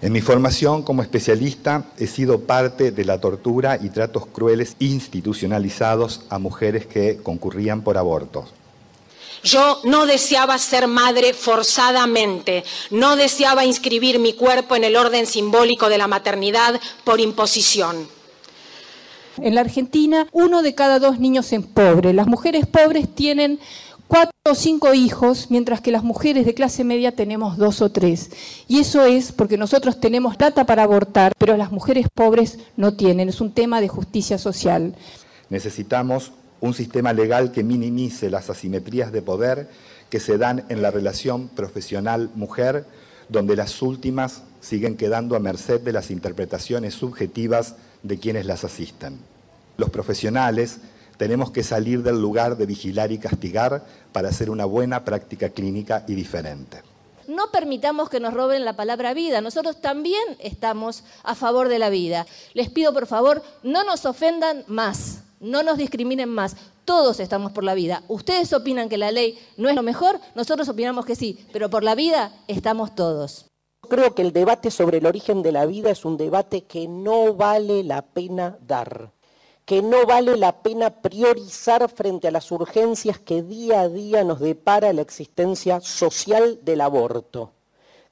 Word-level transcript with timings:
En 0.00 0.12
mi 0.12 0.20
formación 0.20 0.84
como 0.84 1.02
especialista 1.02 1.86
he 1.98 2.06
sido 2.06 2.42
parte 2.42 2.92
de 2.92 3.04
la 3.04 3.20
tortura 3.20 3.80
y 3.82 3.88
tratos 3.88 4.26
crueles 4.26 4.76
institucionalizados 4.78 6.20
a 6.30 6.38
mujeres 6.38 6.86
que 6.86 7.16
concurrían 7.20 7.82
por 7.82 7.98
abortos. 7.98 8.54
Yo 9.42 9.80
no 9.82 10.06
deseaba 10.06 10.56
ser 10.58 10.86
madre 10.86 11.34
forzadamente, 11.34 12.62
no 12.92 13.16
deseaba 13.16 13.64
inscribir 13.64 14.20
mi 14.20 14.34
cuerpo 14.34 14.76
en 14.76 14.84
el 14.84 14.94
orden 14.94 15.26
simbólico 15.26 15.88
de 15.88 15.98
la 15.98 16.06
maternidad 16.06 16.80
por 17.02 17.18
imposición. 17.18 18.08
En 19.38 19.56
la 19.56 19.62
Argentina, 19.62 20.28
uno 20.30 20.62
de 20.62 20.76
cada 20.76 21.00
dos 21.00 21.18
niños 21.18 21.52
es 21.52 21.64
pobre. 21.66 22.12
Las 22.12 22.28
mujeres 22.28 22.66
pobres 22.66 23.12
tienen 23.12 23.58
cuatro 24.08 24.32
o 24.50 24.54
cinco 24.54 24.94
hijos, 24.94 25.48
mientras 25.50 25.80
que 25.80 25.92
las 25.92 26.02
mujeres 26.02 26.46
de 26.46 26.54
clase 26.54 26.82
media 26.82 27.12
tenemos 27.12 27.58
dos 27.58 27.82
o 27.82 27.92
tres. 27.92 28.30
Y 28.66 28.80
eso 28.80 29.04
es 29.04 29.30
porque 29.30 29.56
nosotros 29.56 30.00
tenemos 30.00 30.36
data 30.38 30.64
para 30.64 30.82
abortar, 30.82 31.32
pero 31.38 31.56
las 31.56 31.70
mujeres 31.70 32.06
pobres 32.12 32.58
no 32.76 32.94
tienen. 32.94 33.28
Es 33.28 33.40
un 33.40 33.52
tema 33.52 33.80
de 33.80 33.88
justicia 33.88 34.38
social. 34.38 34.96
Necesitamos 35.50 36.32
un 36.60 36.74
sistema 36.74 37.12
legal 37.12 37.52
que 37.52 37.62
minimice 37.62 38.30
las 38.30 38.50
asimetrías 38.50 39.12
de 39.12 39.22
poder 39.22 39.68
que 40.10 40.20
se 40.20 40.38
dan 40.38 40.64
en 40.70 40.82
la 40.82 40.90
relación 40.90 41.48
profesional-mujer, 41.48 42.86
donde 43.28 43.56
las 43.56 43.82
últimas 43.82 44.42
siguen 44.60 44.96
quedando 44.96 45.36
a 45.36 45.38
merced 45.38 45.80
de 45.80 45.92
las 45.92 46.10
interpretaciones 46.10 46.94
subjetivas 46.94 47.76
de 48.02 48.18
quienes 48.18 48.46
las 48.46 48.64
asisten. 48.64 49.18
Los 49.76 49.90
profesionales 49.90 50.78
tenemos 51.18 51.50
que 51.50 51.62
salir 51.62 52.02
del 52.02 52.22
lugar 52.22 52.56
de 52.56 52.64
vigilar 52.64 53.12
y 53.12 53.18
castigar 53.18 53.84
para 54.12 54.30
hacer 54.30 54.48
una 54.48 54.64
buena 54.64 55.04
práctica 55.04 55.50
clínica 55.50 56.04
y 56.08 56.14
diferente. 56.14 56.82
No 57.26 57.50
permitamos 57.50 58.08
que 58.08 58.20
nos 58.20 58.32
roben 58.32 58.64
la 58.64 58.76
palabra 58.76 59.12
vida. 59.12 59.42
Nosotros 59.42 59.82
también 59.82 60.22
estamos 60.38 61.04
a 61.24 61.34
favor 61.34 61.68
de 61.68 61.78
la 61.78 61.90
vida. 61.90 62.24
Les 62.54 62.70
pido, 62.70 62.94
por 62.94 63.06
favor, 63.06 63.42
no 63.62 63.84
nos 63.84 64.06
ofendan 64.06 64.64
más. 64.66 65.24
No 65.40 65.62
nos 65.62 65.76
discriminen 65.76 66.30
más. 66.30 66.56
Todos 66.86 67.20
estamos 67.20 67.52
por 67.52 67.64
la 67.64 67.74
vida. 67.74 68.02
Ustedes 68.08 68.54
opinan 68.54 68.88
que 68.88 68.96
la 68.96 69.12
ley 69.12 69.38
no 69.58 69.68
es 69.68 69.74
lo 69.74 69.82
mejor, 69.82 70.18
nosotros 70.34 70.70
opinamos 70.70 71.04
que 71.04 71.16
sí, 71.16 71.38
pero 71.52 71.68
por 71.68 71.84
la 71.84 71.94
vida 71.94 72.32
estamos 72.46 72.94
todos. 72.94 73.44
Creo 73.90 74.14
que 74.14 74.22
el 74.22 74.32
debate 74.32 74.70
sobre 74.70 74.98
el 74.98 75.06
origen 75.06 75.42
de 75.42 75.52
la 75.52 75.66
vida 75.66 75.90
es 75.90 76.06
un 76.06 76.16
debate 76.16 76.62
que 76.62 76.88
no 76.88 77.34
vale 77.34 77.84
la 77.84 78.02
pena 78.02 78.56
dar, 78.66 79.12
que 79.68 79.82
no 79.82 80.06
vale 80.06 80.38
la 80.38 80.62
pena 80.62 80.88
priorizar 81.02 81.88
frente 81.90 82.26
a 82.26 82.30
las 82.30 82.50
urgencias 82.50 83.18
que 83.18 83.42
día 83.42 83.82
a 83.82 83.88
día 83.90 84.24
nos 84.24 84.40
depara 84.40 84.94
la 84.94 85.02
existencia 85.02 85.80
social 85.82 86.58
del 86.62 86.80
aborto. 86.80 87.52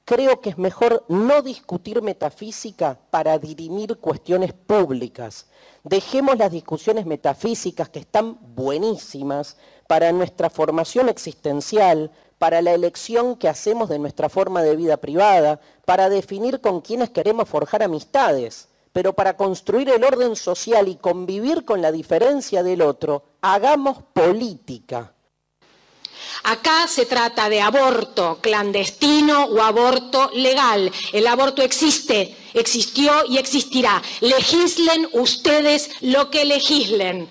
Creo 0.05 0.39
que 0.39 0.51
es 0.51 0.57
mejor 0.59 1.03
no 1.09 1.41
discutir 1.41 2.03
metafísica 2.03 2.99
para 3.09 3.39
dirimir 3.39 3.97
cuestiones 3.97 4.53
públicas 4.53 5.47
Dejemos 5.87 6.37
las 6.37 6.51
discusiones 6.51 7.05
metafísicas 7.05 7.87
que 7.87 7.99
están 7.99 8.37
buenísimas 8.55 9.55
para 9.87 10.11
nuestra 10.11 10.49
formación 10.49 11.07
existencial, 11.07 12.11
para 12.37 12.61
la 12.61 12.73
elección 12.73 13.37
que 13.37 13.47
hacemos 13.47 13.87
de 13.87 13.97
nuestra 13.97 14.27
forma 14.27 14.61
de 14.63 14.75
vida 14.75 14.97
privada, 14.97 15.61
para 15.85 16.09
definir 16.09 16.59
con 16.59 16.81
quienes 16.81 17.09
queremos 17.09 17.47
forjar 17.47 17.83
amistades. 17.83 18.67
Pero 18.97 19.13
para 19.13 19.37
construir 19.37 19.89
el 19.89 20.03
orden 20.03 20.35
social 20.35 20.87
y 20.87 20.95
convivir 20.95 21.65
con 21.65 21.83
la 21.83 21.91
diferencia 21.91 22.63
del 22.63 22.81
otro, 22.81 23.25
hagamos 23.41 23.99
política. 24.11 25.13
Acá 26.41 26.87
se 26.87 27.05
trata 27.05 27.47
de 27.47 27.61
aborto 27.61 28.39
clandestino 28.41 29.45
o 29.45 29.61
aborto 29.61 30.31
legal. 30.33 30.91
El 31.13 31.27
aborto 31.27 31.61
existe, 31.61 32.35
existió 32.55 33.23
y 33.29 33.37
existirá. 33.37 34.01
Legislen 34.21 35.09
ustedes 35.13 35.91
lo 36.01 36.31
que 36.31 36.45
legislen. 36.45 37.29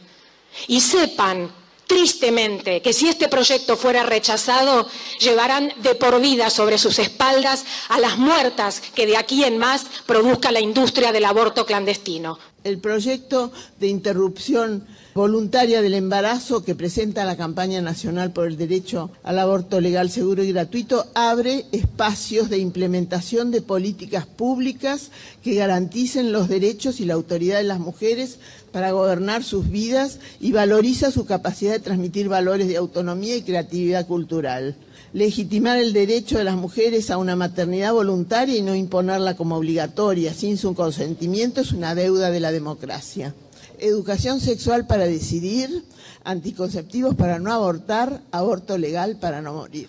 Y 0.68 0.80
sepan, 0.80 1.52
tristemente, 1.86 2.82
que 2.82 2.92
si 2.92 3.08
este 3.08 3.28
proyecto 3.28 3.76
fuera 3.76 4.02
rechazado, 4.02 4.88
llevarán 5.20 5.72
de 5.76 5.94
por 5.94 6.20
vida 6.20 6.50
sobre 6.50 6.78
sus 6.78 6.98
espaldas 6.98 7.64
a 7.88 8.00
las 8.00 8.18
muertas 8.18 8.82
que 8.94 9.06
de 9.06 9.16
aquí 9.16 9.44
en 9.44 9.58
más 9.58 9.86
produzca 10.04 10.50
la 10.50 10.60
industria 10.60 11.12
del 11.12 11.24
aborto 11.24 11.64
clandestino. 11.64 12.38
El 12.66 12.78
proyecto 12.78 13.52
de 13.78 13.86
interrupción 13.86 14.82
voluntaria 15.14 15.82
del 15.82 15.94
embarazo 15.94 16.64
que 16.64 16.74
presenta 16.74 17.24
la 17.24 17.36
campaña 17.36 17.80
nacional 17.80 18.32
por 18.32 18.48
el 18.48 18.56
derecho 18.56 19.12
al 19.22 19.38
aborto 19.38 19.80
legal, 19.80 20.10
seguro 20.10 20.42
y 20.42 20.50
gratuito 20.50 21.06
abre 21.14 21.66
espacios 21.70 22.50
de 22.50 22.58
implementación 22.58 23.52
de 23.52 23.62
políticas 23.62 24.26
públicas 24.26 25.12
que 25.44 25.54
garanticen 25.54 26.32
los 26.32 26.48
derechos 26.48 26.98
y 26.98 27.04
la 27.04 27.14
autoridad 27.14 27.58
de 27.58 27.62
las 27.62 27.78
mujeres 27.78 28.40
para 28.72 28.90
gobernar 28.90 29.44
sus 29.44 29.70
vidas 29.70 30.18
y 30.40 30.50
valoriza 30.50 31.12
su 31.12 31.24
capacidad 31.24 31.70
de 31.70 31.78
transmitir 31.78 32.28
valores 32.28 32.66
de 32.66 32.78
autonomía 32.78 33.36
y 33.36 33.42
creatividad 33.42 34.08
cultural. 34.08 34.74
Legitimar 35.12 35.78
el 35.78 35.92
derecho 35.92 36.38
de 36.38 36.44
las 36.44 36.56
mujeres 36.56 37.10
a 37.10 37.18
una 37.18 37.36
maternidad 37.36 37.92
voluntaria 37.92 38.56
y 38.56 38.62
no 38.62 38.74
imponerla 38.74 39.36
como 39.36 39.56
obligatoria 39.56 40.34
sin 40.34 40.58
su 40.58 40.74
consentimiento 40.74 41.60
es 41.60 41.72
una 41.72 41.94
deuda 41.94 42.30
de 42.30 42.40
la 42.40 42.52
democracia 42.52 43.34
educación 43.78 44.40
sexual 44.40 44.86
para 44.86 45.06
decidir, 45.06 45.84
anticonceptivos 46.24 47.14
para 47.14 47.38
no 47.38 47.52
abortar, 47.52 48.22
aborto 48.32 48.78
legal 48.78 49.18
para 49.18 49.42
no 49.42 49.54
morir. 49.54 49.88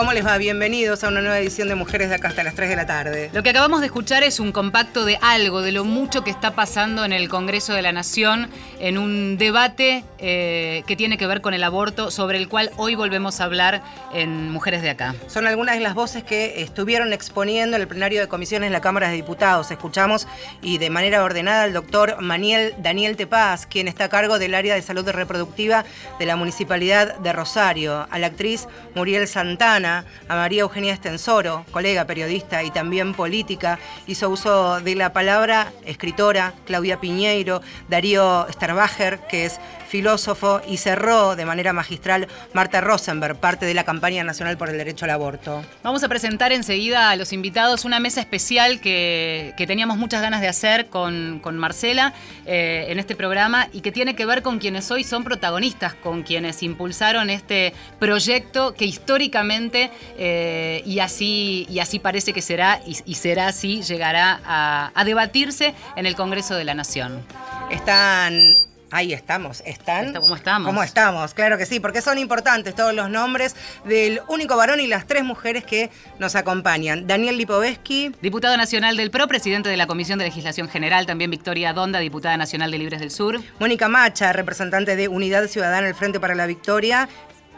¿Cómo 0.00 0.14
les 0.14 0.24
va? 0.24 0.38
Bienvenidos 0.38 1.04
a 1.04 1.08
una 1.08 1.20
nueva 1.20 1.38
edición 1.40 1.68
de 1.68 1.74
Mujeres 1.74 2.08
de 2.08 2.14
acá 2.14 2.28
hasta 2.28 2.42
las 2.42 2.54
3 2.54 2.70
de 2.70 2.76
la 2.76 2.86
tarde. 2.86 3.28
Lo 3.34 3.42
que 3.42 3.50
acabamos 3.50 3.80
de 3.80 3.86
escuchar 3.88 4.22
es 4.22 4.40
un 4.40 4.50
compacto 4.50 5.04
de 5.04 5.18
algo, 5.20 5.60
de 5.60 5.72
lo 5.72 5.84
mucho 5.84 6.24
que 6.24 6.30
está 6.30 6.54
pasando 6.54 7.04
en 7.04 7.12
el 7.12 7.28
Congreso 7.28 7.74
de 7.74 7.82
la 7.82 7.92
Nación, 7.92 8.48
en 8.78 8.96
un 8.96 9.36
debate 9.36 10.02
eh, 10.16 10.84
que 10.86 10.96
tiene 10.96 11.18
que 11.18 11.26
ver 11.26 11.42
con 11.42 11.52
el 11.52 11.62
aborto, 11.62 12.10
sobre 12.10 12.38
el 12.38 12.48
cual 12.48 12.70
hoy 12.78 12.94
volvemos 12.94 13.42
a 13.42 13.44
hablar 13.44 13.82
en 14.14 14.50
Mujeres 14.50 14.80
de 14.80 14.88
acá. 14.88 15.14
Son 15.26 15.46
algunas 15.46 15.74
de 15.74 15.82
las 15.82 15.92
voces 15.92 16.24
que 16.24 16.62
estuvieron 16.62 17.12
exponiendo 17.12 17.76
en 17.76 17.82
el 17.82 17.86
plenario 17.88 18.22
de 18.22 18.26
comisiones 18.26 18.68
en 18.68 18.72
la 18.72 18.80
Cámara 18.80 19.10
de 19.10 19.16
Diputados. 19.16 19.70
Escuchamos 19.70 20.26
y 20.62 20.78
de 20.78 20.88
manera 20.88 21.22
ordenada 21.22 21.64
al 21.64 21.74
doctor 21.74 22.22
Maniel 22.22 22.74
Daniel 22.78 23.18
Tepaz, 23.18 23.66
quien 23.66 23.86
está 23.86 24.04
a 24.04 24.08
cargo 24.08 24.38
del 24.38 24.54
área 24.54 24.74
de 24.74 24.80
salud 24.80 25.06
reproductiva 25.06 25.84
de 26.18 26.24
la 26.24 26.36
Municipalidad 26.36 27.18
de 27.18 27.34
Rosario, 27.34 28.06
a 28.10 28.18
la 28.18 28.28
actriz 28.28 28.66
Muriel 28.94 29.28
Santana, 29.28 29.89
a 29.98 30.34
María 30.34 30.62
Eugenia 30.62 30.94
Estensoro, 30.94 31.64
colega 31.70 32.04
periodista 32.04 32.62
y 32.62 32.70
también 32.70 33.14
política, 33.14 33.78
hizo 34.06 34.30
uso 34.30 34.80
de 34.80 34.94
la 34.94 35.12
palabra 35.12 35.72
escritora, 35.84 36.54
Claudia 36.66 37.00
Piñeiro, 37.00 37.60
Darío 37.88 38.46
Starbacher, 38.50 39.20
que 39.28 39.46
es 39.46 39.60
filósofo, 39.90 40.62
y 40.66 40.76
cerró 40.76 41.34
de 41.34 41.44
manera 41.44 41.72
magistral 41.72 42.28
Marta 42.54 42.80
Rosenberg, 42.80 43.36
parte 43.36 43.66
de 43.66 43.74
la 43.74 43.84
campaña 43.84 44.22
nacional 44.22 44.56
por 44.56 44.70
el 44.70 44.78
derecho 44.78 45.04
al 45.04 45.10
aborto. 45.10 45.62
Vamos 45.82 46.04
a 46.04 46.08
presentar 46.08 46.52
enseguida 46.52 47.10
a 47.10 47.16
los 47.16 47.32
invitados 47.32 47.84
una 47.84 47.98
mesa 47.98 48.20
especial 48.20 48.80
que, 48.80 49.52
teníamos 49.70 49.98
muchas 49.98 50.22
ganas 50.22 50.40
de 50.40 50.48
hacer 50.48 50.86
con, 50.86 51.40
Marcela 51.58 52.14
eh, 52.46 52.86
en 52.88 52.98
este 52.98 53.14
programa 53.14 53.68
y 53.72 53.80
que 53.80 53.92
tiene 53.92 54.14
que 54.14 54.24
ver 54.24 54.42
con 54.42 54.58
quienes 54.58 54.90
hoy 54.90 55.04
son 55.04 55.24
protagonistas, 55.24 55.94
con 55.94 56.22
quienes 56.22 56.62
impulsaron 56.62 57.28
este 57.28 57.74
proyecto 57.98 58.74
que 58.74 58.84
históricamente, 58.84 59.90
eh, 60.16 60.82
y, 60.86 61.00
así, 61.00 61.66
y 61.68 61.80
así 61.80 61.98
parece 61.98 62.32
que 62.32 62.42
será, 62.42 62.80
y, 62.86 63.14
será 63.14 63.48
así, 63.48 63.82
llegará 63.82 64.40
a, 64.44 64.92
a 64.94 65.04
debatirse 65.04 65.74
en 65.96 66.06
el 66.06 66.14
Congreso 66.14 66.54
de 66.54 66.64
la 66.64 66.74
Nación. 66.74 67.22
Están 67.70 68.54
Ahí 68.92 69.12
estamos, 69.12 69.62
¿están? 69.64 70.12
¿Cómo 70.14 70.34
estamos? 70.34 70.66
¿Cómo 70.66 70.82
estamos? 70.82 71.32
Claro 71.32 71.56
que 71.56 71.64
sí, 71.64 71.78
porque 71.78 72.02
son 72.02 72.18
importantes 72.18 72.74
todos 72.74 72.92
los 72.92 73.08
nombres 73.08 73.54
del 73.84 74.20
único 74.26 74.56
varón 74.56 74.80
y 74.80 74.88
las 74.88 75.06
tres 75.06 75.22
mujeres 75.22 75.64
que 75.64 75.90
nos 76.18 76.34
acompañan. 76.34 77.06
Daniel 77.06 77.38
Lipovetsky. 77.38 78.12
Diputado 78.20 78.56
nacional 78.56 78.96
del 78.96 79.12
PRO, 79.12 79.28
presidente 79.28 79.68
de 79.68 79.76
la 79.76 79.86
Comisión 79.86 80.18
de 80.18 80.24
Legislación 80.24 80.68
General, 80.68 81.06
también 81.06 81.30
Victoria 81.30 81.72
Donda, 81.72 82.00
diputada 82.00 82.36
nacional 82.36 82.72
de 82.72 82.78
Libres 82.78 82.98
del 82.98 83.12
Sur. 83.12 83.40
Mónica 83.60 83.88
Macha, 83.88 84.32
representante 84.32 84.96
de 84.96 85.06
Unidad 85.06 85.46
Ciudadana 85.46 85.86
del 85.86 85.94
Frente 85.94 86.18
para 86.18 86.34
la 86.34 86.46
Victoria. 86.46 87.08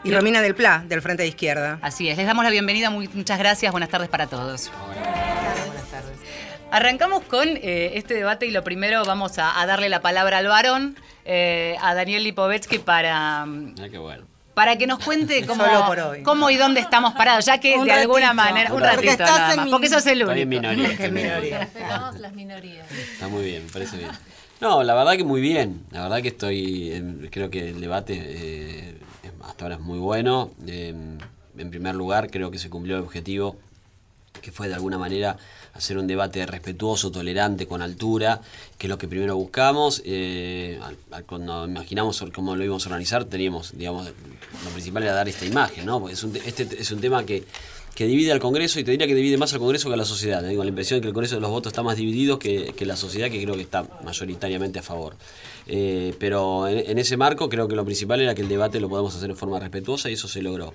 Y 0.03 0.13
Romina 0.13 0.41
del 0.41 0.53
Pla, 0.53 0.83
del 0.85 1.01
Frente 1.01 1.23
de 1.23 1.29
Izquierda. 1.29 1.79
Así 1.81 2.09
es, 2.09 2.17
les 2.17 2.27
damos 2.27 2.43
la 2.43 2.51
bienvenida, 2.51 2.89
muchas 2.89 3.39
gracias, 3.39 3.71
buenas 3.71 3.89
tardes 3.89 4.09
para 4.09 4.27
todos. 4.27 4.69
Arrancamos 6.77 7.23
con 7.25 7.47
eh, 7.49 7.91
este 7.93 8.15
debate 8.15 8.47
y 8.47 8.51
lo 8.51 8.63
primero 8.63 9.05
vamos 9.05 9.33
a 9.37 9.63
darle 9.67 9.89
la 9.89 10.01
palabra 10.01 10.39
al 10.39 10.47
varón. 10.47 10.95
Eh, 11.23 11.77
a 11.81 11.93
Daniel 11.93 12.23
Lipovetsky 12.23 12.79
para, 12.79 13.43
ah, 13.43 13.47
para 14.55 14.75
que 14.77 14.87
nos 14.87 14.99
cuente 14.99 15.45
cómo, 15.47 15.63
Solo 15.63 15.85
por 15.85 15.99
hoy. 15.99 16.23
cómo 16.23 16.49
y 16.49 16.57
dónde 16.57 16.81
estamos 16.81 17.13
parados, 17.13 17.45
ya 17.45 17.59
que 17.59 17.77
Un 17.77 17.85
de 17.85 17.91
alguna 17.93 18.33
manera, 18.33 18.73
un 18.73 18.79
Porque 18.79 18.95
ratito 18.95 19.11
estás 19.11 19.37
nada 19.39 19.55
más, 19.55 19.67
porque 19.69 19.87
sos 19.87 20.05
el 20.07 20.21
Estoy 20.21 20.41
en 20.41 20.47
único. 20.49 20.61
minoría. 20.63 20.89
estoy 20.91 21.05
en 21.05 21.13
minoría. 21.13 21.59
Respetamos 21.59 22.19
las 22.19 22.33
minorías. 22.33 22.91
Está 22.91 23.27
muy 23.29 23.43
bien, 23.45 23.65
me 23.65 23.71
parece 23.71 23.97
bien. 23.97 24.09
No, 24.59 24.81
la 24.83 24.95
verdad 24.95 25.13
que 25.15 25.23
muy 25.23 25.41
bien. 25.41 25.85
La 25.91 26.01
verdad 26.01 26.21
que 26.21 26.29
estoy, 26.29 27.29
creo 27.31 27.49
que 27.49 27.69
el 27.69 27.79
debate 27.81 28.15
eh, 28.17 28.97
es- 29.23 29.31
hasta 29.47 29.65
ahora 29.65 29.75
es 29.75 29.81
muy 29.81 29.99
bueno. 29.99 30.51
Em, 30.67 31.17
en 31.57 31.69
primer 31.69 31.93
lugar, 31.95 32.29
creo 32.31 32.49
que 32.51 32.57
se 32.57 32.69
cumplió 32.69 32.97
el 32.97 33.03
objetivo, 33.03 33.57
que 34.41 34.51
fue 34.51 34.67
de 34.67 34.73
alguna 34.75 34.97
manera 34.97 35.37
hacer 35.73 35.97
un 35.97 36.05
debate 36.07 36.45
respetuoso, 36.45 37.11
tolerante, 37.11 37.65
con 37.65 37.81
altura, 37.81 38.41
que 38.77 38.87
es 38.87 38.89
lo 38.89 38.97
que 38.97 39.07
primero 39.07 39.35
buscamos. 39.35 40.01
Eh, 40.05 40.79
cuando 41.25 41.65
imaginamos 41.65 42.23
cómo 42.33 42.55
lo 42.55 42.63
íbamos 42.63 42.85
a 42.85 42.89
organizar, 42.89 43.25
teníamos, 43.25 43.75
digamos, 43.77 44.07
lo 44.07 44.69
principal 44.71 45.03
era 45.03 45.13
dar 45.13 45.27
esta 45.29 45.45
imagen, 45.45 45.85
¿no? 45.85 45.99
Porque 45.99 46.13
es 46.13 46.23
un, 46.23 46.33
te- 46.33 46.47
este 46.47 46.67
es 46.79 46.91
un 46.91 46.99
tema 47.01 47.25
que 47.25 47.43
que 47.93 48.07
divide 48.07 48.31
al 48.31 48.39
Congreso 48.39 48.79
y 48.79 48.83
te 48.83 48.89
diría 48.89 49.05
que 49.05 49.13
divide 49.13 49.37
más 49.37 49.53
al 49.53 49.59
Congreso 49.59 49.87
que 49.87 49.93
a 49.93 49.97
la 49.97 50.03
sociedad. 50.05 50.41
Tengo 50.41 50.63
la 50.63 50.69
impresión 50.69 50.97
de 50.97 51.01
que 51.03 51.07
el 51.09 51.13
Congreso 51.13 51.35
de 51.35 51.41
los 51.41 51.51
votos 51.51 51.71
está 51.73 51.83
más 51.83 51.95
dividido 51.95 52.39
que, 52.39 52.73
que 52.75 52.87
la 52.87 52.95
sociedad, 52.95 53.29
que 53.29 53.39
creo 53.43 53.53
que 53.53 53.61
está 53.61 53.85
mayoritariamente 54.03 54.79
a 54.79 54.81
favor. 54.81 55.15
Eh, 55.67 56.15
pero 56.17 56.67
en, 56.67 56.89
en 56.89 56.97
ese 56.97 57.17
marco 57.17 57.49
creo 57.49 57.67
que 57.67 57.75
lo 57.75 57.85
principal 57.85 58.19
era 58.19 58.33
que 58.33 58.41
el 58.41 58.47
debate 58.47 58.79
lo 58.79 58.89
podamos 58.89 59.15
hacer 59.15 59.29
en 59.29 59.35
forma 59.37 59.59
respetuosa 59.59 60.09
y 60.09 60.13
eso 60.13 60.27
se 60.27 60.41
logró. 60.41 60.73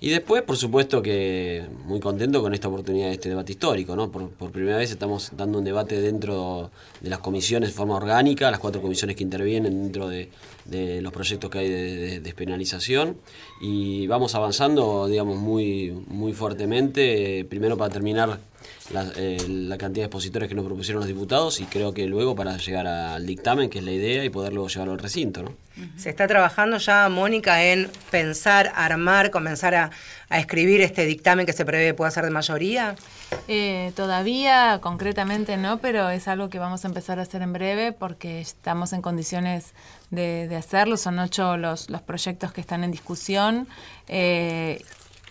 Y 0.00 0.10
después, 0.10 0.42
por 0.42 0.56
supuesto 0.56 1.02
que 1.02 1.66
muy 1.84 1.98
contento 1.98 2.40
con 2.40 2.54
esta 2.54 2.68
oportunidad 2.68 3.08
de 3.08 3.14
este 3.14 3.30
debate 3.30 3.50
histórico, 3.52 3.96
¿no? 3.96 4.12
Por, 4.12 4.30
primera 4.52 4.76
vez 4.76 4.92
estamos 4.92 5.30
dando 5.36 5.58
un 5.58 5.64
debate 5.64 6.00
dentro 6.00 6.70
de 7.00 7.10
las 7.10 7.18
comisiones 7.18 7.70
de 7.70 7.74
forma 7.74 7.96
orgánica, 7.96 8.48
las 8.48 8.60
cuatro 8.60 8.80
comisiones 8.80 9.16
que 9.16 9.24
intervienen 9.24 9.82
dentro 9.82 10.08
de, 10.08 10.30
los 11.02 11.12
proyectos 11.12 11.50
que 11.50 11.58
hay 11.58 11.68
de, 11.68 12.20
de- 12.20 13.28
y 13.60 14.06
vamos 14.06 14.36
avanzando, 14.36 15.08
digamos, 15.08 15.36
muy, 15.36 15.90
muy 16.06 16.32
fuertemente, 16.32 17.44
primero 17.48 17.76
para 17.76 17.92
terminar 17.92 18.38
la, 18.90 19.06
eh, 19.16 19.38
la 19.48 19.76
cantidad 19.78 20.02
de 20.02 20.06
expositores 20.06 20.48
que 20.48 20.54
nos 20.54 20.64
propusieron 20.64 21.00
los 21.00 21.08
diputados 21.08 21.60
y 21.60 21.64
creo 21.64 21.92
que 21.92 22.06
luego 22.06 22.34
para 22.34 22.56
llegar 22.56 22.86
al 22.86 23.26
dictamen, 23.26 23.68
que 23.68 23.78
es 23.78 23.84
la 23.84 23.92
idea, 23.92 24.24
y 24.24 24.30
poder 24.30 24.52
luego 24.52 24.68
llevarlo 24.68 24.92
al 24.92 24.98
recinto, 24.98 25.42
¿no? 25.42 25.54
Se 25.96 26.10
está 26.10 26.26
trabajando 26.26 26.78
ya, 26.78 27.08
Mónica, 27.08 27.62
en 27.62 27.88
pensar, 28.10 28.72
armar, 28.74 29.30
comenzar 29.30 29.76
a, 29.76 29.90
a 30.28 30.40
escribir 30.40 30.80
este 30.80 31.06
dictamen 31.06 31.46
que 31.46 31.52
se 31.52 31.64
prevé 31.64 31.94
pueda 31.94 32.10
ser 32.10 32.24
de 32.24 32.30
mayoría. 32.30 32.96
Eh, 33.46 33.92
todavía 33.94 34.80
concretamente 34.82 35.56
no, 35.56 35.78
pero 35.78 36.10
es 36.10 36.26
algo 36.26 36.50
que 36.50 36.58
vamos 36.58 36.84
a 36.84 36.88
empezar 36.88 37.20
a 37.20 37.22
hacer 37.22 37.42
en 37.42 37.52
breve 37.52 37.92
porque 37.92 38.40
estamos 38.40 38.92
en 38.92 39.02
condiciones 39.02 39.72
de, 40.10 40.48
de 40.48 40.56
hacerlo. 40.56 40.96
Son 40.96 41.16
ocho 41.20 41.56
los, 41.56 41.90
los 41.90 42.02
proyectos 42.02 42.52
que 42.52 42.60
están 42.60 42.82
en 42.82 42.90
discusión. 42.90 43.68
Eh, 44.08 44.82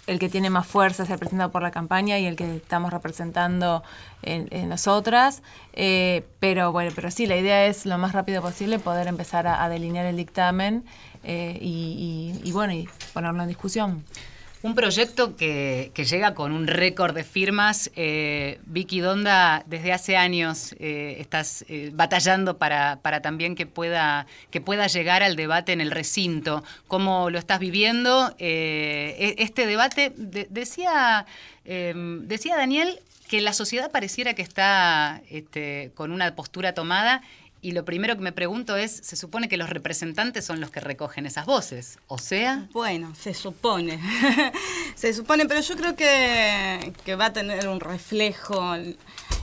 el 0.07 0.19
que 0.19 0.29
tiene 0.29 0.49
más 0.49 0.65
fuerza 0.65 1.03
es 1.03 1.09
el 1.09 1.19
presentado 1.19 1.51
por 1.51 1.61
la 1.61 1.71
campaña 1.71 2.17
y 2.17 2.25
el 2.25 2.35
que 2.35 2.55
estamos 2.55 2.91
representando 2.91 3.83
en, 4.23 4.69
nosotras. 4.69 5.43
Eh, 5.73 6.25
pero 6.39 6.71
bueno, 6.71 6.91
pero 6.95 7.11
sí, 7.11 7.25
la 7.27 7.35
idea 7.37 7.65
es 7.65 7.85
lo 7.85 7.97
más 7.97 8.13
rápido 8.13 8.41
posible 8.41 8.79
poder 8.79 9.07
empezar 9.07 9.47
a, 9.47 9.63
a 9.63 9.69
delinear 9.69 10.05
el 10.05 10.17
dictamen 10.17 10.83
eh, 11.23 11.57
y, 11.61 12.33
y- 12.43 12.49
y 12.49 12.51
bueno, 12.53 12.73
y 12.73 12.87
ponerlo 13.13 13.41
en 13.43 13.49
discusión. 13.49 14.03
Un 14.63 14.73
proyecto 14.73 15.35
que, 15.35 15.91
llega 15.95 16.33
con 16.33 16.51
un 16.51 16.65
récord 16.65 17.13
de 17.15 17.23
firmas. 17.23 17.91
Eh, 17.95 18.59
Vicky 18.65 18.99
Donda, 19.01 19.63
desde 19.67 19.93
hace 19.93 20.17
años 20.17 20.73
eh, 20.79 21.17
estás 21.19 21.63
eh, 21.69 21.91
batallando 21.93 22.57
para, 22.57 22.99
para 23.03 23.21
también 23.21 23.53
que 23.55 23.67
pueda, 23.67 24.25
que 24.49 24.59
pueda 24.59 24.87
llegar 24.87 25.21
al 25.21 25.35
debate 25.35 25.73
en 25.73 25.81
el 25.81 25.91
recinto. 25.91 26.63
¿Cómo 26.87 27.29
lo 27.29 27.37
estás 27.37 27.59
viviendo? 27.59 28.35
E- 28.39 29.35
este 29.37 29.67
debate, 29.67 30.11
de- 30.17 30.47
decía, 30.49 31.27
eh, 31.63 31.93
decía 32.23 32.57
Daniel 32.57 32.99
que 33.27 33.41
la 33.41 33.53
sociedad 33.53 33.91
pareciera 33.91 34.33
que 34.33 34.41
está 34.41 35.21
este, 35.29 35.91
con 35.93 36.11
una 36.11 36.33
postura 36.35 36.73
tomada. 36.73 37.21
Y 37.61 37.71
lo 37.71 37.85
primero 37.85 38.15
que 38.15 38.21
me 38.21 38.31
pregunto 38.31 38.75
es, 38.77 38.91
se 38.91 39.15
supone 39.15 39.49
que 39.49 39.57
los 39.57 39.69
representantes 39.69 40.45
son 40.45 40.59
los 40.59 40.69
que 40.69 40.79
recogen 40.79 41.25
esas 41.25 41.45
voces, 41.45 41.97
o 42.07 42.17
sea... 42.17 42.67
Bueno, 42.71 43.15
se 43.15 43.33
supone. 43.33 43.99
se 44.95 45.13
supone, 45.13 45.45
pero 45.47 45.61
yo 45.61 45.75
creo 45.75 45.95
que, 45.95 46.93
que 47.03 47.15
va 47.15 47.27
a 47.27 47.33
tener 47.33 47.67
un 47.67 47.79
reflejo. 47.79 48.75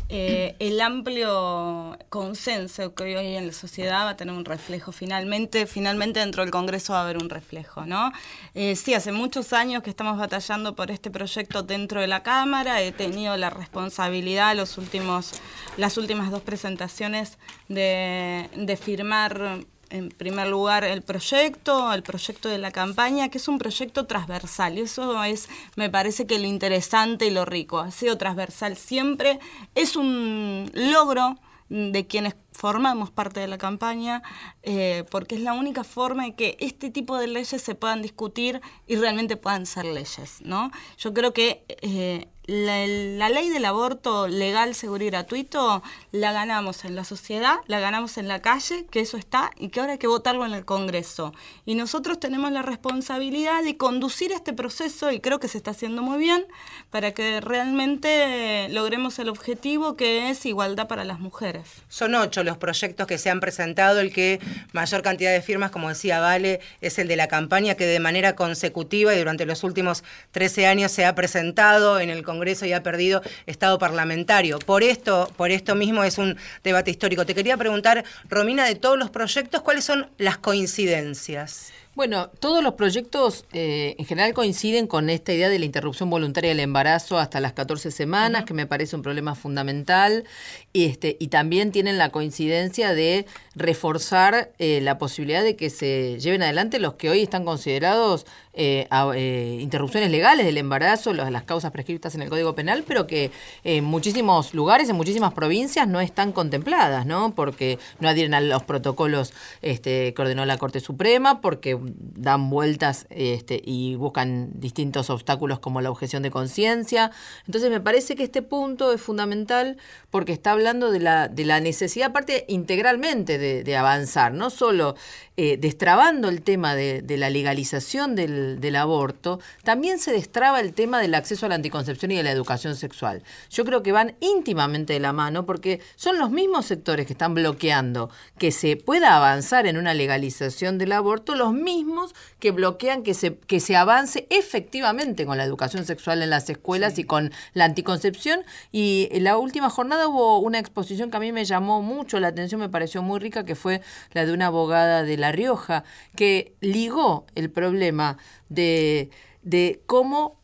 Eh, 0.08 0.54
el 0.58 0.80
amplio 0.80 1.98
consenso 2.10 2.94
que 2.94 3.04
hoy 3.04 3.14
hay 3.14 3.36
en 3.36 3.46
la 3.46 3.52
sociedad 3.52 4.04
va 4.04 4.10
a 4.10 4.16
tener 4.16 4.34
un 4.34 4.44
reflejo 4.44 4.92
finalmente, 4.92 5.66
finalmente 5.66 6.20
dentro 6.20 6.42
del 6.42 6.50
Congreso 6.50 6.92
va 6.92 7.00
a 7.00 7.02
haber 7.04 7.16
un 7.16 7.30
reflejo, 7.30 7.86
¿no? 7.86 8.12
Eh, 8.54 8.76
sí, 8.76 8.94
hace 8.94 9.12
muchos 9.12 9.52
años 9.52 9.82
que 9.82 9.90
estamos 9.90 10.18
batallando 10.18 10.76
por 10.76 10.90
este 10.90 11.10
proyecto 11.10 11.62
dentro 11.62 12.00
de 12.00 12.06
la 12.06 12.22
Cámara, 12.22 12.82
he 12.82 12.92
tenido 12.92 13.36
la 13.36 13.50
responsabilidad 13.50 14.54
los 14.54 14.76
últimos, 14.76 15.32
las 15.76 15.96
últimas 15.96 16.30
dos 16.30 16.42
presentaciones 16.42 17.38
de, 17.68 18.50
de 18.54 18.76
firmar 18.76 19.64
en 19.94 20.08
primer 20.08 20.48
lugar 20.48 20.82
el 20.84 21.02
proyecto, 21.02 21.92
el 21.92 22.02
proyecto 22.02 22.48
de 22.48 22.58
la 22.58 22.72
campaña, 22.72 23.28
que 23.28 23.38
es 23.38 23.46
un 23.46 23.58
proyecto 23.58 24.06
transversal. 24.06 24.76
Y 24.76 24.82
eso 24.82 25.22
es, 25.22 25.48
me 25.76 25.88
parece 25.88 26.26
que 26.26 26.38
lo 26.38 26.46
interesante 26.46 27.26
y 27.26 27.30
lo 27.30 27.44
rico. 27.44 27.78
Ha 27.78 27.92
sido 27.92 28.18
transversal 28.18 28.76
siempre. 28.76 29.38
Es 29.76 29.94
un 29.94 30.68
logro 30.74 31.38
de 31.68 32.06
quienes 32.06 32.34
formamos 32.52 33.10
parte 33.10 33.40
de 33.40 33.46
la 33.46 33.56
campaña, 33.56 34.22
eh, 34.62 35.04
porque 35.10 35.36
es 35.36 35.40
la 35.40 35.54
única 35.54 35.84
forma 35.84 36.24
de 36.24 36.34
que 36.34 36.56
este 36.60 36.90
tipo 36.90 37.16
de 37.16 37.28
leyes 37.28 37.62
se 37.62 37.74
puedan 37.74 38.02
discutir 38.02 38.60
y 38.86 38.96
realmente 38.96 39.36
puedan 39.36 39.64
ser 39.64 39.84
leyes, 39.84 40.40
¿no? 40.42 40.70
Yo 40.98 41.14
creo 41.14 41.32
que 41.32 41.64
eh, 41.68 42.28
la, 42.46 43.28
ley 43.30 43.48
del 43.48 43.64
aborto 43.64 44.28
legal, 44.28 44.74
seguro 44.74 45.02
y 45.04 45.06
gratuito 45.06 45.82
la 46.12 46.32
ganamos 46.32 46.84
en 46.84 46.94
la 46.94 47.04
sociedad, 47.04 47.56
la 47.66 47.80
ganamos 47.80 48.18
en 48.18 48.28
la 48.28 48.42
calle, 48.42 48.86
que 48.90 49.00
eso 49.00 49.16
está, 49.16 49.50
y 49.56 49.68
que 49.68 49.80
ahora 49.80 49.92
hay 49.92 49.98
que 49.98 50.06
votarlo 50.06 50.44
en 50.44 50.52
el 50.52 50.64
Congreso. 50.64 51.32
Y 51.64 51.74
nosotros 51.74 52.20
tenemos 52.20 52.52
la 52.52 52.62
responsabilidad 52.62 53.62
de 53.62 53.76
conducir 53.76 54.32
este 54.32 54.52
proceso, 54.52 55.10
y 55.10 55.20
creo 55.20 55.40
que 55.40 55.48
se 55.48 55.56
está 55.56 55.70
haciendo 55.70 56.02
muy 56.02 56.18
bien, 56.18 56.44
para 56.90 57.12
que 57.12 57.40
realmente 57.40 58.68
logremos 58.70 59.18
el 59.18 59.28
objetivo 59.30 59.96
que 59.96 60.30
es 60.30 60.44
igualdad 60.44 60.86
para 60.86 61.04
las 61.04 61.20
mujeres. 61.20 61.64
Son 61.88 62.14
ocho 62.14 62.44
los 62.44 62.58
proyectos 62.58 63.06
que 63.06 63.18
se 63.18 63.30
han 63.30 63.40
presentado. 63.40 64.00
El 64.00 64.12
que 64.12 64.40
mayor 64.72 65.02
cantidad 65.02 65.32
de 65.32 65.40
firmas, 65.40 65.70
como 65.70 65.88
decía 65.88 66.20
Vale, 66.20 66.60
es 66.80 66.98
el 66.98 67.08
de 67.08 67.16
la 67.16 67.28
campaña 67.28 67.74
que 67.74 67.86
de 67.86 68.00
manera 68.00 68.36
consecutiva 68.36 69.14
y 69.14 69.18
durante 69.18 69.46
los 69.46 69.64
últimos 69.64 70.04
13 70.32 70.66
años 70.66 70.92
se 70.92 71.04
ha 71.04 71.14
presentado 71.14 71.98
en 71.98 72.10
el 72.10 72.22
Congreso 72.22 72.33
y 72.62 72.72
ha 72.72 72.82
perdido 72.82 73.22
estado 73.46 73.78
parlamentario. 73.78 74.58
Por 74.58 74.82
esto, 74.82 75.30
por 75.36 75.50
esto 75.50 75.74
mismo 75.74 76.04
es 76.04 76.18
un 76.18 76.36
debate 76.62 76.90
histórico. 76.90 77.24
Te 77.24 77.34
quería 77.34 77.56
preguntar, 77.56 78.04
Romina, 78.28 78.64
de 78.64 78.74
todos 78.74 78.98
los 78.98 79.10
proyectos, 79.10 79.62
¿cuáles 79.62 79.84
son 79.84 80.08
las 80.18 80.38
coincidencias? 80.38 81.72
Bueno, 81.94 82.28
todos 82.40 82.60
los 82.60 82.74
proyectos 82.74 83.44
eh, 83.52 83.94
en 83.98 84.04
general 84.04 84.34
coinciden 84.34 84.88
con 84.88 85.08
esta 85.10 85.32
idea 85.32 85.48
de 85.48 85.60
la 85.60 85.64
interrupción 85.64 86.10
voluntaria 86.10 86.50
del 86.50 86.58
embarazo 86.58 87.18
hasta 87.18 87.38
las 87.38 87.52
14 87.52 87.92
semanas, 87.92 88.44
que 88.44 88.52
me 88.52 88.66
parece 88.66 88.96
un 88.96 89.02
problema 89.02 89.36
fundamental, 89.36 90.24
y, 90.72 90.86
este, 90.86 91.16
y 91.20 91.28
también 91.28 91.70
tienen 91.70 91.96
la 91.96 92.10
coincidencia 92.10 92.94
de 92.94 93.26
reforzar 93.54 94.52
eh, 94.58 94.80
la 94.80 94.98
posibilidad 94.98 95.42
de 95.42 95.56
que 95.56 95.70
se 95.70 96.18
lleven 96.18 96.42
adelante 96.42 96.78
los 96.78 96.94
que 96.94 97.10
hoy 97.10 97.22
están 97.22 97.44
considerados 97.44 98.26
eh, 98.56 98.86
eh, 99.16 99.58
interrupciones 99.60 100.12
legales 100.12 100.46
del 100.46 100.58
embarazo, 100.58 101.12
las 101.12 101.42
causas 101.42 101.72
prescritas 101.72 102.14
en 102.14 102.22
el 102.22 102.28
Código 102.28 102.54
Penal, 102.54 102.84
pero 102.86 103.06
que 103.06 103.32
en 103.64 103.82
muchísimos 103.82 104.54
lugares, 104.54 104.88
en 104.88 104.94
muchísimas 104.94 105.34
provincias 105.34 105.88
no 105.88 106.00
están 106.00 106.30
contempladas, 106.30 107.04
¿no? 107.04 107.34
Porque 107.34 107.80
no 107.98 108.08
adhieren 108.08 108.32
a 108.32 108.40
los 108.40 108.62
protocolos 108.62 109.32
este, 109.60 110.14
que 110.14 110.22
ordenó 110.22 110.46
la 110.46 110.56
Corte 110.56 110.78
Suprema, 110.78 111.40
porque 111.40 111.76
dan 111.80 112.48
vueltas 112.48 113.06
este, 113.10 113.60
y 113.64 113.96
buscan 113.96 114.50
distintos 114.60 115.10
obstáculos 115.10 115.58
como 115.58 115.80
la 115.80 115.90
objeción 115.90 116.22
de 116.22 116.30
conciencia. 116.30 117.10
Entonces 117.46 117.70
me 117.70 117.80
parece 117.80 118.14
que 118.14 118.22
este 118.22 118.42
punto 118.42 118.92
es 118.92 119.00
fundamental 119.00 119.78
porque 120.10 120.32
está 120.32 120.52
hablando 120.52 120.92
de 120.92 121.00
la, 121.00 121.26
de 121.26 121.44
la 121.44 121.58
necesidad, 121.58 122.10
aparte 122.10 122.44
integralmente, 122.46 123.36
de, 123.36 123.43
de 123.44 123.76
avanzar, 123.76 124.32
no 124.32 124.50
solo 124.50 124.94
eh, 125.36 125.56
destrabando 125.56 126.28
el 126.28 126.42
tema 126.42 126.76
de, 126.76 127.02
de 127.02 127.16
la 127.16 127.28
legalización 127.28 128.14
del, 128.14 128.60
del 128.60 128.76
aborto, 128.76 129.40
también 129.64 129.98
se 129.98 130.12
destraba 130.12 130.60
el 130.60 130.74
tema 130.74 131.00
del 131.00 131.12
acceso 131.12 131.46
a 131.46 131.48
la 131.48 131.56
anticoncepción 131.56 132.12
y 132.12 132.16
de 132.16 132.22
la 132.22 132.30
educación 132.30 132.76
sexual. 132.76 133.24
Yo 133.50 133.64
creo 133.64 133.82
que 133.82 133.90
van 133.90 134.14
íntimamente 134.20 134.92
de 134.92 135.00
la 135.00 135.12
mano 135.12 135.44
porque 135.44 135.80
son 135.96 136.18
los 136.20 136.30
mismos 136.30 136.66
sectores 136.66 137.06
que 137.06 137.14
están 137.14 137.34
bloqueando 137.34 138.10
que 138.38 138.52
se 138.52 138.76
pueda 138.76 139.16
avanzar 139.16 139.66
en 139.66 139.76
una 139.76 139.92
legalización 139.92 140.78
del 140.78 140.92
aborto, 140.92 141.34
los 141.34 141.52
mismos 141.52 142.14
que 142.38 142.52
bloquean 142.52 143.02
que 143.02 143.14
se, 143.14 143.36
que 143.36 143.58
se 143.58 143.74
avance 143.74 144.28
efectivamente 144.30 145.26
con 145.26 145.36
la 145.36 145.44
educación 145.44 145.84
sexual 145.84 146.22
en 146.22 146.30
las 146.30 146.48
escuelas 146.48 146.98
y 147.00 147.04
con 147.04 147.32
la 147.54 147.64
anticoncepción. 147.64 148.44
Y 148.70 149.08
en 149.10 149.24
la 149.24 149.36
última 149.36 149.68
jornada 149.68 150.06
hubo 150.06 150.38
una 150.38 150.60
exposición 150.60 151.10
que 151.10 151.16
a 151.16 151.20
mí 151.20 151.32
me 151.32 151.44
llamó 151.44 151.82
mucho 151.82 152.20
la 152.20 152.28
atención, 152.28 152.60
me 152.60 152.68
pareció 152.68 153.02
muy 153.02 153.18
rica, 153.18 153.33
que 153.42 153.56
fue 153.56 153.80
la 154.12 154.24
de 154.24 154.32
una 154.32 154.46
abogada 154.46 155.02
de 155.02 155.16
La 155.16 155.32
Rioja, 155.32 155.82
que 156.14 156.54
ligó 156.60 157.26
el 157.34 157.50
problema 157.50 158.18
de, 158.48 159.10
de 159.42 159.80
cómo 159.86 160.38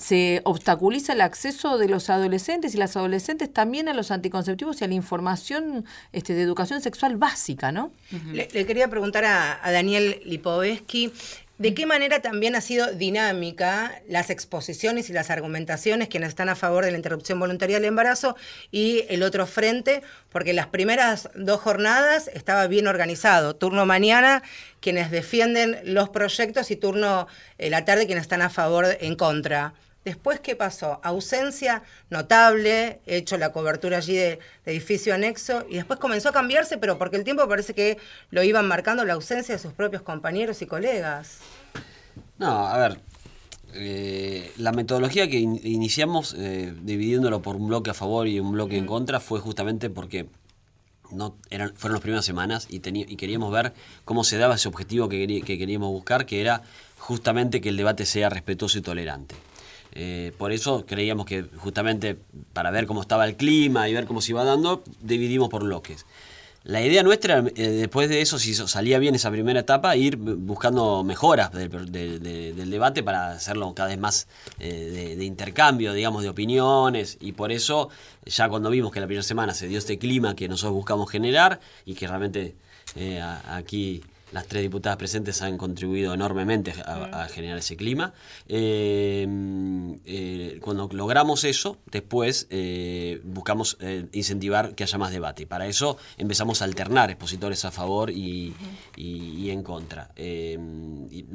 se 0.00 0.40
obstaculiza 0.44 1.12
el 1.12 1.20
acceso 1.20 1.76
de 1.76 1.86
los 1.86 2.08
adolescentes 2.08 2.74
y 2.74 2.78
las 2.78 2.96
adolescentes 2.96 3.52
también 3.52 3.86
a 3.86 3.92
los 3.92 4.10
anticonceptivos 4.10 4.80
y 4.80 4.84
a 4.84 4.88
la 4.88 4.94
información 4.94 5.84
este, 6.12 6.32
de 6.32 6.40
educación 6.40 6.80
sexual 6.80 7.18
básica, 7.18 7.70
¿no? 7.70 7.92
le, 8.32 8.48
quería 8.48 8.88
preguntar 8.88 9.26
a, 9.26 9.60
a 9.62 9.70
Daniel 9.70 10.22
Lipovetsky, 10.24 11.12
¿De 11.60 11.74
qué 11.74 11.84
manera 11.84 12.22
también 12.22 12.56
ha 12.56 12.62
sido 12.62 12.90
dinámica 12.90 14.00
las 14.08 14.30
exposiciones 14.30 15.10
y 15.10 15.12
las 15.12 15.28
argumentaciones 15.28 16.08
quienes 16.08 16.30
están 16.30 16.48
a 16.48 16.56
favor 16.56 16.86
de 16.86 16.90
la 16.90 16.96
interrupción 16.96 17.38
voluntaria 17.38 17.76
del 17.76 17.84
embarazo 17.84 18.34
y 18.70 19.04
el 19.10 19.22
otro 19.22 19.46
frente? 19.46 20.00
Porque 20.30 20.54
las 20.54 20.68
primeras 20.68 21.28
dos 21.34 21.60
jornadas 21.60 22.30
estaba 22.32 22.66
bien 22.66 22.86
organizado. 22.86 23.56
Turno 23.56 23.84
mañana 23.84 24.42
quienes 24.80 25.10
defienden 25.10 25.78
los 25.84 26.08
proyectos 26.08 26.70
y 26.70 26.76
turno 26.76 27.26
eh, 27.58 27.68
la 27.68 27.84
tarde 27.84 28.06
quienes 28.06 28.22
están 28.22 28.40
a 28.40 28.48
favor 28.48 28.96
en 28.98 29.14
contra. 29.14 29.74
Después, 30.04 30.40
¿qué 30.40 30.56
pasó? 30.56 30.98
Ausencia 31.02 31.82
notable, 32.08 33.00
he 33.04 33.16
hecho 33.16 33.36
la 33.36 33.52
cobertura 33.52 33.98
allí 33.98 34.16
de, 34.16 34.38
edificio 34.64 35.14
anexo, 35.14 35.66
y 35.68 35.74
después 35.74 36.00
comenzó 36.00 36.30
a 36.30 36.32
cambiarse, 36.32 36.78
pero 36.78 36.96
porque 36.96 37.16
el 37.16 37.24
tiempo 37.24 37.46
parece 37.46 37.74
que 37.74 37.98
lo 38.30 38.42
iban 38.42 38.66
marcando 38.66 39.04
la 39.04 39.12
ausencia 39.12 39.54
de 39.54 39.58
sus 39.58 39.74
propios 39.74 40.00
compañeros 40.02 40.62
y 40.62 40.66
colegas. 40.66 41.38
No, 42.38 42.66
a 42.66 42.78
ver, 42.78 43.00
eh, 43.74 44.50
la 44.56 44.72
metodología 44.72 45.28
que 45.28 45.38
iniciamos 45.38 46.34
eh, 46.38 46.74
dividiéndolo 46.80 47.42
por 47.42 47.56
un 47.56 47.68
bloque 47.68 47.90
a 47.90 47.94
favor 47.94 48.26
y 48.26 48.40
un 48.40 48.52
bloque 48.52 48.78
en 48.78 48.86
contra 48.86 49.20
fue 49.20 49.38
justamente 49.40 49.90
porque 49.90 50.26
no 51.10 51.36
eran, 51.50 51.74
fueron 51.76 51.94
las 51.94 52.02
primeras 52.02 52.24
semanas 52.24 52.68
y, 52.70 52.76
y 52.76 53.16
queríamos 53.16 53.52
ver 53.52 53.74
cómo 54.06 54.24
se 54.24 54.38
daba 54.38 54.54
ese 54.54 54.68
objetivo 54.68 55.10
que, 55.10 55.42
que 55.44 55.58
queríamos 55.58 55.90
buscar, 55.90 56.24
que 56.24 56.40
era 56.40 56.62
justamente 56.98 57.60
que 57.60 57.68
el 57.68 57.76
debate 57.76 58.06
sea 58.06 58.30
respetuoso 58.30 58.78
y 58.78 58.82
tolerante. 58.82 59.34
Eh, 59.92 60.32
por 60.38 60.52
eso 60.52 60.84
creíamos 60.86 61.26
que 61.26 61.44
justamente 61.56 62.16
para 62.52 62.70
ver 62.70 62.86
cómo 62.86 63.00
estaba 63.00 63.26
el 63.26 63.36
clima 63.36 63.88
y 63.88 63.94
ver 63.94 64.06
cómo 64.06 64.20
se 64.20 64.32
iba 64.32 64.44
dando, 64.44 64.82
dividimos 65.00 65.48
por 65.48 65.64
bloques. 65.64 66.06
La 66.62 66.82
idea 66.82 67.02
nuestra, 67.02 67.38
eh, 67.38 67.68
después 67.68 68.10
de 68.10 68.20
eso, 68.20 68.38
si 68.38 68.54
salía 68.54 68.98
bien 68.98 69.14
esa 69.14 69.30
primera 69.30 69.60
etapa, 69.60 69.96
ir 69.96 70.16
buscando 70.16 71.02
mejoras 71.02 71.50
del 71.52 72.70
debate 72.70 73.02
para 73.02 73.30
hacerlo 73.30 73.72
cada 73.74 73.88
vez 73.88 73.98
más 73.98 74.28
eh, 74.58 75.14
de, 75.16 75.24
intercambio, 75.24 75.94
digamos, 75.94 76.22
de 76.22 76.28
opiniones. 76.28 77.16
Y 77.18 77.32
por 77.32 77.50
eso, 77.50 77.88
ya 78.26 78.50
cuando 78.50 78.68
vimos 78.68 78.92
que 78.92 79.00
la 79.00 79.06
primera 79.06 79.22
semana 79.22 79.54
se 79.54 79.68
dio 79.68 79.78
este 79.78 79.98
clima 79.98 80.36
que 80.36 80.48
nosotros 80.48 80.74
buscamos 80.74 81.10
generar 81.10 81.60
y 81.86 81.94
que 81.94 82.06
realmente 82.06 82.54
aquí 83.48 84.02
las 84.32 84.46
tres 84.46 84.62
diputadas 84.62 84.96
presentes 84.96 85.42
han 85.42 85.58
contribuido 85.58 86.14
enormemente 86.14 86.72
a, 86.84 87.26
generar 87.28 87.58
ese 87.58 87.76
clima. 87.76 88.12
Eh, 88.48 89.26
eh, 90.04 90.58
cuando 90.62 90.88
logramos 90.92 91.44
eso, 91.44 91.78
después 91.90 92.46
eh, 92.50 93.20
buscamos 93.24 93.78
incentivar 94.12 94.74
que 94.74 94.84
haya 94.84 94.98
más 94.98 95.12
debate. 95.12 95.46
Para 95.46 95.66
eso 95.66 95.96
empezamos 96.16 96.62
a 96.62 96.64
alternar 96.64 97.10
expositores 97.10 97.64
a 97.64 97.70
favor 97.70 98.10
y, 98.10 98.54
en 98.96 99.62
contra. 99.62 100.10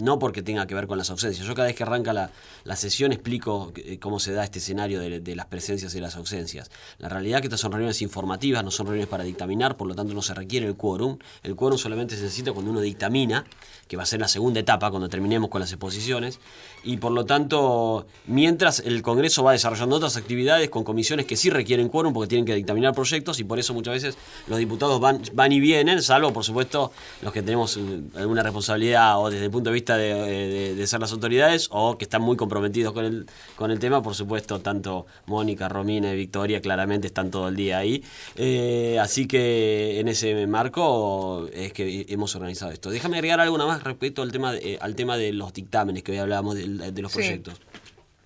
no 0.02 0.20
porque 0.20 0.42
tenga 0.42 0.66
que 0.68 0.76
ver 0.76 0.88
con 0.88 0.98
las 0.98 1.10
ausencias. 1.10 1.46
Yo 1.46 1.54
cada 1.54 1.68
vez 1.68 1.76
que 1.76 1.84
arranca 1.84 2.14
la, 2.14 2.76
sesión 2.76 3.14
explico 3.14 3.74
cómo 4.02 4.20
se 4.20 4.34
da 4.34 4.44
este 4.44 4.60
escenario 4.60 5.00
de, 5.00 5.20
de, 5.22 5.36
las 5.36 5.46
presencias 5.46 5.96
y 5.96 6.00
las 6.00 6.16
ausencias. 6.16 6.72
La 6.98 7.10
realidad 7.10 7.38
es 7.38 7.42
que 7.42 7.48
estas 7.48 7.60
son 7.60 7.72
reuniones 7.72 8.02
informativas, 8.02 8.64
no 8.64 8.72
son 8.72 8.88
reuniones 8.88 9.10
para 9.10 9.24
dictaminar, 9.24 9.78
por 9.78 9.88
lo 9.88 9.96
tanto 9.96 10.14
no 10.14 10.22
se 10.22 10.34
requiere 10.34 10.68
el 10.68 10.76
quórum. 10.76 11.18
El 11.44 11.56
quórum 11.56 11.78
solamente 11.78 12.16
se 12.16 12.24
necesita 12.24 12.52
cuando 12.54 12.72
uno 12.72 12.82
dictamina, 12.86 13.46
que 13.88 13.98
va 13.98 14.04
a 14.04 14.06
ser 14.06 14.20
la 14.20 14.28
segunda 14.28 14.60
etapa 14.60 14.90
cuando 14.90 15.10
terminemos 15.10 15.50
con 15.50 15.62
las 15.62 15.72
exposiciones, 15.72 16.40
y 16.86 16.98
por 16.98 17.12
lo 17.12 17.26
tanto, 17.26 18.06
mientras 18.28 18.80
el 18.80 19.02
Congreso 19.02 19.44
va 19.44 19.52
desarrollando 19.52 19.96
otras 19.96 20.18
actividades 20.18 20.70
con 20.70 20.84
comisiones 20.84 21.26
que 21.26 21.36
sí 21.36 21.50
requieren 21.50 21.90
quórum 21.90 22.14
porque 22.14 22.30
tienen 22.30 22.46
que 22.46 22.54
dictaminar 22.54 22.94
proyectos 22.94 23.40
y 23.40 23.44
por 23.44 23.58
eso 23.58 23.74
muchas 23.74 23.96
veces 23.96 24.18
los 24.48 24.60
diputados 24.60 25.00
van, 25.02 25.22
van 25.34 25.52
y 25.52 25.60
vienen, 25.60 26.04
salvo 26.04 26.32
por 26.32 26.44
supuesto 26.44 26.92
los 27.24 27.34
que 27.34 27.42
tenemos 27.42 27.78
eh, 27.78 28.02
alguna 28.16 28.44
responsabilidad 28.44 29.20
o 29.20 29.32
desde 29.32 29.46
el 29.46 29.52
punto 29.52 29.72
de 29.72 29.74
vista 29.74 29.98
de, 29.98 30.86
ser 30.86 31.00
las 31.00 31.12
autoridades 31.12 31.68
o 31.72 31.98
que 31.98 32.06
están 32.06 32.22
muy 32.22 32.38
comprometidos 32.38 32.94
con 32.94 33.06
el, 33.06 33.26
con 33.56 33.72
el 33.72 33.80
tema, 33.80 34.04
por 34.04 34.14
supuesto, 34.14 34.60
tanto 34.60 35.08
Mónica, 35.26 35.68
Romina 35.68 36.14
y 36.14 36.16
Victoria 36.16 36.62
claramente 36.62 37.08
están 37.08 37.32
todo 37.32 37.48
el 37.48 37.56
día 37.56 37.80
ahí. 37.80 38.04
Eh, 38.36 39.00
así 39.02 39.26
que 39.26 40.00
en 40.00 40.08
ese 40.08 40.46
marco 40.46 41.48
es 41.52 41.74
que 41.74 42.06
hemos 42.10 42.36
organizado. 42.36 42.72
Déjame 42.82 43.18
agregar 43.18 43.40
algo 43.40 43.58
más 43.58 43.84
respecto 43.84 44.22
al 44.22 44.32
tema 44.32 44.54
de, 44.54 44.74
eh, 44.74 44.78
al 44.82 44.96
tema 44.96 45.18
de 45.18 45.34
los 45.34 45.54
dictámenes 45.54 46.04
que 46.04 46.12
hoy 46.12 46.18
hablábamos 46.18 46.56
de, 46.56 47.02
los 47.02 47.12
proyectos. 47.12 47.56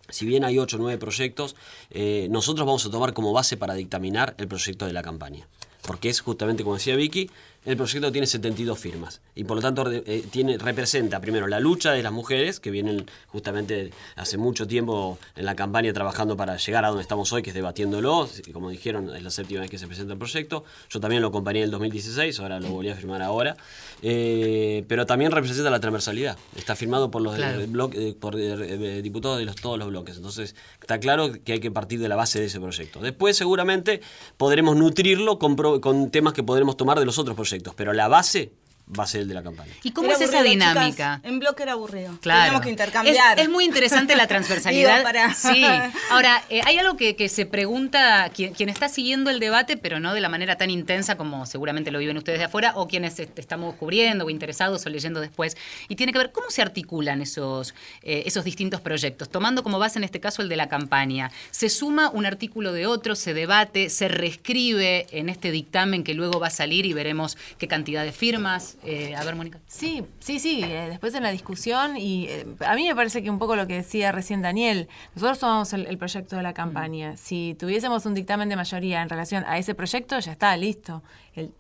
Si 0.10 0.26
bien 0.26 0.44
hay 0.44 0.58
8 0.58 0.78
o 0.78 0.80
9 0.80 0.98
proyectos, 0.98 1.56
eh, 1.92 2.28
nosotros 2.32 2.66
vamos 2.66 2.86
a 2.86 2.90
tomar 2.90 3.14
como 3.14 3.32
base 3.32 3.58
para 3.58 3.76
dictaminar 3.76 4.36
el 4.38 4.48
proyecto 4.48 4.86
de 4.86 4.94
la 4.94 5.04
campaña. 5.04 5.48
Porque 5.84 6.10
es 6.10 6.20
justamente, 6.20 6.64
como 6.64 6.76
decía 6.76 6.96
Vicky, 6.96 7.30
el 7.70 7.78
proyecto 7.78 8.12
tiene 8.12 8.26
72 8.26 8.80
firmas 8.80 9.22
y 9.36 9.44
por 9.44 9.56
lo 9.56 9.62
tanto 9.62 9.92
eh, 9.92 10.26
tiene, 10.32 10.58
representa 10.58 11.22
primero 11.22 11.48
la 11.48 11.60
lucha 11.60 11.92
de 11.92 12.02
las 12.02 12.12
mujeres 12.12 12.60
que 12.60 12.72
vienen 12.72 13.06
justamente 13.28 13.92
hace 14.16 14.40
mucho 14.40 14.66
tiempo 14.66 15.20
en 15.36 15.46
la 15.46 15.56
campaña 15.56 15.94
trabajando 15.94 16.36
para 16.36 16.58
llegar 16.58 16.84
a 16.84 16.88
donde 16.88 17.04
estamos 17.04 17.32
hoy, 17.32 17.44
que 17.44 17.52
es 17.52 17.54
debatiéndolo. 17.54 18.28
Como 18.54 18.72
dijeron, 18.72 19.16
es 19.16 19.22
la 19.22 19.30
séptima 19.30 19.62
vez 19.62 19.70
que 19.70 19.78
se 19.78 19.86
presenta 19.86 20.14
el 20.14 20.18
proyecto. 20.18 20.64
Yo 20.90 21.00
también 21.00 21.22
lo 21.22 21.28
acompañé 21.28 21.60
en 21.60 21.66
el 21.66 21.72
2016, 21.72 22.40
ahora 22.40 22.60
lo 22.60 22.70
volví 22.70 22.90
a 22.90 22.96
firmar 22.96 23.22
ahora. 23.22 23.56
Eh, 24.02 24.84
pero 24.88 25.06
también 25.06 25.32
representa 25.32 25.70
la 25.70 25.80
transversalidad. 25.80 26.40
Está 26.56 26.76
firmado 26.76 27.12
por 27.12 27.22
los 27.22 27.38
eh, 27.38 28.16
por, 28.20 28.36
diputados 28.36 29.38
de 29.38 29.46
los, 29.46 29.56
todos 29.58 29.78
los 29.78 29.90
bloques. 29.90 30.18
Entonces 30.18 30.56
está 30.82 31.00
claro 31.00 31.34
que 31.44 31.54
hay 31.54 31.60
que 31.60 31.70
partir 31.70 32.00
de 32.00 32.10
la 32.10 32.16
base 32.16 32.40
de 32.40 32.48
ese 32.48 32.60
proyecto. 32.60 33.00
Después 33.00 33.38
seguramente 33.38 34.02
podremos 34.38 34.76
nutrirlo 34.76 35.38
con, 35.38 35.56
con 35.56 36.10
temas 36.10 36.34
que 36.34 36.42
podremos 36.42 36.76
tomar 36.76 36.98
de 36.98 37.06
los 37.06 37.20
otros 37.20 37.36
proyectos 37.36 37.59
pero 37.76 37.94
la 37.94 38.08
base 38.08 38.54
va 38.98 39.04
a 39.04 39.08
ser 39.08 39.22
el 39.22 39.28
de 39.28 39.34
la 39.36 39.44
campaña. 39.44 39.72
¿Y 39.84 39.92
cómo 39.92 40.12
es 40.12 40.22
esa 40.22 40.42
dinámica? 40.42 41.22
en 41.24 41.40
bloque 41.40 41.64
era 41.64 41.74
aburrido. 41.74 42.18
Claro. 42.22 42.42
Tenemos 42.42 42.62
que 42.62 42.70
intercambiar. 42.70 43.40
Es, 43.40 43.50
muy 43.50 43.66
interesante 43.66 44.16
la 44.16 44.28
transversalidad. 44.28 45.06
Sí. 45.36 45.64
Ahora, 46.10 46.44
eh, 46.50 46.62
hay 46.66 46.78
algo 46.78 46.98
que, 46.98 47.30
se 47.30 47.46
pregunta 47.46 48.32
quien, 48.34 48.70
está 48.70 48.90
siguiendo 48.90 49.30
el 49.30 49.40
debate, 49.40 49.78
pero 49.78 50.00
no 50.00 50.14
de 50.14 50.22
la 50.22 50.30
manera 50.30 50.56
tan 50.58 50.70
intensa 50.70 51.18
como 51.18 51.46
seguramente 51.46 51.92
lo 51.92 52.00
viven 52.00 52.18
ustedes 52.18 52.40
de 52.40 52.46
afuera, 52.46 52.74
o 52.76 52.88
quienes 52.88 53.20
estamos 53.20 53.76
cubriendo 53.76 54.26
o 54.26 54.30
interesados 54.30 54.86
o 54.86 54.90
leyendo 54.90 55.20
después. 55.20 55.56
Y 55.88 55.96
tiene 55.96 56.12
que 56.12 56.20
ver 56.20 56.32
cómo 56.32 56.50
se 56.50 56.62
articulan 56.62 57.22
esos, 57.22 57.76
eh, 58.02 58.24
esos 58.26 58.44
distintos 58.44 58.82
proyectos, 58.82 59.30
tomando 59.30 59.64
como 59.64 59.78
base 59.78 60.00
en 60.00 60.04
este 60.04 60.20
caso 60.20 60.42
el 60.42 60.50
de 60.50 60.56
la 60.56 60.68
campaña. 60.68 61.32
Se 61.52 61.70
suma 61.70 62.10
un 62.10 62.26
artículo 62.26 62.74
de 62.74 62.88
otro, 62.88 63.16
se 63.16 63.34
debate, 63.34 63.90
se 63.90 64.08
reescribe 64.08 65.06
en 65.12 65.30
este 65.30 65.52
dictamen 65.52 66.04
que 66.04 66.14
luego 66.14 66.40
va 66.40 66.48
a 66.48 66.52
salir 66.52 66.86
y 66.86 66.94
veremos 66.94 67.38
qué 67.58 67.68
cantidad 67.68 68.04
de 68.04 68.12
firmas 68.12 68.78
eh, 68.84 69.16
a 69.16 69.24
ver, 69.24 69.36
Mónica. 69.36 69.60
Sí, 69.68 70.06
sí, 70.20 70.40
sí. 70.40 70.64
Eh, 70.64 70.88
después 70.90 71.14
en 71.14 71.24
la 71.24 71.32
discusión, 71.32 71.98
y 71.98 72.28
eh, 72.28 72.46
a 72.66 72.76
mí 72.76 72.88
me 72.88 72.96
parece 72.96 73.22
que 73.22 73.30
un 73.30 73.40
poco 73.40 73.56
lo 73.56 73.68
que 73.68 73.76
decía 73.76 74.12
recién 74.12 74.42
Daniel, 74.42 74.88
nosotros 75.16 75.40
tomamos 75.40 75.74
el, 75.74 75.98
proyecto 75.98 76.36
de 76.38 76.44
la 76.44 76.54
campaña. 76.54 77.18
Si 77.18 77.56
tuviésemos 77.60 78.06
un 78.06 78.14
dictamen 78.14 78.48
de 78.50 78.56
mayoría 78.56 79.02
en 79.02 79.10
relación 79.10 79.44
a 79.48 79.58
ese 79.58 79.76
proyecto, 79.76 80.20
ya 80.20 80.32
está, 80.32 80.56
listo. 80.56 81.04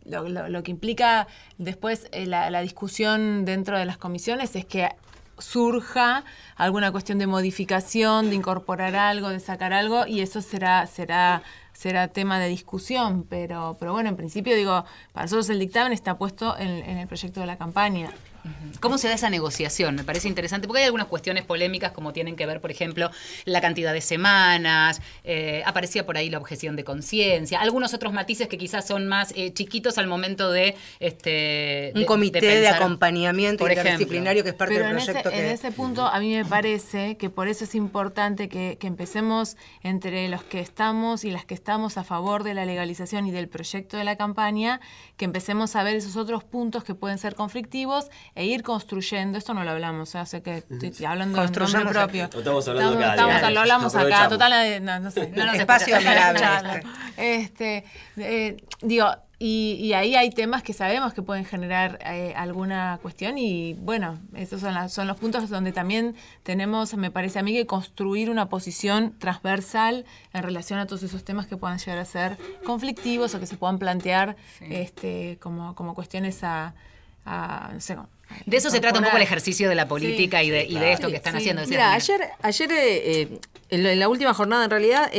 lo, 0.05 0.63
que 0.63 0.71
implica 0.71 1.27
después 1.57 2.09
la, 2.13 2.49
la 2.49 2.61
discusión 2.61 3.45
dentro 3.45 3.77
de 3.77 3.85
las 3.85 3.97
comisiones 3.97 4.55
es 4.55 4.65
que 4.65 4.89
surja 5.39 6.23
alguna 6.55 6.91
cuestión 6.91 7.17
de 7.17 7.27
modificación, 7.27 8.29
de 8.29 8.35
incorporar 8.35 8.95
algo, 8.95 9.29
de 9.29 9.39
sacar 9.39 9.73
algo, 9.73 10.05
y 10.05 10.21
eso 10.21 10.41
será, 10.41 10.85
será 10.85 11.43
será 11.79 12.09
tema 12.09 12.39
de 12.39 12.50
discusión, 12.50 13.25
pero, 13.29 13.77
pero 13.79 13.93
bueno, 13.93 14.09
en 14.09 14.17
principio 14.17 14.53
digo, 14.53 14.83
para 15.13 15.24
nosotros 15.24 15.50
el 15.50 15.59
dictamen 15.59 15.93
está 15.93 16.17
puesto 16.17 16.57
en, 16.57 16.67
en 16.67 16.98
el 16.98 17.07
proyecto 17.07 17.39
de 17.39 17.45
la 17.45 17.57
campaña. 17.57 18.12
¿Cómo 18.79 18.98
se 18.98 19.08
da 19.08 19.13
esa 19.13 19.29
negociación? 19.29 19.96
Me 19.96 20.03
parece 20.03 20.27
interesante, 20.27 20.67
porque 20.67 20.81
hay 20.81 20.86
algunas 20.86 21.08
cuestiones 21.08 21.43
polémicas 21.43 21.91
como 21.91 22.13
tienen 22.13 22.36
que 22.36 22.46
ver, 22.46 22.62
por 22.62 22.72
ejemplo, 22.72 23.12
la 23.46 23.62
cantidad 23.62 23.93
de 23.93 24.01
semanas, 24.01 25.01
eh, 25.24 25.63
aparecía 25.65 26.05
por 26.05 26.17
ahí 26.17 26.29
la 26.29 26.38
objeción 26.38 26.75
de 26.75 26.84
conciencia, 26.84 27.60
algunos 27.60 27.93
otros 27.93 28.13
matices 28.13 28.48
que 28.48 28.58
quizás 28.58 28.88
son 28.88 29.08
más 29.08 29.34
eh, 29.36 29.53
chiquitos 29.53 29.98
al 29.98 30.08
momento 30.08 30.51
de... 30.51 30.75
Este, 31.00 31.91
Un 31.96 32.05
comité 32.05 32.39
de, 32.41 32.67
acompañamiento 32.67 33.67
interdisciplinario 33.67 34.43
que 34.43 34.50
es 34.50 34.55
parte 34.55 34.79
del 34.79 34.91
proyecto. 34.91 35.29
En 35.31 35.46
ese, 35.46 35.72
punto 35.72 36.05
a 36.05 36.19
mí 36.19 36.36
me 36.36 36.46
parece 36.46 37.17
que 37.17 37.29
por 37.29 37.48
eso 37.48 37.63
es 37.63 37.75
importante 37.75 38.50
que, 38.50 38.77
que 38.79 38.88
empecemos 38.88 39.58
entre 39.84 40.27
los 40.29 40.43
que 40.43 40.60
estamos 40.60 41.24
y 41.25 41.31
las 41.31 41.46
que 41.46 41.53
estamos 41.53 41.98
a 41.98 42.03
favor 42.03 42.43
de 42.43 42.53
la 42.53 42.65
legalización 42.65 43.27
y 43.27 43.31
del 43.31 43.48
proyecto 43.48 43.98
de 43.98 44.03
la 44.03 44.15
campaña, 44.15 44.79
que 45.17 45.25
empecemos 45.25 45.75
a 45.75 45.84
ver 45.84 45.96
esos 45.96 46.15
otros 46.15 46.43
puntos 46.43 46.84
que 46.84 46.96
pueden 46.96 47.17
ser 47.17 47.36
conflictivos 47.36 48.10
e 48.39 48.46
ir 48.46 48.63
construyendo, 48.63 49.38
esto 49.38 49.53
no 49.53 49.65
lo 49.65 49.72
hablamos, 49.72 50.15
¿eh? 50.15 50.25
sé 50.25 50.41
que 50.41 50.63
estoy 50.69 51.05
hablando 51.05 51.43
en 51.43 51.51
nombre 51.51 51.86
propio. 51.91 52.24
estamos 52.24 52.65
hablando 52.69 53.05
acá. 53.05 53.50
lo 53.50 53.60
hablamos 53.60 53.93
acá, 53.96 54.29
total, 54.29 54.81
no, 54.81 55.00
no 55.01 55.12
sé. 55.12 55.29
No 55.36 55.46
nos 55.46 55.55
espacio 55.60 55.98
Este, 57.17 57.84
eh, 58.15 58.55
digo, 58.81 59.08
y, 59.39 59.91
ahí 59.91 60.15
hay 60.15 60.29
temas 60.29 60.63
que 60.63 60.72
sabemos 60.72 61.13
que 61.13 61.22
pueden 61.22 61.43
generar 61.43 62.00
eh, 62.05 62.34
alguna 62.38 62.98
cuestión 63.01 63.38
y 63.38 63.74
bueno, 63.74 64.17
esos 64.34 64.62
son, 64.62 64.88
son 64.88 65.08
los 65.08 65.17
puntos 65.17 65.50
donde 65.50 65.74
también 65.74 66.15
tenemos, 66.43 66.93
me 66.93 67.12
parece 67.12 67.39
a 67.39 67.43
mí, 67.43 67.51
que 67.51 67.65
construir 67.65 68.29
una 68.29 68.48
posición 68.48 69.19
transversal 69.19 70.05
en 70.31 70.43
relación 70.43 70.79
a 70.79 70.86
todos 70.86 71.03
esos 71.03 71.25
temas 71.25 71.46
que 71.46 71.58
puedan 71.58 71.77
llegar 71.77 71.98
a 71.98 72.05
ser 72.05 72.38
conflictivos 72.63 73.36
o 73.36 73.39
que 73.41 73.48
se 73.48 73.58
puedan 73.58 73.79
plantear 73.79 74.38
este, 74.62 75.38
como, 75.41 75.75
como 75.75 75.93
cuestiones 75.93 76.41
a, 76.46 76.74
de 78.45 78.57
eso 78.57 78.69
se 78.69 78.79
trata 78.79 79.00
un 79.00 79.05
poco 79.05 79.17
el 79.17 79.24
ejercicio 79.24 79.69
de 79.69 79.75
la 79.75 79.88
política 79.88 80.43
y, 80.43 80.50
de, 80.50 80.65
y, 80.65 80.75
de, 80.75 80.93
esto 80.93 81.09
que 81.09 81.15
están 81.15 81.36
haciendo. 81.36 81.65
Mira, 81.67 81.93
ayer, 81.93 82.21
ayer 82.41 82.71
eh, 82.71 83.21
eh, 83.21 83.39
en, 83.69 84.00
la 84.00 84.07
última 84.07 84.33
jornada, 84.33 84.65
en 84.65 84.71
realidad, 84.71 85.12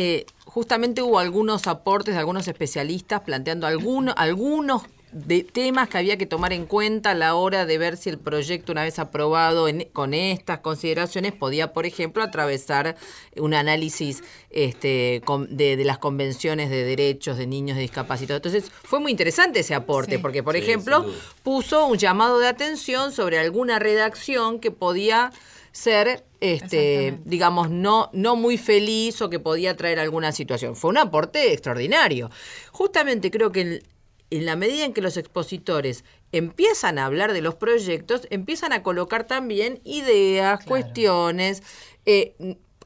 justamente 0.44 1.02
hubo 1.02 1.18
algunos 1.18 1.66
aportes 1.66 2.14
de 2.14 2.20
algunos 2.20 2.48
especialistas 2.48 3.20
planteando 3.20 3.66
algunos, 3.66 4.14
algunos 4.16 4.82
de 5.12 5.42
temas 5.42 5.88
que 5.88 5.98
había 5.98 6.16
que 6.16 6.26
tomar 6.26 6.52
en 6.52 6.66
cuenta 6.66 7.10
a 7.10 7.14
la 7.14 7.34
hora 7.34 7.66
de 7.66 7.78
ver 7.78 7.96
si 7.96 8.10
el 8.10 8.18
proyecto, 8.18 8.72
una 8.72 8.84
vez 8.84 8.98
aprobado 8.98 9.66
con 9.92 10.14
estas 10.14 10.60
consideraciones, 10.60 11.32
podía, 11.32 11.72
por 11.72 11.86
ejemplo, 11.86 12.22
atravesar 12.22 12.96
un 13.36 13.54
análisis 13.54 14.22
este, 14.50 15.22
de, 15.48 15.84
las 15.84 15.98
convenciones 15.98 16.70
de 16.70 16.84
derechos 16.84 17.36
de 17.38 17.46
niños 17.46 17.76
discapacitados. 17.76 18.38
Entonces, 18.44 18.70
fue 18.70 19.00
muy 19.00 19.10
interesante 19.10 19.60
ese 19.60 19.74
aporte, 19.74 20.18
porque, 20.18 20.42
por 20.42 20.56
ejemplo, 20.56 21.04
puso 21.42 21.86
un 21.86 21.98
llamado 21.98 22.38
de 22.38 22.46
atención 22.46 23.12
sobre 23.12 23.38
alguna 23.38 23.78
redacción 23.78 24.60
que 24.60 24.70
podía 24.70 25.32
ser, 25.72 26.24
este, 26.40 27.18
digamos, 27.24 27.70
no, 27.70 28.10
no 28.12 28.36
muy 28.36 28.58
feliz 28.58 29.20
o 29.22 29.30
que 29.30 29.38
podía 29.38 29.76
traer 29.76 29.98
alguna 29.98 30.32
situación. 30.32 30.74
Fue 30.74 30.90
un 30.90 30.98
aporte 30.98 31.52
extraordinario. 31.52 32.30
Justamente 32.72 33.30
creo 33.30 33.52
que 33.52 33.82
en, 34.30 34.46
la 34.46 34.56
medida 34.56 34.84
en 34.84 34.92
que 34.92 35.00
los 35.00 35.16
expositores 35.16 36.04
empiezan 36.32 36.98
a 36.98 37.06
hablar 37.06 37.32
de 37.32 37.42
los 37.42 37.54
proyectos, 37.54 38.26
empiezan 38.30 38.72
a 38.72 38.82
colocar 38.82 39.24
también 39.24 39.80
ideas, 39.84 40.64
cuestiones. 40.64 41.62
Eh, 42.06 42.34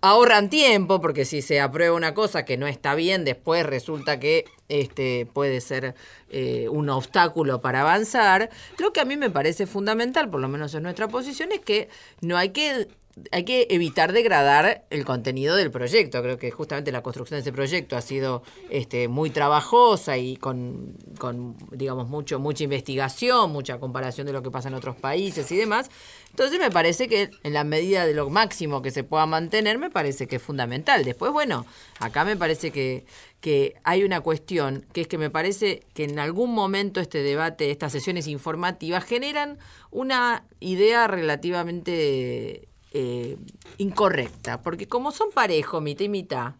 ahorran 0.04 0.50
tiempo, 0.50 1.00
porque 1.00 1.24
si 1.24 1.40
se 1.40 1.60
aprueba 1.60 1.96
una 1.96 2.12
cosa 2.12 2.44
que 2.44 2.58
no 2.58 2.66
está 2.66 2.94
bien, 2.94 3.24
después 3.24 3.64
resulta 3.64 4.20
que 4.20 4.44
este, 4.68 5.26
puede 5.32 5.62
ser 5.62 5.94
eh, 6.28 6.68
un 6.68 6.90
obstáculo 6.90 7.62
para 7.62 7.80
avanzar. 7.80 8.50
Lo 8.78 8.92
que 8.92 9.00
a 9.00 9.06
mí 9.06 9.16
me 9.16 9.30
parece 9.30 9.66
fundamental, 9.66 10.28
por 10.28 10.40
lo 10.40 10.48
menos 10.48 10.74
en 10.74 10.82
nuestra 10.82 11.08
posición, 11.08 11.52
es 11.52 11.60
que 11.60 11.88
no 12.20 12.36
hay 12.36 12.50
que 12.50 12.86
hay 13.30 13.44
que 13.44 13.66
evitar 13.71 14.12
degradar 14.12 14.85
el 14.90 15.04
contenido 15.04 15.56
del 15.56 15.71
proyecto. 15.71 16.21
Creo 16.23 16.38
que 16.38 16.50
justamente 16.50 16.90
la 16.90 17.02
construcción 17.02 17.37
de 17.37 17.42
ese 17.42 17.52
proyecto 17.52 17.97
ha 17.97 18.00
sido 18.00 18.42
este, 18.71 19.09
muy 19.09 19.30
trabajosa 19.30 20.18
y 20.18 20.37
con, 20.37 20.97
con, 21.18 21.56
digamos, 21.71 22.09
mucho, 22.09 22.38
mucha 22.40 22.64
investigación, 22.64 23.52
mucha 23.52 23.78
comparación 23.78 24.26
de 24.26 24.33
lo 24.33 24.42
que 24.42 24.50
pasa 24.50 24.68
en 24.68 24.75
otros 24.75 24.97
países 24.97 25.50
y 25.52 25.56
demás. 25.56 25.90
Entonces 26.30 26.59
me 26.59 26.71
parece 26.71 27.09
que 27.09 27.30
en 27.44 27.52
la 27.52 27.62
medida 27.62 28.06
de 28.06 28.14
lo 28.14 28.28
máximo 28.30 28.83
que 28.83 28.90
se 28.90 29.04
pueda 29.04 29.26
mantener, 29.26 29.78
me 29.78 29.90
parece 29.90 30.26
que 30.26 30.37
es 30.37 30.42
fundamental. 30.42 31.04
Después, 31.04 31.30
bueno, 31.30 31.64
acá 32.00 32.25
me 32.25 32.37
parece 32.37 32.73
que, 32.73 33.06
que 33.40 33.76
hay 33.85 34.02
una 34.02 34.21
cuestión, 34.21 34.85
que 34.92 35.02
es 35.02 35.06
que 35.06 35.18
me 35.18 35.30
parece 35.30 35.85
que 35.94 36.02
en 36.02 36.18
algún 36.18 36.52
momento 36.52 37.00
este 37.00 37.23
debate, 37.23 37.71
estas 37.71 37.92
sesiones 37.92 38.26
informativas, 38.26 39.04
generan 39.04 39.59
una 39.92 40.44
idea 40.59 41.06
relativamente 41.06 42.68
eh, 42.94 43.36
incorrecta, 43.78 44.62
porque 44.62 44.88
como 44.88 45.12
son 45.12 45.30
parejos, 45.32 45.82
mitad 45.82 46.04
y 46.04 46.08
mitad, 46.08 46.52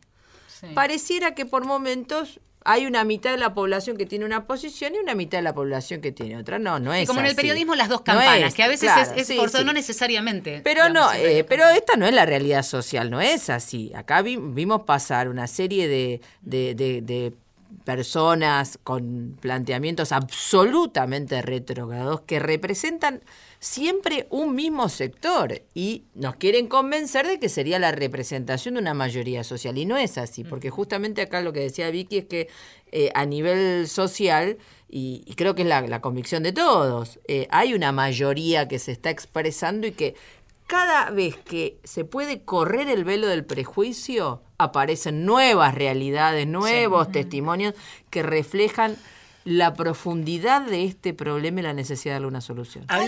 pareciera 0.75 1.35
que 1.35 1.47
por 1.47 1.65
momentos 1.65 2.41
hay 2.65 2.87
una 2.87 3.05
mitad 3.05 3.31
de 3.31 3.37
la 3.37 3.55
población 3.55 3.97
que 3.97 4.07
tiene 4.07 4.25
una 4.25 4.47
posición 4.47 4.95
y 4.95 4.99
una 4.99 5.15
mitad 5.15 5.39
de 5.39 5.43
la 5.43 5.55
población 5.55 6.01
que 6.01 6.13
tiene 6.13 6.37
otra. 6.39 6.59
No, 6.59 6.81
no 6.81 6.93
es. 6.93 7.07
como 7.07 7.21
en 7.21 7.27
el 7.27 7.37
periodismo 7.37 7.75
las 7.75 7.89
dos 7.89 8.01
campanas, 8.01 8.55
que 8.55 8.63
a 8.63 8.69
veces 8.69 8.91
es, 9.15 9.31
es 9.31 9.65
no 9.65 9.73
necesariamente. 9.73 10.61
Pero 10.65 10.89
no, 10.89 11.13
eh, 11.13 11.45
pero 11.45 11.69
esta 11.69 11.97
no 11.97 12.07
es 12.07 12.15
la 12.15 12.27
realidad 12.27 12.63
social, 12.63 13.11
no 13.11 13.21
es 13.21 13.51
así. 13.51 13.93
Acá 13.95 14.23
vimos 14.23 14.83
pasar 14.83 15.29
una 15.29 15.47
serie 15.47 15.89
de, 15.89 16.21
de, 16.43 16.75
de 16.75 17.33
personas 17.85 18.79
con 18.83 19.37
planteamientos 19.41 20.13
absolutamente 20.13 21.43
retrógrados 21.43 22.23
que 22.23 22.39
representan 22.39 23.23
siempre 23.59 24.27
un 24.31 24.55
mismo 24.55 24.89
sector 24.89 25.63
y 25.73 26.05
nos 26.15 26.37
quieren 26.37 26.69
convencer 26.69 27.27
de 27.27 27.39
que 27.39 27.49
sería 27.49 27.79
la 27.79 27.93
representación 27.93 28.75
de 28.75 28.81
una 28.81 28.95
mayoría 28.95 29.43
social. 29.43 29.79
Y 29.79 29.87
no 29.87 29.97
es 29.97 30.19
así, 30.19 30.45
porque 30.45 30.71
justamente 30.71 31.23
acá 31.23 31.41
lo 31.41 31.53
que 31.53 31.61
decía 31.61 31.91
Vicky 31.91 32.19
es 32.19 32.25
que 32.27 32.49
eh, 32.93 33.11
a 33.15 33.25
nivel 33.25 33.89
social, 33.89 34.59
y, 34.89 35.25
creo 35.37 35.55
que 35.55 35.63
es 35.63 35.69
la, 35.69 36.01
convicción 36.01 36.43
de 36.43 36.53
todos, 36.53 37.19
eh, 37.27 37.49
hay 37.51 37.75
una 37.75 37.91
mayoría 37.91 38.69
que 38.69 38.79
se 38.79 38.93
está 38.93 39.11
expresando 39.11 39.87
y 39.87 39.93
que 39.93 40.15
cada 40.67 41.11
vez 41.11 41.37
que 41.37 41.79
se 41.85 42.05
puede 42.05 42.43
correr 42.43 42.89
el 42.89 43.05
velo 43.05 43.27
del 43.27 43.45
prejuicio, 43.45 44.43
aparecen 44.59 45.25
nuevas 45.25 45.75
realidades, 45.75 46.47
nuevos 46.47 47.11
testimonios 47.13 47.75
que 48.11 48.23
reflejan 48.23 48.97
la 49.45 49.75
profundidad 49.75 50.63
de 50.63 50.85
este 50.85 51.13
problema 51.13 51.61
y 51.61 51.63
la 51.65 51.75
necesidad 51.75 52.13
de 52.13 52.15
darle 52.15 52.29
una 52.29 52.41
solución. 52.41 52.85
Hay, 52.89 53.07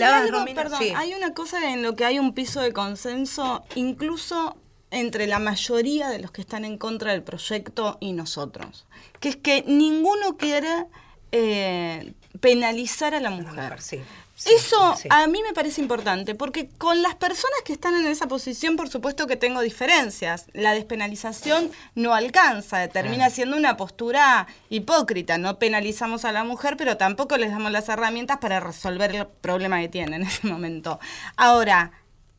perdón, 0.53 0.81
hay 0.95 1.13
una 1.15 1.33
cosa 1.33 1.73
en 1.73 1.81
lo 1.81 1.95
que 1.95 2.05
hay 2.05 2.19
un 2.19 2.33
piso 2.33 2.61
de 2.61 2.73
consenso, 2.73 3.65
incluso 3.73 4.55
entre 4.91 5.27
la 5.27 5.39
mayoría 5.39 6.09
de 6.09 6.19
los 6.19 6.31
que 6.31 6.41
están 6.41 6.63
en 6.63 6.77
contra 6.77 7.11
del 7.11 7.23
proyecto 7.23 7.97
y 7.99 8.13
nosotros, 8.13 8.85
que 9.19 9.29
es 9.29 9.35
que 9.35 9.63
ninguno 9.67 10.37
quiere 10.37 10.85
eh, 11.31 12.13
penalizar 12.39 13.15
a 13.15 13.19
la 13.19 13.31
mujer. 13.31 13.81
Sí. 13.81 13.99
Eso 14.45 14.95
a 15.09 15.27
mí 15.27 15.41
me 15.41 15.53
parece 15.53 15.81
importante, 15.81 16.35
porque 16.35 16.69
con 16.77 17.01
las 17.01 17.15
personas 17.15 17.59
que 17.65 17.73
están 17.73 17.95
en 17.95 18.05
esa 18.05 18.27
posición, 18.27 18.75
por 18.75 18.87
supuesto 18.87 19.25
que 19.25 19.35
tengo 19.35 19.61
diferencias. 19.61 20.45
La 20.53 20.73
despenalización 20.73 21.71
no 21.95 22.13
alcanza, 22.13 22.87
termina 22.87 23.29
siendo 23.29 23.57
una 23.57 23.77
postura 23.77 24.47
hipócrita. 24.69 25.37
No 25.37 25.57
penalizamos 25.57 26.23
a 26.23 26.31
la 26.31 26.43
mujer, 26.43 26.77
pero 26.77 26.97
tampoco 26.97 27.37
les 27.37 27.51
damos 27.51 27.71
las 27.71 27.89
herramientas 27.89 28.37
para 28.37 28.59
resolver 28.59 29.15
el 29.15 29.27
problema 29.27 29.79
que 29.79 29.89
tiene 29.89 30.17
en 30.17 30.23
ese 30.23 30.47
momento. 30.47 30.99
Ahora, 31.35 31.91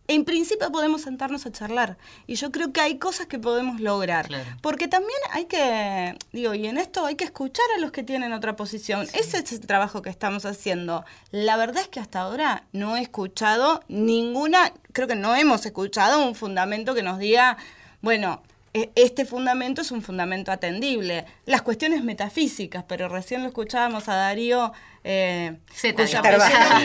en 0.09 0.25
principio 0.25 0.73
podemos 0.73 1.03
sentarnos 1.03 1.45
a 1.45 1.53
charlar. 1.53 1.99
Y 2.27 2.37
yo 2.37 2.51
creo 2.51 2.73
que 2.73 2.81
hay 2.81 2.99
cosas 2.99 3.27
que 3.27 3.39
podemos 3.39 3.79
lograr. 3.79 4.29
Porque 4.63 4.89
también 4.89 5.19
hay 5.33 5.45
que, 5.45 6.17
digo, 6.33 6.55
y 6.55 6.67
en 6.67 6.79
esto 6.79 7.05
hay 7.05 7.15
que 7.15 7.25
escuchar 7.25 7.67
a 7.77 7.81
los 7.81 7.93
que 7.93 8.03
tienen 8.03 8.33
otra 8.33 8.57
posición. 8.57 9.07
Ese 9.13 9.39
es 9.39 9.53
el 9.53 9.61
trabajo 9.61 10.01
que 10.01 10.09
estamos 10.09 10.47
haciendo. 10.47 11.05
La 11.31 11.59
verdad 11.59 11.83
es 11.83 11.89
que 11.89 12.01
hasta 12.01 12.23
ahora 12.23 12.65
no 12.73 12.97
he 12.97 13.03
escuchado 13.03 13.83
ninguna, 13.89 14.73
creo 14.93 15.07
que 15.07 15.15
no 15.15 15.37
hemos 15.37 15.67
escuchado 15.67 16.27
un 16.27 16.35
fundamento 16.35 16.95
que 16.95 17.03
nos 17.03 17.19
diga, 17.19 17.59
bueno, 18.01 18.43
este 18.95 19.25
fundamento 19.25 19.83
es 19.83 19.91
un 19.91 20.03
fundamento 20.03 20.53
atendible. 20.53 21.25
Las 21.47 21.63
cuestiones 21.63 22.05
metafísicas, 22.05 22.85
pero 22.87 23.09
recién 23.09 23.43
lo 23.43 23.49
escuchábamos 23.49 24.09
a 24.09 24.15
Darío 24.15 24.73
eh, 25.11 25.57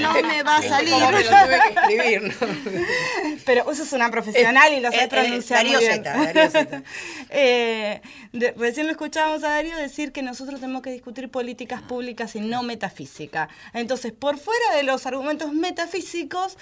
no 0.01 0.13
me 0.21 0.43
va 0.43 0.58
a 0.58 0.62
salir. 0.62 0.93
Pero 3.45 3.71
eso 3.71 3.84
es 3.84 3.91
una 3.91 4.10
profesional 4.12 4.73
y 4.73 4.79
lo 4.79 4.91
sé 4.91 5.08
pronunciar 5.10 5.65
muy 5.65 5.77
bien. 5.77 6.03
eh, 7.29 8.01
recién 8.56 8.86
lo 8.86 8.91
escuchábamos 8.91 9.43
a 9.43 9.49
Darío 9.49 9.75
decir 9.75 10.12
que 10.12 10.21
nosotros 10.21 10.62
tenemos 10.62 10.84
que 10.84 10.91
discutir 10.91 11.29
políticas 11.29 11.82
públicas 11.82 12.36
y 12.36 12.39
no 12.39 12.63
metafísica. 12.63 13.49
Entonces, 13.73 14.13
por 14.13 14.38
fuera 14.38 14.75
de 14.75 14.84
los 14.84 15.06
argumentos 15.06 15.51
metafísicos, 15.51 16.58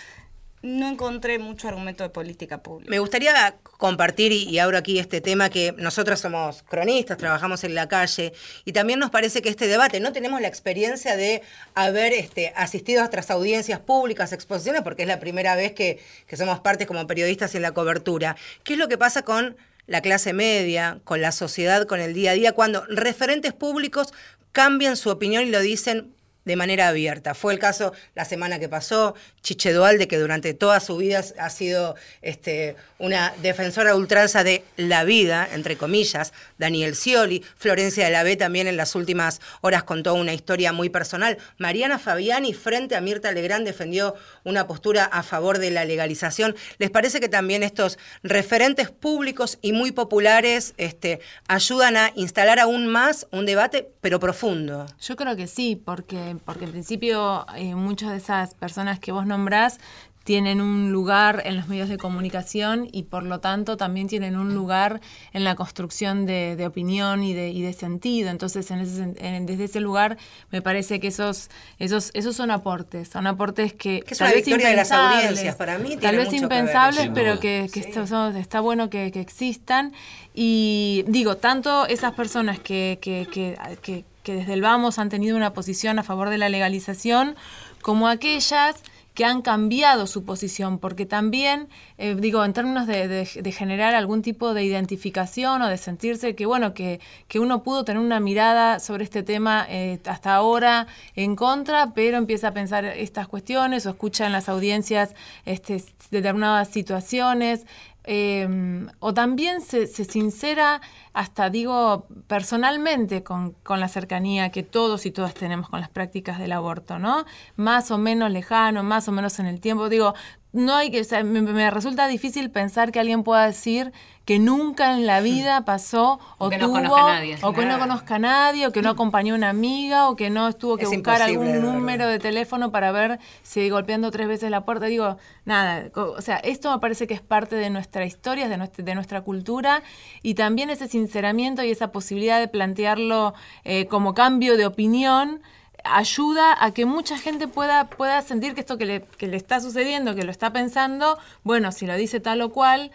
no 0.61 0.89
encontré 0.89 1.39
mucho 1.39 1.67
argumento 1.67 2.03
de 2.03 2.09
política 2.09 2.61
pública. 2.61 2.89
Me 2.89 2.99
gustaría 2.99 3.55
compartir, 3.63 4.31
y, 4.31 4.59
abro 4.59 4.77
aquí 4.77 4.99
este 4.99 5.21
tema, 5.21 5.49
que 5.49 5.73
nosotros 5.77 6.19
somos 6.19 6.63
cronistas, 6.63 7.17
trabajamos 7.17 7.63
en 7.63 7.73
la 7.73 7.87
calle, 7.87 8.33
y 8.65 8.71
también 8.71 8.99
nos 8.99 9.09
parece 9.09 9.41
que 9.41 9.49
este 9.49 9.67
debate, 9.67 9.99
no 9.99 10.11
tenemos 10.11 10.39
la 10.39 10.47
experiencia 10.47 11.17
de 11.17 11.41
haber 11.73 12.13
este, 12.13 12.53
asistido 12.55 13.01
a 13.01 13.05
otras 13.05 13.31
audiencias 13.31 13.79
públicas, 13.79 14.33
exposiciones, 14.33 14.83
porque 14.83 15.03
es 15.03 15.07
la 15.07 15.19
primera 15.19 15.55
vez 15.55 15.73
que, 15.73 15.99
que 16.27 16.37
somos 16.37 16.59
parte 16.59 16.85
como 16.85 17.07
periodistas 17.07 17.55
en 17.55 17.63
la 17.63 17.71
cobertura. 17.71 18.35
¿Qué 18.63 18.73
es 18.73 18.79
lo 18.79 18.87
que 18.87 18.97
pasa 18.97 19.23
con 19.23 19.57
la 19.87 20.01
clase 20.01 20.31
media, 20.33 20.99
con 21.03 21.21
la 21.21 21.31
sociedad, 21.31 21.87
con 21.87 21.99
el 21.99 22.13
día 22.13 22.31
a 22.31 22.33
día, 22.35 22.51
cuando 22.53 22.85
referentes 22.85 23.53
públicos 23.53 24.13
cambian 24.51 24.95
su 24.95 25.09
opinión 25.09 25.43
y 25.43 25.49
lo 25.49 25.59
dicen 25.59 26.13
de 26.45 26.55
manera 26.55 26.87
abierta. 26.87 27.33
Fue 27.33 27.53
el 27.53 27.59
caso 27.59 27.93
la 28.15 28.25
semana 28.25 28.59
que 28.59 28.69
pasó, 28.69 29.15
Chiche 29.41 29.73
Dualde, 29.73 30.07
que 30.07 30.17
durante 30.17 30.53
toda 30.53 30.79
su 30.79 30.97
vida 30.97 31.23
ha 31.37 31.49
sido 31.49 31.95
este, 32.21 32.75
una 32.99 33.33
defensora 33.41 33.95
ultranza 33.95 34.43
de 34.43 34.63
la 34.77 35.03
vida, 35.03 35.47
entre 35.53 35.77
comillas, 35.77 36.33
Daniel 36.57 36.95
Scioli, 36.95 37.43
Florencia 37.57 38.05
de 38.05 38.11
la 38.11 38.23
B 38.23 38.35
también 38.35 38.67
en 38.67 38.77
las 38.77 38.95
últimas 38.95 39.41
horas 39.61 39.83
contó 39.83 40.13
una 40.13 40.33
historia 40.33 40.73
muy 40.73 40.89
personal. 40.89 41.37
Mariana 41.57 41.99
Fabiani 41.99 42.53
frente 42.53 42.95
a 42.95 43.01
Mirta 43.01 43.31
Legrand 43.31 43.65
defendió 43.65 44.15
una 44.43 44.67
postura 44.67 45.05
a 45.05 45.23
favor 45.23 45.59
de 45.59 45.71
la 45.71 45.85
legalización. 45.85 46.55
¿Les 46.77 46.89
parece 46.89 47.19
que 47.19 47.29
también 47.29 47.63
estos 47.63 47.97
referentes 48.23 48.89
públicos 48.89 49.59
y 49.61 49.71
muy 49.71 49.91
populares 49.91 50.73
este, 50.77 51.19
ayudan 51.47 51.97
a 51.97 52.11
instalar 52.15 52.59
aún 52.59 52.87
más 52.87 53.27
un 53.31 53.45
debate, 53.45 53.89
pero 54.01 54.19
profundo? 54.19 54.85
Yo 55.01 55.15
creo 55.15 55.35
que 55.35 55.47
sí, 55.47 55.75
porque 55.75 56.30
porque 56.39 56.65
en 56.65 56.71
principio 56.71 57.45
eh, 57.55 57.75
muchas 57.75 58.11
de 58.11 58.17
esas 58.17 58.53
personas 58.53 58.99
que 58.99 59.11
vos 59.11 59.25
nombrás 59.25 59.79
tienen 60.23 60.61
un 60.61 60.91
lugar 60.91 61.41
en 61.45 61.55
los 61.55 61.67
medios 61.67 61.89
de 61.89 61.97
comunicación 61.97 62.87
y 62.91 63.03
por 63.03 63.23
lo 63.23 63.39
tanto 63.39 63.75
también 63.77 64.07
tienen 64.07 64.37
un 64.37 64.53
lugar 64.53 65.01
en 65.33 65.43
la 65.43 65.55
construcción 65.55 66.25
de, 66.25 66.63
opinión 66.65 67.23
y 67.23 67.33
de, 67.33 67.49
y 67.49 67.61
de, 67.61 67.73
sentido. 67.73 68.29
Entonces, 68.29 68.69
en 68.69 69.45
desde 69.45 69.63
ese 69.63 69.79
lugar 69.79 70.17
me 70.51 70.61
parece 70.61 70.99
que 70.99 71.07
esos, 71.07 71.49
esos, 71.79 72.11
esos 72.13 72.35
son 72.35 72.51
aportes, 72.51 73.09
son 73.09 73.25
aportes 73.25 73.73
que... 73.73 74.01
Que 74.01 74.13
es 74.13 74.21
una 74.21 74.31
victoria 74.31 74.69
de 74.69 74.75
las 74.75 74.91
audiencias 74.91 75.55
para 75.55 75.77
mí. 75.77 75.97
Tal 75.97 76.17
vez 76.17 76.31
impensables, 76.33 77.09
pero 77.13 77.39
que, 77.39 77.69
que 77.73 77.79
está 77.79 78.61
bueno 78.61 78.89
que, 78.89 79.11
que, 79.11 79.21
existan. 79.21 79.93
Y 80.33 81.03
digo, 81.07 81.37
tanto 81.37 81.87
esas 81.87 82.13
personas 82.13 82.59
que, 82.59 82.99
que, 83.01 83.27
que 83.31 84.05
que 84.23 84.35
desde 84.35 84.53
el 84.53 84.61
vamos 84.61 84.99
han 84.99 85.09
tenido 85.09 85.35
una 85.35 85.51
posición 85.53 85.97
a 85.97 86.03
favor 86.03 86.29
de 86.29 86.37
la 86.37 86.47
legalización, 86.47 87.35
como 87.81 88.07
aquellas 88.07 88.75
que 89.13 89.25
han 89.25 89.41
cambiado 89.41 90.07
su 90.07 90.23
posición, 90.23 90.79
porque 90.79 91.05
también, 91.05 91.67
eh, 91.97 92.15
digo, 92.15 92.45
en 92.45 92.53
términos 92.53 92.87
de, 92.87 93.25
generar 93.51 93.93
algún 93.93 94.21
tipo 94.21 94.53
de 94.53 94.63
identificación 94.63 95.61
o 95.61 95.67
de 95.67 95.77
sentirse 95.77 96.35
que, 96.35 96.45
bueno, 96.45 96.73
que, 96.73 97.01
que 97.27 97.39
uno 97.39 97.63
pudo 97.63 97.83
tener 97.83 98.01
una 98.01 98.19
mirada 98.19 98.79
sobre 98.79 99.03
este 99.03 99.23
tema 99.23 99.65
eh, 99.69 99.99
hasta 100.05 100.33
ahora 100.35 100.87
en 101.15 101.35
contra, 101.35 101.93
pero 101.93 102.17
empieza 102.17 102.49
a 102.49 102.53
pensar 102.53 102.85
estas 102.85 103.27
cuestiones 103.27 103.85
o 103.85 103.89
escucha 103.89 104.25
en 104.25 104.31
las 104.31 104.47
audiencias 104.47 105.13
este, 105.45 105.83
determinadas 106.09 106.69
situaciones. 106.69 107.65
Em, 108.03 108.87
o 108.99 109.13
también 109.13 109.61
se, 109.61 109.85
sincera 109.85 110.81
hasta 111.13 111.49
digo 111.49 112.07
personalmente 112.27 113.23
con, 113.23 113.51
con, 113.63 113.79
la 113.79 113.87
cercanía 113.87 114.49
que 114.49 114.63
todos 114.63 115.05
y 115.05 115.11
todas 115.11 115.33
tenemos 115.33 115.69
con 115.69 115.81
las 115.81 115.89
prácticas 115.89 116.39
del 116.39 116.53
aborto, 116.53 116.99
¿no? 116.99 117.25
Más 117.55 117.91
o 117.91 117.97
menos 117.97 118.31
lejano, 118.31 118.83
más 118.83 119.07
o 119.07 119.11
menos 119.11 119.39
en 119.39 119.45
el 119.45 119.59
tiempo. 119.59 119.89
Digo, 119.89 120.13
no 120.53 120.75
hay 120.75 120.91
que, 120.91 121.23
me, 121.23 121.71
resulta 121.71 122.07
difícil 122.07 122.51
pensar 122.51 122.91
que 122.91 122.99
alguien 122.99 123.23
pueda 123.23 123.45
decir 123.45 123.93
que 124.25 124.37
nunca 124.37 124.93
en 124.93 125.07
la 125.07 125.19
vida 125.21 125.65
pasó 125.65 126.19
o, 126.37 126.49
que 126.49 126.57
tuvo, 126.57 126.79
no 126.79 126.89
conozca 126.89 127.05
a 127.05 127.13
nadie, 127.13 127.37
o 127.41 127.53
que 127.53 127.65
no 127.65 127.79
conozca 127.79 128.15
a 128.15 128.19
nadie, 128.19 128.67
o 128.67 128.71
que 128.71 128.81
no 128.81 128.89
acompañó 128.89 129.33
a 129.33 129.37
una 129.37 129.49
amiga, 129.49 130.09
o 130.09 130.15
que 130.15 130.29
no 130.29 130.47
estuvo 130.47 130.77
que 130.77 130.85
buscar 130.85 131.21
algún 131.21 131.61
número 131.61 132.07
de 132.07 132.19
teléfono 132.19 132.71
para 132.71 132.91
ver 132.91 133.19
si 133.41 133.67
golpeando 133.69 134.11
tres 134.11 134.27
veces 134.27 134.51
la 134.51 134.63
puerta. 134.63 134.85
Digo, 134.85 135.17
nada, 135.45 135.89
o 135.95 136.21
sea, 136.21 136.37
esto 136.37 136.71
me 136.71 136.79
parece 136.79 137.07
que 137.07 137.13
es 137.13 137.21
parte 137.21 137.55
de 137.55 137.69
nuestra 137.69 138.05
historia, 138.05 138.47
de 138.47 138.57
nuestra, 138.57 138.83
de 138.83 138.95
nuestra 138.95 139.21
cultura, 139.21 139.81
y 140.21 140.35
también 140.35 140.69
ese 140.69 140.87
sinceramiento 141.01 141.63
y 141.63 141.71
esa 141.71 141.91
posibilidad 141.91 142.39
de 142.39 142.47
plantearlo 142.47 143.33
eh, 143.63 143.85
como 143.87 144.13
cambio 144.13 144.57
de 144.57 144.65
opinión 144.65 145.41
ayuda 145.83 146.63
a 146.63 146.73
que 146.73 146.85
mucha 146.85 147.17
gente 147.17 147.47
pueda, 147.47 147.89
pueda 147.89 148.21
sentir 148.21 148.53
que 148.53 148.61
esto 148.61 148.77
que 148.77 148.85
le, 148.85 149.01
que 149.17 149.27
le 149.27 149.37
está 149.37 149.59
sucediendo, 149.59 150.15
que 150.15 150.23
lo 150.23 150.31
está 150.31 150.53
pensando, 150.53 151.17
bueno, 151.43 151.71
si 151.71 151.85
lo 151.85 151.95
dice 151.95 152.19
tal 152.19 152.41
o 152.41 152.51
cual, 152.51 152.91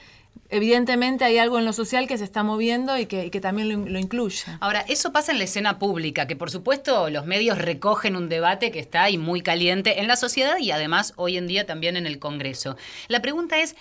evidentemente 0.51 1.25
hay 1.25 1.39
algo 1.39 1.59
en 1.59 1.65
lo 1.65 1.73
social 1.73 2.07
que 2.07 2.19
se 2.19 2.25
está 2.25 2.43
moviendo 2.43 2.97
y 2.99 3.07
que, 3.07 3.31
también 3.41 3.69
lo, 3.69 3.89
lo, 3.89 3.99
incluye. 3.99 4.45
Ahora, 4.61 4.85
eso 4.89 5.13
pasa 5.13 5.33
en 5.33 5.39
la 5.39 5.45
escena 5.45 5.79
pública, 5.79 6.27
que 6.27 6.37
por 6.37 6.51
supuesto 6.51 7.11
los 7.11 7.27
medios 7.27 7.59
recogen 7.59 8.17
un 8.17 8.29
debate 8.29 8.71
que 8.71 8.79
está 8.79 9.05
ahí 9.05 9.19
muy 9.19 9.41
caliente 9.43 10.01
en 10.01 10.09
la 10.09 10.17
sociedad 10.17 10.59
y 10.59 10.71
además 10.71 11.13
hoy 11.17 11.37
en 11.37 11.47
día 11.47 11.67
también 11.67 11.97
en 11.97 12.07
el 12.07 12.19
Congreso. 12.19 12.77
La 13.09 13.21
pregunta 13.21 13.59
es, 13.59 13.77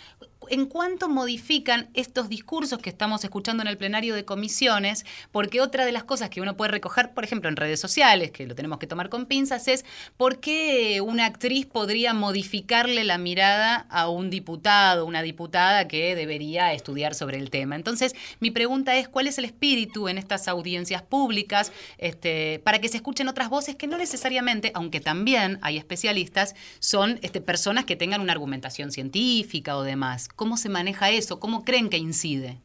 en 0.49 0.65
cuánto 0.65 1.09
modifican 1.09 1.89
estos 1.93 2.29
discursos 2.29 2.79
que 2.79 2.89
estamos 2.89 3.23
escuchando 3.23 3.63
en 3.63 3.67
el 3.67 3.77
plenario 3.77 4.15
de 4.15 4.25
comisiones, 4.25 5.05
porque 5.31 5.61
otra 5.61 5.85
de 5.85 5.91
las 5.91 6.03
cosas 6.03 6.29
que 6.29 6.41
uno 6.41 6.57
puede 6.57 6.71
recoger, 6.71 7.13
por 7.13 7.23
ejemplo, 7.23 7.49
en 7.49 7.55
redes 7.55 7.79
sociales, 7.79 8.31
que 8.31 8.45
lo 8.45 8.55
tenemos 8.55 8.79
que 8.79 8.87
tomar 8.87 9.09
con 9.09 9.25
pinzas, 9.25 9.67
es 9.67 9.85
por 10.17 10.39
qué 10.39 11.01
una 11.01 11.25
actriz 11.25 11.65
podría 11.65 12.13
modificarle 12.13 13.03
la 13.03 13.17
mirada 13.17 13.85
a 13.89 14.09
un 14.09 14.29
diputado, 14.29 15.05
una 15.05 15.21
diputada 15.21 15.87
que 15.87 16.15
debería 16.15 16.73
estudiar 16.73 17.15
sobre 17.15 17.37
el 17.37 17.49
tema. 17.49 17.75
Entonces, 17.75 18.15
mi 18.39 18.51
pregunta 18.51 18.95
es, 18.95 19.07
¿cuál 19.07 19.27
es 19.27 19.37
el 19.37 19.45
espíritu 19.45 20.07
en 20.07 20.17
estas 20.17 20.47
audiencias 20.47 21.01
públicas 21.01 21.71
este, 21.97 22.59
para 22.63 22.79
que 22.79 22.89
se 22.89 22.97
escuchen 22.97 23.27
otras 23.27 23.49
voces 23.49 23.75
que 23.75 23.87
no 23.87 23.97
necesariamente, 23.97 24.71
aunque 24.73 24.99
también 24.99 25.59
hay 25.61 25.77
especialistas, 25.77 26.55
son 26.79 27.19
este, 27.21 27.41
personas 27.41 27.85
que 27.85 27.95
tengan 27.95 28.21
una 28.21 28.33
argumentación 28.33 28.91
científica 28.91 29.77
o 29.77 29.83
demás? 29.83 30.27
¿Cómo 30.35 30.57
se 30.57 30.69
maneja 30.69 31.09
eso? 31.09 31.39
¿Cómo 31.39 31.63
creen 31.63 31.89
que 31.89 31.97
incide? 31.97 32.57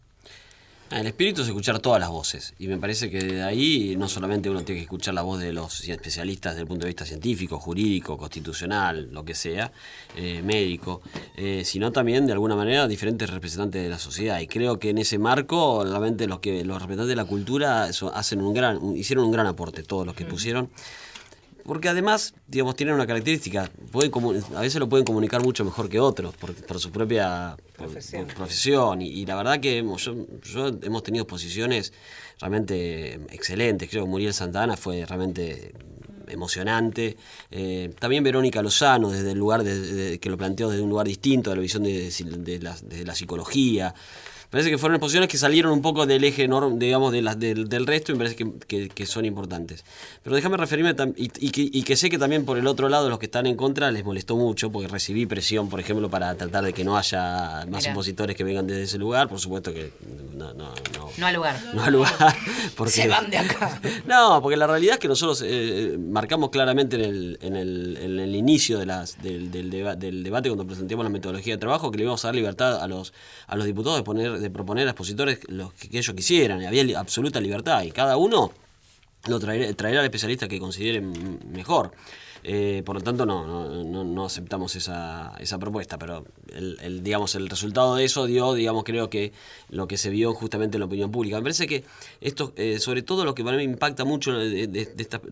Ah, 0.93 0.99
el 0.99 1.07
espíritu 1.07 1.43
es 1.43 1.47
escuchar 1.47 1.79
todas 1.79 2.01
las 2.01 2.09
voces 2.09 2.53
y 2.59 2.67
me 2.67 2.77
parece 2.77 3.11
que 3.11 3.21
de 3.21 3.43
ahí 3.45 3.95
no 3.97 4.09
solamente 4.09 4.51
uno 4.51 4.65
tiene 4.65 4.81
que 4.81 4.87
escuchar 4.87 5.15
la 5.15 5.23
voz 5.23 5.39
de 5.39 5.53
los 5.53 5.89
especialistas 5.89 6.55
desde 6.55 6.63
el 6.63 6.67
punto 6.67 6.85
de 6.85 6.89
vista 6.89 7.07
científico, 7.07 7.61
jurídico, 7.61 8.19
constitucional, 8.19 9.09
lo 9.13 9.25
que 9.25 9.37
sea, 9.37 9.71
eh, 10.17 10.43
médico, 10.43 11.01
eh, 11.37 11.63
sino 11.65 11.93
también 11.93 12.27
de 12.27 12.33
alguna 12.33 12.57
manera 12.57 12.89
diferentes 12.89 13.31
representantes 13.31 13.85
de 13.85 13.89
la 13.89 14.01
sociedad 14.01 14.41
y 14.41 14.49
creo 14.49 14.81
que 14.81 14.91
en 14.91 14.99
ese 14.99 15.19
marco 15.19 15.85
realmente 15.85 16.27
los 16.27 16.41
que 16.41 16.65
los 16.65 16.83
representantes 16.83 17.11
de 17.11 17.17
la 17.23 17.25
cultura 17.25 17.85
hacen 17.85 18.41
un 18.41 18.53
gran, 18.53 18.97
hicieron 18.97 19.27
un 19.27 19.31
gran 19.31 19.47
aporte 19.47 19.85
todos 19.85 20.05
los 20.05 20.17
que 20.17 20.25
pusieron 20.25 20.71
porque 21.65 21.89
además, 21.89 22.35
digamos, 22.47 22.77
tienen 22.77 22.95
una 22.95 23.07
característica, 23.07 23.71
pueden 23.91 24.11
a 24.57 24.61
veces 24.61 24.81
lo 24.81 24.89
pueden 24.89 25.05
comunicar 25.05 25.43
mucho 25.43 25.65
mejor 25.65 25.89
que 25.89 26.01
otros, 26.01 26.35
por, 26.37 26.81
su 26.81 26.91
propia 26.91 27.57
profesión. 27.77 29.03
Y, 29.03 29.27
la 29.27 29.37
verdad 29.37 29.61
que 29.61 29.79
hemos, 29.79 30.05
yo, 30.05 30.69
hemos 30.83 31.03
tenido 31.03 31.27
posiciones 31.27 31.93
realmente 32.41 33.15
excelentes. 33.31 33.89
Creo 33.89 34.05
que 34.05 34.11
Muriel 34.11 34.35
Santana 34.35 34.77
fue 34.77 35.05
realmente 35.07 35.73
emocionante. 36.29 37.17
Eh, 37.51 37.93
también 37.99 38.23
Verónica 38.23 38.63
Lozano, 38.63 39.11
desde 39.11 39.33
el 39.33 39.39
lugar 39.39 39.63
de, 39.65 40.19
que 40.19 40.31
lo 40.31 40.37
planteó 40.37 40.71
desde 40.71 40.83
un 40.83 40.91
lugar 40.91 41.07
distinto, 41.07 41.51
de 41.51 41.57
la 41.57 41.63
visión 41.63 41.83
de, 41.83 42.11
de 42.11 43.05
la 43.05 43.15
psicología 43.15 43.95
parece 44.51 44.69
que 44.69 44.79
fueron 44.79 44.97
exposiciones 44.97 45.29
que 45.29 45.39
salieron 45.39 45.73
un 45.73 45.81
poco 45.81 46.07
del 46.07 46.25
eje, 46.25 46.49
digamos, 46.75 47.13
de 47.13 47.23
del, 47.37 47.69
del, 47.69 47.87
resto 47.87 48.13
y 48.13 48.17
me 48.17 48.25
parece 48.25 48.37
que, 48.67 49.07
son 49.07 49.25
importantes. 49.25 49.85
Pero 50.23 50.35
déjame 50.37 50.57
referirme, 50.57 50.95
y, 51.17 51.31
y, 51.39 51.83
que, 51.83 51.97
sé 51.97 52.11
que 52.11 52.19
también 52.19 52.45
por 52.45 52.59
el 52.59 52.67
otro 52.67 52.89
lado 52.89 53.09
los 53.09 53.19
que 53.19 53.27
están 53.27 53.47
en 53.47 53.57
contra 53.57 53.91
les 53.91 54.05
molestó 54.05 54.37
mucho, 54.37 54.71
porque 54.71 54.89
recibí 54.89 55.27
presión, 55.27 55.69
por 55.69 55.81
ejemplo, 55.81 56.11
para 56.11 56.35
tratar 56.35 56.65
de 56.65 56.73
que 56.73 56.85
no 56.85 56.99
haya 56.99 57.65
más 57.69 57.87
opositores 57.89 58.37
que 58.37 58.45
vengan 58.45 58.67
desde 58.67 58.83
ese 58.83 58.99
lugar. 58.99 59.29
Por 59.29 59.39
supuesto 59.39 59.73
que 59.73 59.93
no, 60.35 60.53
no, 60.55 60.75
no. 60.95 61.11
No 61.17 61.27
al 61.27 61.35
lugar. 61.35 61.61
No 61.73 61.85
al 61.85 61.93
lugar. 61.93 62.13
Porque, 62.77 62.93
Se 62.93 63.09
van 63.09 63.31
de 63.31 63.39
acá. 63.39 63.81
No, 64.07 64.41
porque 64.43 64.57
la 64.57 64.67
realidad 64.67 64.95
es 64.95 64.99
que 64.99 65.09
nosotros 65.09 65.45
eh, 65.47 65.97
marcamos 65.99 66.51
claramente 66.51 66.97
en 66.97 67.03
el, 67.03 67.39
en 67.43 67.57
el, 67.57 67.97
en 68.01 68.19
el 68.19 68.35
inicio 68.35 68.79
de 68.79 68.87
las, 68.87 69.21
del, 69.23 69.51
del, 69.51 69.71
del 69.71 70.23
debate 70.25 70.49
cuando 70.49 70.67
presentamos 70.67 71.05
la 71.05 71.11
metodología 71.11 71.55
de 71.55 71.59
trabajo 71.59 71.91
que 71.91 71.99
le 71.99 72.05
íbamos 72.05 72.25
a 72.25 72.29
dar 72.29 72.35
libertad 72.35 72.83
a 72.83 72.89
los, 72.89 73.13
a 73.47 73.57
los 73.57 73.67
diputados 73.67 73.99
de 73.99 74.05
poner 74.05 74.40
de 74.41 74.51
proponer 74.51 74.87
a 74.87 74.91
expositores 74.91 75.41
los 75.49 75.73
que, 75.75 75.99
ellos 75.99 76.15
quisieran, 76.15 76.63
y 76.63 76.67
había 76.67 76.99
absoluta 76.99 77.41
libertad, 77.41 77.83
y 77.83 77.91
cada 77.91 78.17
uno 78.17 78.53
lo 79.27 79.39
traerá, 79.39 79.73
traerá 79.75 80.01
al 80.01 80.07
especialista 80.07 80.49
que 80.49 80.59
considere 80.59 81.01
mejor. 81.01 81.93
Eh, 82.43 82.83
por 82.85 82.97
lo 82.97 83.03
tanto, 83.03 83.27
no, 83.27 83.47
no, 83.85 84.05
no, 84.05 84.25
aceptamos 84.25 84.75
esa, 84.77 85.33
esa 85.39 85.59
propuesta, 85.59 85.99
pero 85.99 86.25
el, 86.55 87.03
digamos, 87.03 87.35
el 87.35 87.49
resultado 87.49 87.97
de 87.97 88.05
eso 88.05 88.27
dio, 88.27 88.55
digamos, 88.55 88.85
creo 88.85 89.11
que 89.11 89.33
lo 89.69 89.87
que 89.87 89.99
se 89.99 90.11
vio 90.11 90.33
justamente 90.33 90.77
en 90.77 90.81
la 90.81 90.87
opinión 90.87 91.11
pública. 91.11 91.37
Me 91.37 91.43
parece 91.43 91.67
que 91.67 91.85
esto, 92.21 92.53
eh, 92.57 92.79
sobre 92.79 93.03
todo 93.03 93.25
lo 93.25 93.35
que 93.35 93.45
para 93.45 93.57
mí 93.57 93.63
impacta 93.65 94.05
mucho 94.05 94.33
de, 94.33 94.67
de, 94.67 94.89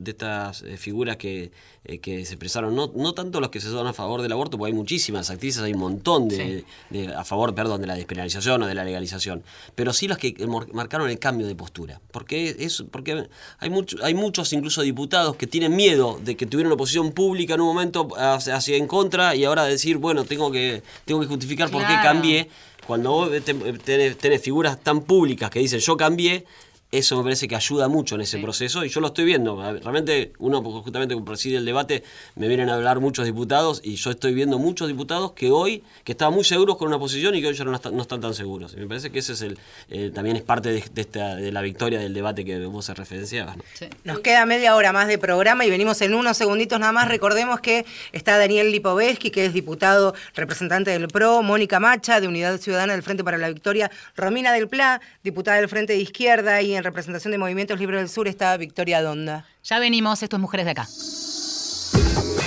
estas 0.07 0.63
eh, 0.63 0.77
figuras 0.77 1.17
que, 1.17 1.51
que 2.03 2.25
se 2.25 2.35
expresaron, 2.35 2.75
no, 2.75 2.93
no 2.95 3.15
tanto 3.15 3.41
los 3.41 3.51
que 3.51 3.61
se 3.61 3.71
son 3.71 3.87
a 3.87 3.93
favor 3.93 4.21
del 4.21 4.33
aborto, 4.33 4.59
porque 4.59 4.73
hay 4.73 4.77
muchísimas 4.77 5.31
actrices, 5.31 5.63
hay 5.63 5.73
un 5.73 5.81
montón 5.81 6.29
de, 6.29 6.65
a 7.17 7.25
favor, 7.25 7.55
perdón, 7.55 7.81
de 7.81 7.87
la 7.87 7.95
despenalización 7.95 8.63
o 8.63 8.67
de 8.67 8.75
la 8.75 8.85
legalización, 8.85 9.43
pero 9.75 9.93
sí 9.93 10.09
los 10.09 10.19
que 10.19 10.35
marcaron 10.73 11.09
el 11.09 11.19
cambio 11.19 11.47
de 11.47 11.55
postura, 11.55 12.01
porque 12.11 12.55
es 12.59 12.85
porque 12.91 13.29
hay 13.59 13.71
mucho, 13.71 13.97
hay 14.03 14.15
muchos 14.15 14.53
incluso 14.53 14.83
diputados 14.83 15.37
que 15.37 15.47
tienen 15.47 15.75
miedo 15.75 16.21
de 16.23 16.37
que 16.37 16.47
tuvieron 16.47 16.73
oposición 16.73 16.98
pública 17.13 17.55
en 17.55 17.61
un 17.61 17.69
momento 17.69 18.09
hacia, 18.17 18.77
en 18.77 18.87
contra 18.87 19.35
y 19.35 19.45
ahora 19.45 19.65
decir, 19.65 19.99
bueno, 19.99 20.25
tengo 20.25 20.51
que, 20.51 20.83
tengo 21.05 21.21
que 21.21 21.27
justificar 21.27 21.71
por 21.71 21.87
qué 21.87 21.95
cambié. 22.03 22.49
Cuando 22.87 23.11
vos 23.11 23.31
tenés, 23.85 24.43
figuras 24.43 24.81
tan 24.81 25.03
públicas 25.03 25.51
que 25.51 25.59
dicen 25.59 25.81
yo 25.81 25.97
cambié, 25.97 26.47
eso 26.91 27.17
me 27.19 27.23
parece 27.23 27.47
que 27.49 27.55
ayuda 27.55 27.89
mucho 27.89 28.15
en 28.15 28.23
ese 28.23 28.39
proceso 28.39 28.83
y 28.83 28.89
yo 28.89 29.01
lo 29.01 29.09
estoy 29.09 29.27
viendo. 29.27 29.61
Realmente 29.61 30.33
uno 30.39 30.63
justamente 30.63 31.15
como 31.15 31.27
preside 31.27 31.59
el 31.59 31.67
debate 31.67 32.03
me 32.35 32.49
vienen 32.49 32.71
a 32.71 32.75
hablar 32.75 33.01
muchos 33.01 33.27
diputados 33.27 33.83
y 33.85 33.97
yo 33.97 34.11
estoy 34.11 34.33
viendo 34.33 34.59
muchos 34.59 34.89
diputados 34.89 35.33
que 35.33 35.51
hoy, 35.51 35.85
que 36.05 36.13
estaban 36.13 36.33
muy 36.33 36.45
seguros 36.45 36.79
con 36.79 36.89
una 36.89 36.99
posición 36.99 37.35
y 37.35 37.43
que 37.43 37.49
hoy 37.49 37.55
ya 37.55 37.65
no, 37.65 37.75
están, 37.75 38.21
tan 38.21 38.33
seguros. 38.33 38.73
Y 38.75 38.81
me 38.81 38.87
parece 38.87 39.11
que 39.11 39.19
ese 39.19 39.35
es 39.35 39.43
el, 39.43 39.59
eh, 39.91 40.11
también 40.15 40.37
es 40.37 40.43
parte 40.43 40.71
de, 40.71 40.83
esta, 40.97 41.37
de 41.37 41.53
la 41.53 41.61
victoria 41.61 41.99
del 41.99 42.15
debate 42.15 42.43
que 42.45 42.59
vos 42.65 42.87
se 42.87 42.95
referenciabas. 42.95 43.57
Nos 44.05 44.21
queda 44.21 44.47
media 44.47 44.75
hora 44.75 44.93
más 44.93 45.09
de 45.09 45.19
programa 45.19 45.67
y 45.67 45.71
venimos 45.71 46.01
en 46.01 46.15
unos 46.15 46.39
segunditos 46.39 46.81
nada 46.81 46.93
más. 46.93 47.09
Recordemos 47.09 47.61
que 47.61 47.85
está 48.13 48.39
Daniel 48.39 48.73
Lipovetsky, 48.73 49.31
que 49.31 49.45
es 49.45 49.53
diputado 49.53 50.15
representante 50.35 50.91
del 50.91 51.09
PRO, 51.09 51.43
Mónica 51.43 51.81
Macha, 51.81 52.21
de 52.21 52.29
Unidad 52.29 52.59
Ciudadana 52.59 52.95
del 52.95 53.03
Frente 53.03 53.25
para 53.25 53.37
la 53.37 53.49
Victoria, 53.49 53.91
Romina 54.17 54.53
del 54.53 54.69
Pla, 54.69 55.03
diputada 55.23 55.59
del 55.59 55.69
Frente 55.69 55.93
de 55.93 55.99
Izquierda 55.99 56.63
y 56.63 56.78
en 56.79 56.85
representación 56.85 57.33
de 57.33 57.39
Movimientos 57.39 57.79
Libres 57.79 58.01
del 58.01 58.09
Sur 58.09 58.29
está 58.29 58.57
Victoria 58.57 59.03
Donda. 59.03 59.45
Ya 59.63 59.79
venimos, 59.79 60.23
esto 60.23 60.37
es 60.37 60.41
Mujeres 60.41 60.65
de 60.65 60.73
Acá. 60.73 60.89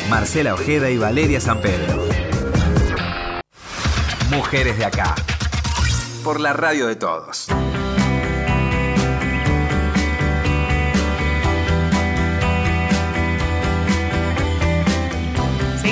Marcela 0.10 0.54
Ojeda 0.54 0.90
y 0.90 0.98
Valeria 0.98 1.40
San 1.40 1.62
Pedro. 1.62 2.08
Mujeres 4.30 4.78
de 4.78 4.86
Acá. 4.86 5.16
Por 6.24 6.40
la 6.40 6.54
radio 6.54 6.88
de 6.88 6.96
todos. 6.96 7.48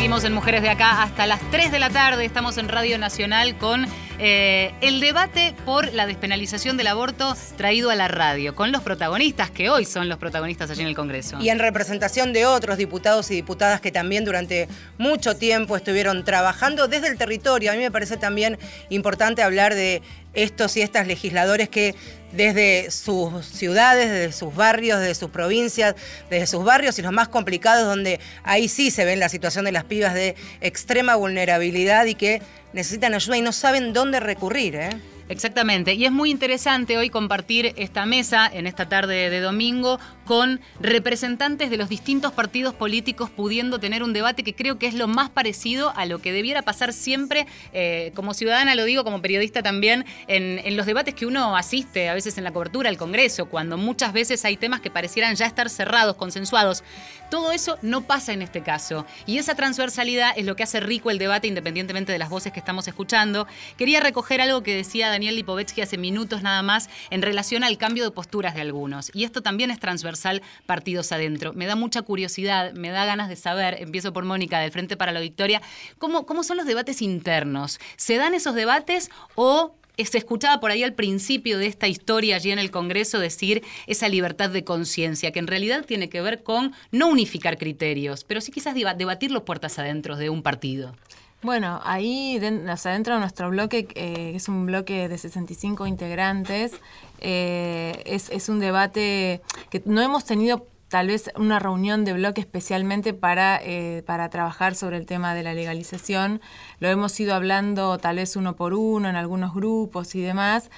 En 0.09 0.33
Mujeres 0.33 0.63
de 0.63 0.69
Acá 0.69 1.03
hasta 1.03 1.27
las 1.27 1.39
3 1.51 1.71
de 1.71 1.77
la 1.77 1.91
tarde. 1.91 2.25
Estamos 2.25 2.57
en 2.57 2.67
Radio 2.67 2.97
Nacional 2.97 3.57
con 3.59 3.85
eh, 4.17 4.73
el 4.81 4.99
debate 4.99 5.53
por 5.65 5.93
la 5.93 6.07
despenalización 6.07 6.77
del 6.77 6.87
aborto 6.87 7.35
traído 7.57 7.91
a 7.91 7.95
la 7.95 8.07
radio, 8.07 8.55
con 8.55 8.71
los 8.71 8.81
protagonistas, 8.81 9.51
que 9.51 9.69
hoy 9.69 9.85
son 9.85 10.09
los 10.09 10.17
protagonistas 10.17 10.71
allí 10.71 10.81
en 10.81 10.87
el 10.87 10.95
Congreso. 10.95 11.37
Y 11.39 11.49
en 11.49 11.59
representación 11.59 12.33
de 12.33 12.47
otros 12.47 12.79
diputados 12.79 13.29
y 13.29 13.35
diputadas 13.35 13.81
que 13.81 13.91
también 13.91 14.25
durante 14.25 14.67
mucho 14.97 15.37
tiempo 15.37 15.77
estuvieron 15.77 16.25
trabajando 16.25 16.87
desde 16.87 17.07
el 17.07 17.17
territorio. 17.17 17.71
A 17.71 17.75
mí 17.75 17.79
me 17.79 17.91
parece 17.91 18.17
también 18.17 18.57
importante 18.89 19.43
hablar 19.43 19.75
de 19.75 20.01
estos 20.33 20.75
y 20.75 20.81
estas 20.81 21.07
legisladores 21.07 21.69
que 21.69 21.95
desde 22.31 22.91
sus 22.91 23.45
ciudades, 23.45 24.09
desde 24.09 24.31
sus 24.31 24.53
barrios, 24.55 24.99
desde 24.99 25.15
sus 25.15 25.29
provincias, 25.29 25.95
desde 26.29 26.47
sus 26.47 26.63
barrios 26.63 26.99
y 26.99 27.01
los 27.01 27.11
más 27.11 27.27
complicados, 27.27 27.85
donde 27.85 28.19
ahí 28.43 28.67
sí 28.67 28.91
se 28.91 29.05
ven 29.05 29.19
la 29.19 29.29
situación 29.29 29.65
de 29.65 29.71
las 29.71 29.83
pibas 29.83 30.13
de 30.13 30.35
extrema 30.61 31.15
vulnerabilidad 31.15 32.05
y 32.05 32.15
que 32.15 32.41
necesitan 32.73 33.13
ayuda 33.13 33.37
y 33.37 33.41
no 33.41 33.51
saben 33.51 33.93
dónde 33.93 34.19
recurrir. 34.19 34.75
¿eh? 34.75 34.89
Exactamente, 35.29 35.93
y 35.93 36.05
es 36.05 36.11
muy 36.11 36.31
interesante 36.31 36.97
hoy 36.97 37.11
compartir 37.11 37.73
esta 37.77 38.07
mesa 38.07 38.49
en 38.51 38.65
esta 38.65 38.89
tarde 38.89 39.29
de 39.29 39.41
domingo 39.41 39.99
con 40.29 40.61
representantes 40.79 41.71
de 41.71 41.77
los 41.77 41.89
distintos 41.89 42.31
partidos 42.31 42.75
políticos 42.75 43.31
pudiendo 43.35 43.79
tener 43.79 44.03
un 44.03 44.13
debate 44.13 44.43
que 44.43 44.53
creo 44.53 44.77
que 44.77 44.85
es 44.85 44.93
lo 44.93 45.07
más 45.07 45.31
parecido 45.31 45.91
a 45.95 46.05
lo 46.05 46.19
que 46.19 46.31
debiera 46.31 46.61
pasar 46.61 46.93
siempre, 46.93 47.47
eh, 47.73 48.11
como 48.13 48.35
ciudadana 48.35 48.75
lo 48.75 48.85
digo, 48.85 49.03
como 49.03 49.23
periodista 49.23 49.63
también, 49.63 50.05
en, 50.27 50.61
en, 50.63 50.77
los 50.77 50.85
debates 50.85 51.15
que 51.15 51.25
uno 51.25 51.57
asiste 51.57 52.09
a 52.09 52.13
veces 52.13 52.37
en 52.37 52.43
la 52.43 52.51
cobertura 52.51 52.89
al 52.89 52.97
Congreso, 52.97 53.47
cuando 53.47 53.75
muchas 53.75 54.13
veces 54.13 54.45
hay 54.45 54.55
temas 54.55 54.81
que 54.81 54.91
parecieran 54.91 55.35
ya 55.35 55.47
estar 55.47 55.67
cerrados, 55.67 56.15
consensuados. 56.15 56.83
Todo 57.31 57.51
eso 57.51 57.79
no 57.81 58.01
pasa 58.01 58.31
en 58.31 58.43
este 58.43 58.61
caso. 58.61 59.07
Y 59.25 59.39
esa 59.39 59.55
transversalidad 59.55 60.33
es 60.35 60.45
lo 60.45 60.55
que 60.55 60.61
hace 60.61 60.79
rico 60.79 61.09
el 61.09 61.17
debate 61.17 61.47
independientemente 61.47 62.11
de 62.11 62.19
las 62.19 62.29
voces 62.29 62.53
que 62.53 62.59
estamos 62.59 62.87
escuchando. 62.87 63.47
Quería 63.77 63.99
recoger 63.99 64.41
algo 64.41 64.61
que 64.61 64.75
decía 64.75 65.09
Daniel 65.09 65.35
Lipovetsky 65.35 65.81
hace 65.81 65.97
minutos 65.97 66.43
nada 66.43 66.61
más 66.61 66.87
en 67.09 67.23
relación 67.23 67.63
al 67.63 67.79
cambio 67.79 68.03
de 68.03 68.11
posturas 68.11 68.53
de 68.53 68.61
algunos. 68.61 69.09
Y 69.15 69.23
esto 69.23 69.41
también 69.41 69.71
es 69.71 69.79
transversal 69.79 70.18
partidos 70.65 71.11
adentro. 71.11 71.53
Me 71.53 71.65
da 71.65 71.75
mucha 71.75 72.01
curiosidad, 72.01 72.73
me 72.73 72.89
da 72.89 73.05
ganas 73.05 73.29
de 73.29 73.35
saber, 73.35 73.77
empiezo 73.79 74.13
por 74.13 74.25
Mónica 74.25 74.59
del 74.59 74.71
Frente 74.71 74.97
para 74.97 75.11
la 75.11 75.19
Victoria, 75.19 75.61
¿cómo, 75.97 76.25
cómo 76.25 76.43
son 76.43 76.57
los 76.57 76.65
debates 76.65 77.01
internos? 77.01 77.79
¿Se 77.97 78.17
dan 78.17 78.33
esos 78.33 78.55
debates 78.55 79.09
o 79.35 79.75
se 80.05 80.17
escuchaba 80.17 80.59
por 80.59 80.71
ahí 80.71 80.83
al 80.83 80.93
principio 80.93 81.57
de 81.57 81.67
esta 81.67 81.87
historia 81.87 82.37
allí 82.37 82.51
en 82.51 82.59
el 82.59 82.71
Congreso 82.71 83.19
decir 83.19 83.63
esa 83.87 84.07
libertad 84.07 84.49
de 84.49 84.63
conciencia, 84.63 85.31
que 85.31 85.39
en 85.39 85.47
realidad 85.47 85.85
tiene 85.85 86.09
que 86.09 86.21
ver 86.21 86.43
con 86.43 86.73
no 86.91 87.07
unificar 87.07 87.57
criterios, 87.57 88.23
pero 88.23 88.41
sí 88.41 88.51
quizás 88.51 88.75
debatir 88.75 89.31
los 89.31 89.43
puertas 89.43 89.77
adentro 89.79 90.15
de 90.15 90.29
un 90.29 90.41
partido. 90.41 90.95
Bueno, 91.41 91.79
ahí 91.85 92.37
dentro 92.37 93.13
de 93.13 93.19
nuestro 93.21 93.49
bloque, 93.49 93.87
eh, 93.95 94.33
es 94.35 94.49
un 94.49 94.65
bloque 94.65 95.07
de 95.07 95.17
65 95.17 95.87
integrantes, 95.87 96.73
eh, 97.21 98.03
es, 98.05 98.29
es 98.29 98.49
un 98.49 98.59
debate 98.59 99.41
que 99.69 99.81
no 99.85 100.01
hemos 100.01 100.25
tenido 100.25 100.67
tal 100.89 101.07
vez 101.07 101.31
una 101.37 101.57
reunión 101.57 102.03
de 102.03 102.11
bloque 102.11 102.41
especialmente 102.41 103.13
para, 103.13 103.57
eh, 103.63 104.03
para 104.05 104.29
trabajar 104.29 104.75
sobre 104.75 104.97
el 104.97 105.05
tema 105.05 105.33
de 105.33 105.43
la 105.43 105.53
legalización. 105.53 106.41
Lo 106.81 106.89
hemos 106.89 107.17
ido 107.21 107.33
hablando 107.33 107.97
tal 107.99 108.17
vez 108.17 108.35
uno 108.35 108.57
por 108.57 108.73
uno 108.73 109.07
en 109.07 109.15
algunos 109.15 109.53
grupos 109.53 110.15
y 110.15 110.21
demás, 110.21 110.69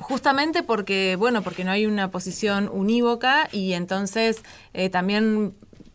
justamente 0.00 0.64
porque, 0.64 1.14
bueno, 1.16 1.42
porque 1.42 1.62
no 1.62 1.70
hay 1.70 1.86
una 1.86 2.10
posición 2.10 2.68
unívoca 2.72 3.48
y 3.52 3.74
entonces 3.74 4.42
también 4.90 5.54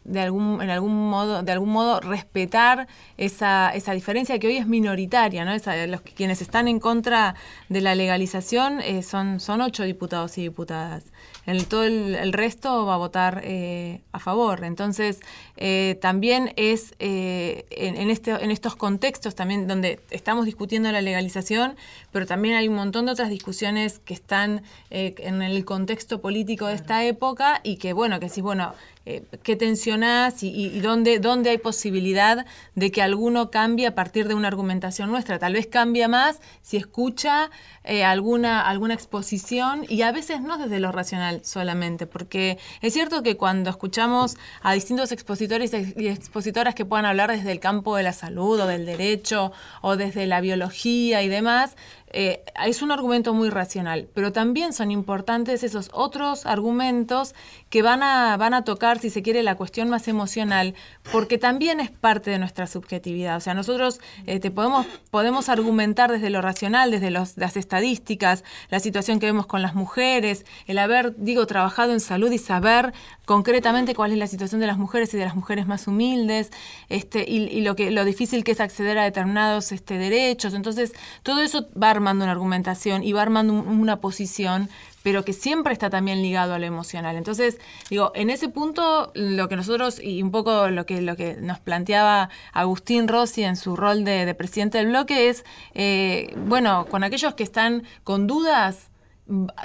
de 0.10 0.22
algún, 0.22 0.62
en 0.62 0.70
algún 0.72 1.10
modo, 1.10 1.44
de 1.44 1.52
algún 1.52 1.70
modo 1.70 2.00
respetar 2.00 2.88
esa, 3.18 3.70
esa 3.70 3.94
diferencia 3.94 4.40
que 4.40 4.48
hoy 4.48 4.58
es 4.58 4.68
minoritaria, 4.68 5.46
¿no? 5.46 5.54
Esa, 5.54 5.86
los 5.86 6.02
quienes 6.02 6.42
están 6.42 6.68
en 6.68 6.80
contra 6.80 7.36
de 7.70 7.82
la 7.82 7.94
legalización 7.94 8.82
eh, 8.82 9.04
son, 9.04 9.40
son 9.40 9.62
ocho 9.62 9.84
diputados 9.84 10.38
y 10.38 10.42
diputadas. 10.42 11.04
El, 11.46 11.66
todo 11.66 11.84
el, 11.84 12.34
resto 12.34 12.86
va 12.86 12.96
a 12.96 12.98
votar 12.98 13.42
eh, 13.44 14.02
a 14.12 14.20
favor. 14.20 14.64
Entonces, 14.64 15.20
eh, 15.58 15.98
también 16.02 16.54
es 16.58 16.94
en, 17.00 18.10
este, 18.10 18.32
en 18.32 18.52
estos 18.52 18.76
contextos 18.76 19.36
también 19.36 19.68
donde 19.68 20.00
estamos 20.12 20.46
discutiendo 20.46 20.92
la 20.92 21.02
legalización, 21.02 21.76
pero 22.12 22.26
también 22.28 22.56
hay 22.56 22.68
un 22.68 22.76
montón 22.76 23.06
de 23.06 23.14
otras 23.14 23.30
discusiones 23.30 24.00
que 24.00 24.14
están 24.14 24.64
en 24.92 25.42
el 25.42 25.66
contexto 25.66 26.22
político 26.22 26.68
de 26.68 26.76
esta 26.76 27.04
época 27.04 27.62
y 27.64 27.78
que, 27.78 27.94
bueno, 27.94 28.20
que 28.20 28.30
sí, 28.30 28.42
bueno, 28.42 28.74
eh, 29.06 29.24
qué 29.44 29.56
tensionás 29.56 30.44
y, 30.44 30.82
dónde, 30.82 31.20
dónde 31.20 31.50
hay 31.52 31.58
posibilidad 31.58 32.46
de 32.76 32.92
que 32.92 33.02
alguno 33.02 33.50
cambie 33.50 33.88
a 33.88 33.96
partir 33.96 34.28
de 34.28 34.34
una 34.34 34.50
argumentación 34.50 35.10
nuestra. 35.10 35.40
Tal 35.40 35.54
vez 35.54 35.68
cambia 35.68 36.08
más 36.08 36.42
si 36.62 36.78
escucha 36.78 37.50
eh, 37.86 38.04
alguna, 38.04 38.68
alguna 38.68 38.94
exposición 38.94 39.86
y 39.88 40.02
a 40.02 40.12
veces 40.12 40.42
no 40.42 40.58
desde 40.58 40.80
lo 40.80 40.92
racional 40.92 41.42
solamente, 41.44 42.08
porque 42.08 42.60
es 42.82 42.94
cierto 42.94 43.24
que 43.24 43.38
cuando 43.38 43.70
escuchamos 43.70 44.38
a 44.62 44.74
distintos 44.74 45.12
expositores 45.12 45.74
y 45.74 46.08
expositoras 46.08 46.76
que 46.76 46.86
puedan 46.86 47.06
hablar 47.06 47.32
desde 47.32 47.52
el 47.52 47.60
campo 47.60 47.96
de 47.96 48.04
la 48.04 48.14
salud 48.14 48.60
o 48.60 48.68
del 48.68 48.86
derecho 48.86 49.54
o 49.82 49.96
desde 49.96 50.28
la 50.28 50.42
biología 50.42 51.24
y 51.24 51.30
demás, 51.30 51.76
eh, 52.12 52.44
es 52.66 52.82
un 52.82 52.92
argumento 52.92 53.34
muy 53.36 53.50
racional, 53.50 54.08
pero 54.14 54.32
también 54.32 54.74
son 54.74 54.90
importantes 54.90 55.64
esos 55.64 55.90
otros 55.94 56.48
argumentos 56.48 57.36
que 57.70 57.82
van 57.82 58.02
a, 58.04 58.36
van 58.38 58.54
a 58.54 58.64
tocar, 58.64 59.00
si 59.00 59.10
se 59.10 59.22
quiere, 59.22 59.44
la 59.44 59.56
cuestión 59.56 59.90
más 59.90 60.08
emocional, 60.08 60.74
porque 61.12 61.38
también 61.38 61.80
es 61.80 61.92
parte 61.92 62.32
de 62.32 62.40
nuestra 62.40 62.68
subjetividad. 62.68 63.38
O 63.38 63.40
sea, 63.40 63.54
nosotros 63.54 64.00
eh, 64.26 64.40
podemos, 64.50 64.88
podemos 65.12 65.50
argumentar 65.50 66.12
desde 66.12 66.30
lo 66.30 66.42
racional, 66.42 66.92
desde 66.92 67.12
los, 67.12 67.38
las 67.38 67.58
estadísticas, 67.58 68.44
la 68.70 68.80
situación 68.80 69.20
que 69.20 69.28
vemos 69.28 69.46
con 69.46 69.62
las 69.62 69.76
mujeres, 69.76 70.46
el 70.66 70.80
haber, 70.80 71.16
digo, 71.18 71.46
trabajado 71.46 71.94
en 71.94 72.00
salud 72.00 72.32
y 72.32 72.40
saber 72.40 72.94
concretamente 73.26 73.94
cuál 73.94 74.12
es 74.12 74.18
la 74.18 74.26
situación 74.26 74.60
de 74.60 74.66
las 74.66 74.80
mujeres 74.80 75.14
y 75.14 75.18
de 75.18 75.26
las 75.26 75.36
mujeres 75.36 75.68
más 75.68 75.88
humildes, 75.88 76.50
este, 76.90 77.26
y, 77.28 77.62
lo, 77.62 77.76
que, 77.76 77.92
lo 77.92 78.04
difícil 78.04 78.44
que 78.44 78.54
es 78.54 78.60
acceder 78.60 78.98
a 78.98 79.04
determinados 79.04 79.72
este, 79.72 80.00
derechos. 80.00 80.56
Entonces, 80.56 80.94
todo 81.22 81.42
eso 81.42 81.68
va 81.82 81.92
armando 81.92 82.26
una 82.26 82.32
argumentación 82.32 83.04
y 83.04 83.14
va 83.14 83.22
armando 83.22 83.54
una 83.54 83.98
posición, 83.98 84.70
pero 85.04 85.24
que 85.24 85.34
siempre 85.34 85.74
está 85.74 85.90
también 85.90 86.22
ligado 86.22 86.54
a 86.54 86.60
lo 86.60 86.66
emocional. 86.66 87.16
Entonces, 87.16 87.58
digo, 87.90 88.12
en 88.16 88.30
ese 88.30 88.50
punto, 88.50 89.12
lo 89.16 89.50
que 89.50 89.56
nosotros, 89.56 90.00
y 90.02 90.22
un 90.22 90.32
poco 90.32 90.70
lo 90.70 90.86
que, 90.86 91.02
lo 91.02 91.16
que 91.16 91.36
nos 91.36 91.60
planteaba 91.60 92.30
Agustín 92.54 93.08
Rossi 93.08 93.44
en 93.44 93.56
su 93.56 93.76
rol 93.76 94.04
de, 94.04 94.34
presidente 94.36 94.78
del 94.78 94.88
bloque 94.88 95.30
es, 95.30 95.46
eh, 95.74 96.34
bueno, 96.46 96.86
con 96.90 97.04
aquellos 97.04 97.34
que 97.34 97.44
están 97.44 97.84
con 98.04 98.28
dudas, 98.28 98.90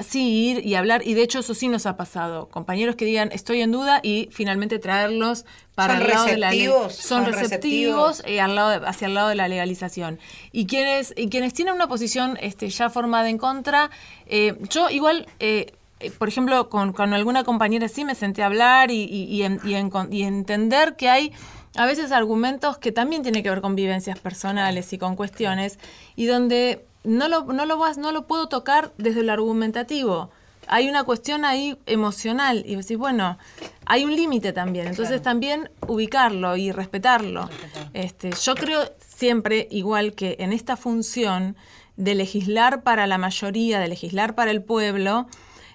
sí 0.03 0.51
ir 0.51 0.67
y 0.67 0.75
hablar, 0.75 1.07
y 1.07 1.15
de 1.15 1.23
hecho 1.23 1.39
eso 1.39 1.55
sí 1.55 1.69
nos 1.69 1.87
ha 1.87 1.97
pasado, 1.97 2.49
compañeros 2.49 2.97
que 2.97 3.05
digan 3.05 3.31
estoy 3.33 3.61
en 3.61 3.73
duda 3.73 4.01
y 4.03 4.29
finalmente 4.31 4.79
traerlos 4.79 5.47
para 5.75 5.99
el 5.99 6.09
lado 6.09 6.27
de 6.27 6.37
la 6.37 6.51
ley. 6.51 6.69
Son, 6.91 7.25
receptivos, 7.25 8.23
eh, 8.27 8.41
al 8.41 8.55
lado 8.55 8.87
hacia 8.87 9.07
el 9.07 9.15
lado 9.15 9.29
de 9.29 9.35
la 9.35 9.49
legalización. 9.49 10.19
Y 10.53 10.67
quienes, 10.67 11.15
y 11.17 11.29
quienes 11.29 11.55
tienen 11.55 11.75
una 11.75 11.89
posición 11.89 12.37
este, 12.41 12.69
ya 12.69 12.91
formada 12.91 13.29
en 13.29 13.39
contra, 13.39 13.91
eh, 14.27 14.57
yo 14.71 14.91
igual... 14.91 15.27
Eh, 15.41 15.73
por 16.19 16.29
ejemplo, 16.29 16.69
con, 16.69 16.93
con, 16.93 17.15
alguna 17.15 17.45
compañera 17.45 17.89
sí 17.89 18.05
me 18.05 18.15
senté 18.15 18.43
a 18.43 18.47
hablar 18.47 18.91
y, 18.91 19.05
y, 19.05 19.43
y 19.43 20.23
entender 20.23 20.97
que 20.97 21.09
hay 21.09 21.33
a 21.77 21.87
veces 21.87 22.13
argumentos 22.13 22.77
que 22.77 22.93
también 22.93 23.23
tienen 23.23 23.43
que 23.43 23.49
ver 23.49 23.63
con 23.63 23.75
vivencias 23.75 24.19
personales 24.19 24.93
y 24.93 24.99
con 24.99 25.17
cuestiones, 25.17 25.79
y 26.15 26.27
donde 26.27 26.85
no 27.05 27.29
lo, 27.29 27.45
no 27.45 27.67
lo, 27.67 27.79
vas, 27.79 27.99
no 27.99 28.13
lo 28.13 28.27
puedo 28.27 28.49
tocar 28.49 28.93
desde 28.99 29.21
el 29.21 29.31
argumentativo, 29.31 30.31
hay 30.67 30.89
una 30.89 31.05
cuestión 31.05 31.45
ahí 31.45 31.79
emocional 31.87 32.63
y 32.67 32.77
decís, 32.77 32.97
bueno, 32.97 33.39
hay 33.87 34.05
un 34.05 34.15
límite 34.15 34.53
también, 34.53 34.87
entonces 34.87 35.23
también 35.23 35.71
ubicarlo 35.87 36.57
y 36.57 36.73
respetarlo. 36.73 37.49
Este, 37.93 38.31
yo 38.33 38.55
creo 38.55 38.91
siempre, 38.99 39.69
igual 39.71 40.15
que 40.15 40.37
en 40.41 40.53
esta 40.53 40.77
función 40.77 41.57
de 41.97 42.15
legislar 42.15 42.83
para 42.83 43.07
la 43.07 43.19
mayoría, 43.19 43.79
de 43.79 43.89
legislar 43.89 44.35
para 44.35 44.51
el 44.51 44.63
pueblo, 44.63 45.27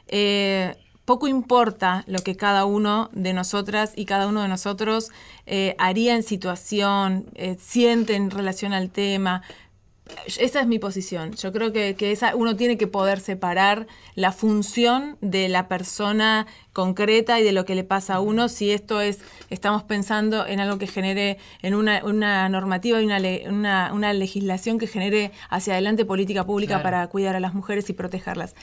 eh, 0.08 0.76
poco 1.06 1.28
importa 1.28 2.04
lo 2.08 2.20
que 2.20 2.36
cada 2.36 2.66
uno 2.66 3.10
de 3.14 3.34
nosotras 3.34 3.94
y 3.96 4.06
cada 4.06 4.28
uno 4.28 4.42
de 4.42 4.48
nosotros 4.48 5.12
eh, 5.46 5.76
haría 5.80 6.16
en 6.16 6.24
situación, 6.24 7.26
eh, 7.36 7.58
siente 7.60 8.16
en 8.16 8.30
relación 8.30 8.74
al 8.74 8.90
tema, 8.90 9.42
esa 10.26 10.62
es 10.62 10.68
mi 10.68 10.80
posición. 10.80 11.34
Yo 11.34 11.52
creo 11.52 11.72
que, 11.74 11.96
esa, 12.12 12.36
uno 12.36 12.56
tiene 12.56 12.78
que 12.78 12.88
poder 12.88 13.20
separar 13.20 13.88
la 14.16 14.32
función 14.32 15.18
de 15.22 15.50
la 15.50 15.68
persona 15.68 16.48
concreta 16.74 17.40
y 17.40 17.44
de 17.44 17.52
lo 17.52 17.66
que 17.66 17.76
le 17.76 17.84
pasa 17.84 18.16
a 18.16 18.20
uno. 18.20 18.50
Si 18.50 18.72
esto 18.72 19.02
es, 19.02 19.20
estamos 19.50 19.84
pensando 19.84 20.46
en 20.46 20.60
algo 20.60 20.78
que 20.78 20.88
genere, 20.88 21.38
en 21.62 21.76
una, 21.76 22.50
normativa 22.50 23.02
y 23.02 23.06
una, 23.06 23.92
una, 23.94 24.14
legislación 24.14 24.80
que 24.80 24.88
genere 24.88 25.32
hacia 25.50 25.74
adelante 25.74 26.06
política 26.06 26.46
pública 26.46 26.82
para 26.84 27.06
cuidar 27.08 27.36
a 27.36 27.40
las 27.40 27.54
mujeres 27.54 27.90
y 27.90 27.94
protegerlas. 27.94 28.56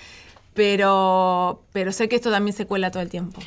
Pero, 0.54 1.62
pero 1.72 1.92
sé 1.92 2.08
que 2.08 2.16
esto 2.16 2.30
también 2.30 2.56
se 2.56 2.66
cuela 2.66 2.90
todo 2.90 3.02
el 3.02 3.10
tiempo. 3.10 3.40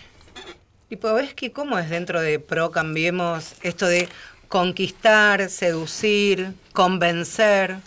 Y 0.90 0.96
pues 0.96 1.34
que 1.36 1.52
cómo 1.52 1.78
es 1.78 1.90
dentro 1.90 2.20
de 2.22 2.40
Pro 2.40 2.72
Cambiemos 2.72 3.56
esto 3.62 3.88
de 3.88 4.10
conquistar, 4.50 5.50
seducir, 5.50 6.54
convencer. 6.74 7.78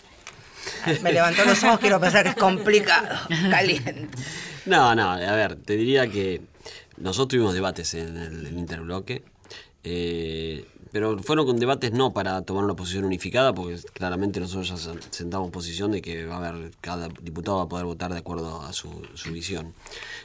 Me 1.03 1.12
levantó 1.12 1.44
los 1.44 1.62
ojos, 1.64 1.81
quiero 1.81 2.01
pensar 2.01 2.22
que 2.22 2.31
es 2.31 2.37
complicado, 2.37 3.18
caliente. 3.51 4.09
No, 4.64 4.94
no, 4.94 5.11
a 5.11 5.33
ver, 5.35 5.57
te 5.57 5.77
diría 5.77 6.09
que 6.09 6.40
nosotros 6.96 7.29
tuvimos 7.29 7.53
debates 7.53 7.94
en 7.94 8.16
el, 8.16 8.57
interbloque. 8.57 9.25
Eh, 9.85 10.64
pero 10.92 11.18
fueron 11.18 11.46
con 11.46 11.59
debates 11.59 11.90
no 11.92 12.12
para 12.12 12.42
tomar 12.42 12.64
una 12.64 12.77
posición 12.77 13.05
unificada, 13.05 13.55
porque 13.55 13.79
claramente 13.94 14.38
nosotros 14.38 14.68
ya 14.68 14.94
sentamos 15.11 15.51
posición 15.51 15.90
de 15.90 16.03
que 16.03 16.27
va 16.27 16.37
a 16.37 16.51
haber, 16.51 16.70
cada 16.83 17.09
diputado 17.09 17.57
va 17.57 17.64
a 17.64 17.68
poder 17.68 17.87
votar 17.87 18.12
de 18.12 18.18
acuerdo 18.18 18.61
a 18.61 18.72
su, 18.75 19.03
visión 19.33 19.72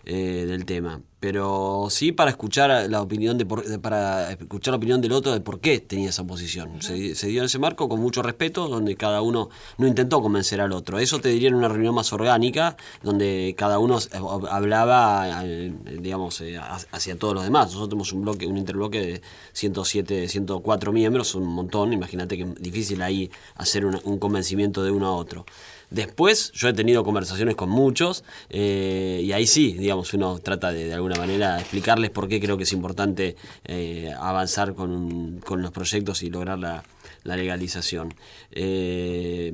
eh, 0.05 0.45
del 0.45 0.65
tema 0.65 1.01
pero 1.19 1.87
sí 1.89 2.11
para 2.11 2.29
escuchar 2.29 2.89
la 2.89 3.01
opinión 3.01 3.37
de, 3.37 3.45
para 3.79 4.31
escuchar 4.31 4.73
la 4.73 4.77
opinión 4.77 5.01
del 5.01 5.13
otro 5.13 5.33
de 5.33 5.41
por 5.41 5.59
qué 5.59 5.79
tenía 5.79 6.09
esa 6.09 6.25
posición. 6.25 6.81
Se, 6.81 6.95
dio 6.95 7.39
en 7.39 7.45
ese 7.45 7.57
marco 7.57 7.89
con 7.89 7.99
mucho 7.99 8.21
respeto, 8.21 8.67
donde 8.67 8.95
cada 8.95 9.21
uno 9.21 9.49
no 9.77 9.87
intentó 9.87 10.21
convencer 10.21 10.61
al 10.61 10.71
otro. 10.73 10.99
Eso 10.99 11.19
te 11.19 11.29
diría 11.29 11.49
en 11.49 11.55
una 11.55 11.69
reunión 11.69 11.95
más 11.95 12.13
orgánica, 12.13 12.77
donde 13.01 13.55
cada 13.57 13.79
uno 13.79 13.97
hablaba, 14.49 15.43
eh, 15.43 15.73
digamos, 15.99 16.39
eh, 16.41 16.59
hacia 16.91 17.17
todos 17.17 17.33
los 17.33 17.43
demás. 17.43 17.67
Nosotros 17.67 17.89
tenemos 17.89 18.13
un 18.13 18.21
bloque, 18.21 18.45
un 18.45 18.57
interbloque 18.57 19.01
de 19.01 19.21
107, 19.53 20.27
104 20.27 20.91
miembros, 20.91 21.33
un 21.33 21.47
montón. 21.47 21.93
Imagínate 21.93 22.37
que 22.37 22.43
es 22.43 22.55
difícil 22.61 23.01
ahí 23.01 23.31
hacer 23.55 23.85
un 23.85 24.19
convencimiento 24.19 24.83
de 24.83 24.91
uno 24.91 25.07
a 25.07 25.15
otro. 25.15 25.45
Después 25.89 26.51
yo 26.53 26.67
he 26.67 26.73
tenido 26.73 27.03
conversaciones 27.03 27.55
con 27.55 27.69
muchos 27.69 28.23
eh, 28.49 29.21
y 29.23 29.31
ahí 29.31 29.47
sí, 29.47 29.73
digamos, 29.73 30.13
uno 30.13 30.39
trata 30.39 30.71
de, 30.71 30.93
alguna 30.93 31.15
manera 31.15 31.59
explicarles 31.59 32.09
por 32.09 32.27
qué 32.27 32.41
creo 32.41 32.57
que 32.57 32.63
es 32.63 32.73
importante 32.73 33.37
eh, 33.63 34.13
avanzar 34.19 34.73
con, 34.73 35.39
con, 35.39 35.61
los 35.61 35.71
proyectos 35.71 36.23
y 36.23 36.29
lograr 36.29 36.59
la, 36.59 36.83
la 37.23 37.37
legalización. 37.37 38.13
Eh, 38.51 39.53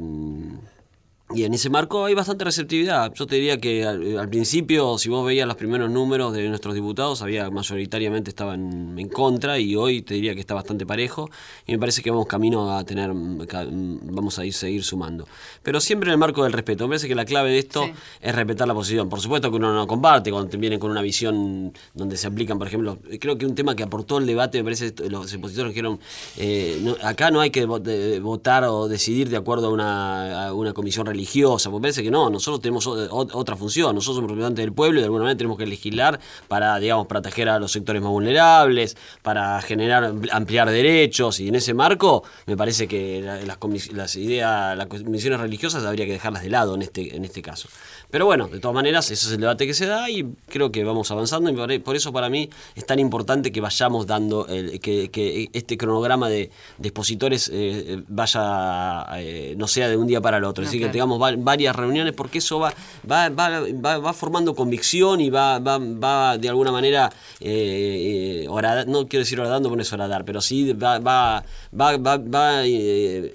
y 1.31 1.45
en 1.45 1.53
ese 1.53 1.69
marco 1.69 2.05
hay 2.05 2.13
bastante 2.13 2.43
receptividad. 2.43 3.12
Yo 3.15 3.25
te 3.25 3.36
diría 3.36 3.57
que 3.57 3.86
al, 3.86 4.29
principio, 4.29 4.99
si 4.99 5.09
vos 5.09 5.25
veías 5.25 5.47
los 5.47 5.55
primeros 5.55 5.89
números 5.89 6.31
de 6.33 6.47
nuestros 6.47 6.75
diputados, 6.75 7.23
había 7.23 7.49
mayoritariamente 7.49 8.29
estaban 8.29 8.99
en 8.99 9.09
contra 9.09 9.57
y 9.57 9.75
hoy 9.75 10.03
te 10.03 10.13
diría 10.13 10.36
que 10.36 10.41
está 10.41 10.53
bastante 10.53 10.86
parejo 10.86 11.31
y 11.65 11.71
me 11.71 11.79
parece 11.79 12.03
que 12.03 12.12
vamos 12.12 12.27
camino 12.27 12.75
a 12.75 12.83
tener, 12.83 13.12
vamos 13.13 14.38
a 14.38 14.45
ir 14.45 14.53
seguir 14.53 14.83
sumando. 14.83 15.27
Pero 15.63 15.79
siempre 15.79 16.09
en 16.09 16.13
el 16.13 16.17
marco 16.19 16.43
del 16.43 16.53
respeto. 16.53 16.83
Me 16.83 16.89
parece 16.89 17.07
que 17.07 17.15
la 17.15 17.25
clave 17.25 17.49
de 17.49 17.59
esto 17.59 17.89
es 18.21 18.36
respetar 18.36 18.67
la 18.67 18.75
posición. 18.75 19.09
Por 19.09 19.19
supuesto 19.19 19.49
que 19.49 19.55
uno 19.55 19.73
no 19.73 19.88
comparte 19.88 20.29
cuando 20.29 20.49
te 20.49 20.57
vienen 20.57 20.77
con 20.77 20.91
una 20.91 21.01
visión 21.01 21.73
donde 21.95 22.15
se 22.15 22.27
aplican, 22.27 22.59
por 22.59 22.67
ejemplo, 22.67 22.99
creo 23.19 23.39
que 23.39 23.47
un 23.47 23.55
tema 23.55 23.75
que 23.75 23.81
aportó 23.81 24.19
el 24.19 24.27
debate, 24.27 24.59
me 24.59 24.65
parece, 24.65 24.93
los 25.09 25.33
opositores 25.33 25.71
dijeron, 25.71 25.99
eh, 26.38 26.95
acá 27.01 27.31
no 27.31 27.41
hay 27.41 27.49
que 27.49 27.65
votar 27.65 28.65
o 28.65 28.88
decidir 28.88 29.29
de 29.29 29.38
acuerdo 29.38 29.67
a 29.67 29.69
una, 29.71 30.47
a 30.47 30.53
una 30.53 30.73
comisión 30.73 31.07
religiosa 31.07 31.22
religiosa, 31.23 31.69
porque 31.69 31.83
parece 31.83 32.03
que 32.03 32.12
no, 32.12 32.29
nosotros 32.29 32.62
tenemos 32.62 32.86
otra 32.86 33.55
función, 33.55 33.95
nosotros 33.95 34.17
somos 34.17 34.31
representantes 34.31 34.65
del 34.65 34.73
pueblo 34.73 34.99
y 34.99 35.01
de 35.01 35.05
alguna 35.05 35.23
manera 35.23 35.38
tenemos 35.38 35.57
que 35.57 35.65
legislar 35.65 36.19
para, 36.47 36.77
digamos, 36.79 37.07
proteger 37.07 37.49
a 37.49 37.59
los 37.59 37.71
sectores 37.71 38.01
más 38.01 38.12
vulnerables, 38.12 38.97
para 39.21 39.62
generar, 39.62 40.13
ampliar 40.31 40.69
derechos, 40.69 41.39
y 41.39 41.47
en 41.47 41.55
ese 41.55 41.73
marco 41.73 42.23
me 42.45 42.57
parece 42.57 42.88
que 42.88 43.21
las, 43.21 43.57
las 43.93 44.15
ideas, 44.15 44.77
las 44.77 44.88
comisiones 44.88 45.39
religiosas 45.39 45.86
habría 45.86 46.05
que 46.05 46.13
dejarlas 46.13 46.43
de 46.43 46.49
lado 46.49 46.75
en 46.75 46.81
este, 46.81 47.15
en 47.15 47.23
este 47.23 47.41
caso. 47.41 47.69
Pero 48.09 48.25
bueno, 48.25 48.47
de 48.47 48.59
todas 48.59 48.75
maneras, 48.75 49.09
ese 49.09 49.25
es 49.25 49.33
el 49.33 49.41
debate 49.41 49.65
que 49.65 49.73
se 49.73 49.88
da 49.88 50.09
y 50.09 50.36
creo 50.47 50.71
que 50.71 50.83
vamos 50.83 51.09
avanzando 51.09 51.49
y 51.49 51.79
por 51.79 51.95
eso 51.95 52.13
para 52.13 52.29
mí 52.29 52.47
es 52.75 52.86
tan 52.86 52.99
importante 52.99 53.51
que 53.51 53.59
vayamos 53.59 54.05
dando, 54.05 54.45
el, 54.47 54.79
que, 54.79 55.49
este 55.51 55.77
cronograma 55.77 56.29
de, 56.29 56.51
expositores 56.81 57.49
eh, 57.51 58.03
vaya, 58.07 59.05
eh, 59.17 59.55
no 59.57 59.67
sea 59.67 59.89
de 59.89 59.97
un 59.97 60.05
día 60.05 60.21
para 60.21 60.38
el 60.38 60.43
otro, 60.43 60.63
es 60.63 60.69
decir, 60.69 60.86
que 60.86 60.91
tengamos 61.03 61.43
varias 61.43 61.75
reuniones 61.75 62.13
porque 62.13 62.37
eso 62.37 62.59
va, 62.59 62.73
va, 63.09 63.29
va, 63.29 63.97
va, 63.97 64.13
formando 64.13 64.55
convicción 64.55 65.19
y 65.21 65.29
va, 65.29 65.59
va, 65.59 66.37
de 66.37 66.49
alguna 66.49 66.71
manera, 66.71 67.11
eh, 67.39 68.47
no 68.87 69.07
quiero 69.07 69.23
decir 69.23 69.39
horadando, 69.39 69.69
porque 69.69 69.77
no 69.77 69.81
es 69.83 69.93
horadar, 69.93 70.25
pero 70.25 70.41
sí 70.41 70.71
va, 70.73 70.99
va, 70.99 71.43
va, 71.79 71.97
va, 71.97 72.63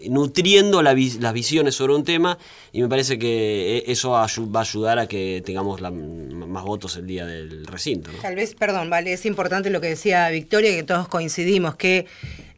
nutriendo 0.08 0.82
las 0.82 1.32
visiones 1.34 1.74
sobre 1.74 1.94
un 1.94 2.04
tema 2.04 2.38
y 2.72 2.80
me 2.80 2.88
parece 2.88 3.18
que 3.18 3.84
eso 3.86 4.10
va 4.10 4.22
a 4.24 4.60
ayudar 4.60 4.98
a 4.98 5.06
que 5.06 5.42
tengamos 5.44 5.80
más 5.80 6.64
votos 6.64 6.96
el 6.96 7.06
día 7.06 7.26
del 7.26 7.66
recinto. 7.66 8.10
Tal 8.22 8.34
vez, 8.34 8.54
perdón, 8.54 8.88
vale, 8.90 9.12
es 9.12 9.26
importante 9.26 9.70
lo 9.70 9.80
que 9.80 9.88
decía 9.88 10.28
Victoria, 10.30 10.70
que 10.70 10.82
todos 10.82 11.08
coincidimos, 11.08 11.76
que 11.76 12.06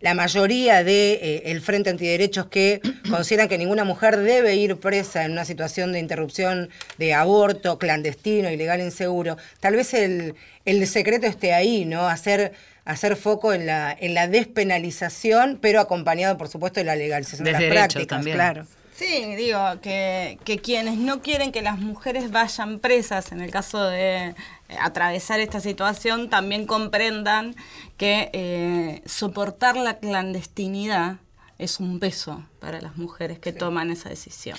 la 0.00 0.14
mayoría 0.14 0.76
del 0.76 0.86
de, 0.86 1.42
eh, 1.44 1.60
Frente 1.60 1.90
Antiderechos 1.90 2.46
que 2.46 2.80
consideran 3.10 3.48
que 3.48 3.58
ninguna 3.58 3.84
mujer 3.84 4.16
debe 4.18 4.56
ir 4.56 4.76
presa 4.76 4.99
en 5.16 5.32
una 5.32 5.44
situación 5.44 5.92
de 5.92 5.98
interrupción 5.98 6.70
de 6.98 7.14
aborto 7.14 7.78
clandestino, 7.78 8.50
ilegal, 8.50 8.80
inseguro, 8.80 9.36
tal 9.60 9.76
vez 9.76 9.94
el, 9.94 10.34
el 10.64 10.86
secreto 10.86 11.26
esté 11.26 11.52
ahí, 11.52 11.84
¿no? 11.84 12.08
Hacer 12.08 12.52
hacer 12.84 13.16
foco 13.16 13.52
en 13.52 13.66
la, 13.66 13.96
en 13.98 14.14
la 14.14 14.26
despenalización, 14.26 15.58
pero 15.60 15.80
acompañado, 15.80 16.36
por 16.36 16.48
supuesto, 16.48 16.80
de 16.80 16.84
la 16.84 16.96
legalización 16.96 17.44
de 17.44 17.52
las 17.52 17.62
prácticas, 17.62 18.06
también. 18.08 18.36
claro. 18.36 18.66
Sí, 18.94 19.34
digo, 19.34 19.58
que, 19.80 20.38
que, 20.44 20.58
quienes 20.58 20.98
no 20.98 21.22
quieren 21.22 21.52
que 21.52 21.62
las 21.62 21.78
mujeres 21.78 22.30
vayan 22.30 22.80
presas, 22.80 23.32
en 23.32 23.40
el 23.40 23.50
caso 23.50 23.82
de 23.84 24.26
eh, 24.26 24.34
atravesar 24.78 25.40
esta 25.40 25.60
situación, 25.60 26.28
también 26.28 26.66
comprendan 26.66 27.54
que 27.96 28.28
eh, 28.34 29.00
soportar 29.06 29.76
la 29.76 29.98
clandestinidad 29.98 31.16
es 31.60 31.80
un 31.80 32.00
peso 32.00 32.44
para 32.58 32.80
las 32.80 32.96
mujeres 32.96 33.38
que 33.38 33.52
toman 33.52 33.90
esa 33.90 34.08
decisión. 34.08 34.58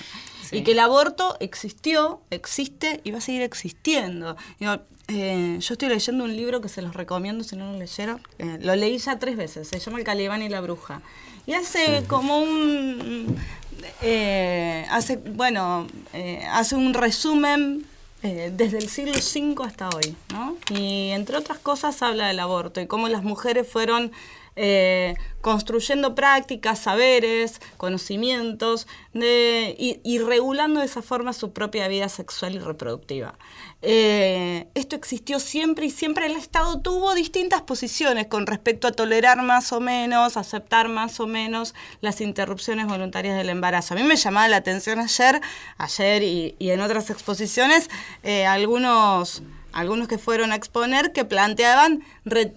Y 0.50 0.62
que 0.62 0.72
el 0.72 0.78
aborto 0.78 1.36
existió, 1.40 2.20
existe 2.30 3.00
y 3.04 3.10
va 3.10 3.18
a 3.18 3.20
seguir 3.20 3.42
existiendo. 3.42 4.36
Eh, 5.08 5.56
yo 5.60 5.74
estoy 5.74 5.88
leyendo 5.88 6.24
un 6.24 6.36
libro 6.36 6.60
que 6.60 6.68
se 6.68 6.82
los 6.82 6.94
recomiendo 6.94 7.44
si 7.44 7.56
no 7.56 7.72
lo 7.72 7.78
leyeron. 7.78 8.20
lo 8.60 8.76
leí 8.76 8.98
ya 8.98 9.18
tres 9.18 9.36
veces, 9.36 9.68
se 9.68 9.78
llama 9.78 9.98
El 9.98 10.04
Calibán 10.04 10.42
y 10.42 10.48
la 10.48 10.60
Bruja. 10.60 11.02
Y 11.46 11.54
hace 11.54 12.04
como 12.06 12.38
un 12.38 13.36
eh, 14.02 14.86
hace, 14.90 15.16
bueno, 15.16 15.86
eh, 16.12 16.44
hace 16.50 16.76
un 16.76 16.94
resumen 16.94 17.86
eh, 18.22 18.52
desde 18.54 18.78
el 18.78 18.88
siglo 18.88 19.12
V 19.12 19.66
hasta 19.66 19.88
hoy, 19.88 20.16
¿no? 20.32 20.56
Y 20.70 21.10
entre 21.10 21.36
otras 21.36 21.58
cosas 21.58 22.02
habla 22.02 22.28
del 22.28 22.40
aborto 22.40 22.80
y 22.80 22.86
cómo 22.86 23.08
las 23.08 23.22
mujeres 23.22 23.68
fueron 23.68 24.12
eh, 24.54 25.14
construyendo 25.40 26.14
prácticas, 26.14 26.78
saberes, 26.78 27.60
conocimientos 27.76 28.86
y, 29.14 30.18
regulando 30.18 30.80
de 30.80 30.86
esa 30.86 31.02
forma 31.02 31.32
su 31.32 31.52
propia 31.52 31.88
vida 31.88 32.08
sexual 32.08 32.54
y 32.54 32.58
reproductiva. 32.58 33.36
Eh, 33.80 34.68
esto 34.74 34.94
existió 34.94 35.40
siempre 35.40 35.86
y 35.86 35.90
siempre 35.90 36.26
el 36.26 36.36
Estado 36.36 36.80
tuvo 36.80 37.14
distintas 37.14 37.62
posiciones 37.62 38.28
con 38.28 38.46
respecto 38.46 38.86
a 38.86 38.92
tolerar 38.92 39.42
más 39.42 39.72
o 39.72 39.80
menos, 39.80 40.36
aceptar 40.36 40.88
más 40.88 41.18
o 41.18 41.26
menos 41.26 41.74
las 42.00 42.20
interrupciones 42.20 42.86
voluntarias 42.86 43.36
del 43.36 43.48
embarazo. 43.48 43.94
A 43.94 43.96
mí 43.96 44.04
me 44.04 44.16
llamaba 44.16 44.48
la 44.48 44.58
atención 44.58 45.00
ayer, 45.00 45.40
ayer 45.78 46.22
y, 46.22 46.56
en 46.60 46.80
otras 46.80 47.10
exposiciones, 47.10 47.90
eh, 48.22 48.46
algunos 48.46 49.42
algunos 49.72 50.08
que 50.08 50.18
fueron 50.18 50.52
a 50.52 50.56
exponer 50.56 51.12
que 51.12 51.24
planteaban 51.24 52.02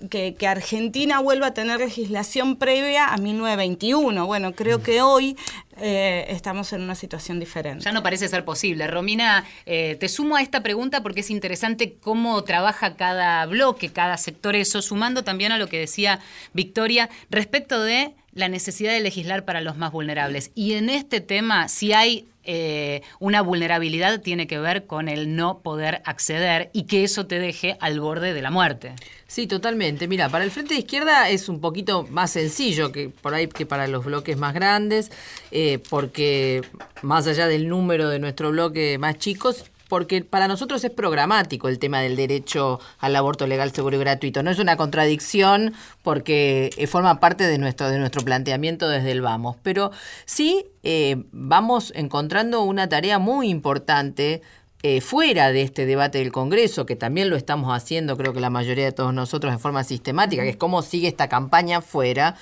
que, 0.10 0.36
Argentina 0.48 1.20
vuelva 1.20 1.48
a 1.48 1.54
tener 1.54 1.80
legislación 1.80 2.58
previa 2.58 3.08
a 3.08 3.18
1921. 3.18 4.26
Bueno, 4.26 4.54
creo 4.54 4.84
que 4.84 5.02
hoy 5.02 5.36
eh, 5.78 6.26
estamos 6.30 6.72
en 6.74 6.82
una 6.82 6.96
situación 6.96 7.40
diferente. 7.40 7.84
Ya 7.84 7.92
no 7.92 8.04
parece 8.04 8.28
ser 8.28 8.46
posible. 8.46 8.88
Romina, 8.88 9.44
eh, 9.66 9.98
te 10.00 10.08
sumo 10.08 10.36
a 10.36 10.42
esta 10.42 10.62
pregunta 10.62 11.02
porque 11.02 11.22
es 11.22 11.30
interesante 11.32 11.96
cómo 12.00 12.44
trabaja 12.44 12.96
cada 12.96 13.46
bloque, 13.46 13.90
cada 13.90 14.18
sector, 14.18 14.56
eso, 14.56 14.82
sumando 14.82 15.24
también 15.24 15.52
a 15.52 15.58
lo 15.58 15.68
que 15.68 15.80
decía 15.80 16.20
Victoria 16.54 17.10
respecto 17.30 17.82
de 17.82 18.14
la 18.36 18.50
necesidad 18.50 18.92
de 18.92 19.00
legislar 19.00 19.46
para 19.46 19.62
los 19.62 19.78
más 19.78 19.92
vulnerables. 19.92 20.52
Y 20.54 20.74
en 20.74 20.90
este 20.90 21.22
tema, 21.22 21.68
si 21.68 21.94
hay 21.94 22.28
eh, 22.48 23.02
una 23.20 23.42
vulnerabilidad 23.42 24.22
tiene 24.22 24.46
que 24.46 24.60
ver 24.60 24.86
con 24.86 25.10
el 25.10 25.36
no 25.36 25.60
poder 25.60 26.04
acceder 26.06 26.70
y 26.74 26.84
que 26.84 27.04
eso 27.04 27.26
te 27.26 27.40
deje 27.40 27.76
al 27.80 28.00
borde 28.00 28.34
de 28.34 28.42
la 28.44 28.52
muerte. 28.52 28.94
Sí, 29.26 29.48
totalmente. 29.48 30.08
Mira, 30.08 30.30
para 30.30 30.44
el 30.44 30.52
frente 30.52 30.76
de 30.76 30.82
izquierda 30.82 31.30
es 31.30 31.50
un 31.50 31.60
poquito 31.60 32.06
más 32.12 32.32
sencillo 32.32 32.92
que 32.92 33.10
por 33.10 33.34
ahí 33.34 33.48
que 33.48 33.66
para 33.66 33.88
los 33.88 34.06
bloques 34.06 34.38
más 34.38 34.54
grandes, 34.54 35.12
eh, 35.50 35.80
porque 35.90 36.62
más 37.02 37.26
allá 37.26 37.48
del 37.48 37.68
número 37.68 38.10
de 38.10 38.20
nuestro 38.20 38.52
bloque 38.52 39.00
más 39.00 39.18
chicos, 39.18 39.66
porque 39.88 40.24
para 40.24 40.48
nosotros 40.48 40.84
es 40.84 40.92
programático 40.92 41.68
el 41.68 41.80
tema 41.80 42.02
del 42.02 42.16
derecho 42.16 42.80
al 43.00 43.16
aborto 43.16 43.48
legal, 43.48 43.72
seguro 43.72 43.98
y 43.98 44.00
gratuito. 44.00 44.44
No 44.44 44.52
es 44.52 44.60
una 44.60 44.78
contradicción 44.78 45.74
porque 46.02 46.72
eh, 46.78 46.88
forma 46.88 47.20
parte 47.20 47.46
de 47.46 47.58
nuestro, 47.58 47.90
de 47.90 48.00
nuestro 48.00 48.24
planteamiento 48.24 48.90
desde 48.90 49.12
el 49.12 49.22
vamos. 49.22 49.58
Pero 49.64 49.92
sí 50.26 50.66
eh, 50.84 51.24
vamos 51.32 51.94
encontrando 51.96 52.64
una 52.64 52.90
tarea 52.90 53.20
muy 53.20 53.50
importante 53.50 54.42
eh, 54.88 55.02
fuera 55.02 55.52
de 55.52 55.64
este 55.64 55.88
debate 55.88 56.20
del 56.20 56.32
Congreso, 56.32 56.86
que 56.86 56.96
también 56.96 57.32
lo 57.32 57.36
estamos 57.36 57.76
haciendo, 57.76 58.18
creo 58.18 58.34
que 58.34 58.40
la 58.40 58.52
mayoría 58.52 58.86
de 58.86 58.92
todos 58.92 59.16
nosotros 59.16 59.52
en 59.52 59.60
forma 59.60 59.84
sistemática, 59.84 60.44
que 60.44 60.50
es 60.50 60.58
cómo 60.58 60.84
sigue 60.84 61.08
esta 61.08 61.28
campaña 61.28 61.82
fuera, 61.82 62.36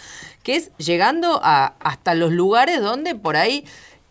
que 0.44 0.58
es 0.58 0.72
llegando 0.76 1.40
a, 1.42 1.76
hasta 1.80 2.16
los 2.16 2.34
lugares 2.34 2.82
donde 2.82 3.16
por 3.16 3.38
ahí 3.38 3.64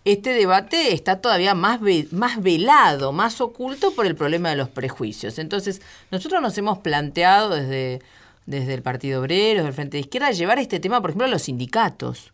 este 0.05 0.31
debate 0.31 0.93
está 0.93 1.21
todavía 1.21 1.55
más, 1.55 1.81
más 2.11 2.43
velado, 2.43 3.13
más 3.13 3.41
oculto 3.41 3.95
por 3.95 4.07
el 4.07 4.17
problema 4.17 4.51
de 4.51 4.57
los 4.57 4.69
prejuicios. 4.69 5.39
Entonces, 5.39 5.81
nosotros 6.11 6.43
nos 6.43 6.57
hemos 6.59 6.79
planteado 6.79 7.51
desde, 7.51 8.01
desde 8.47 8.75
el 8.75 8.83
Partido 8.83 9.21
Obrero, 9.21 9.59
desde 9.59 9.69
el 9.69 9.75
Frente 9.75 9.97
de 9.97 10.01
Izquierda, 10.01 10.31
llevar 10.33 10.59
este 10.59 10.81
tema, 10.81 11.01
por 11.01 11.11
ejemplo, 11.11 11.27
a 11.27 11.31
los 11.31 11.43
sindicatos 11.43 12.33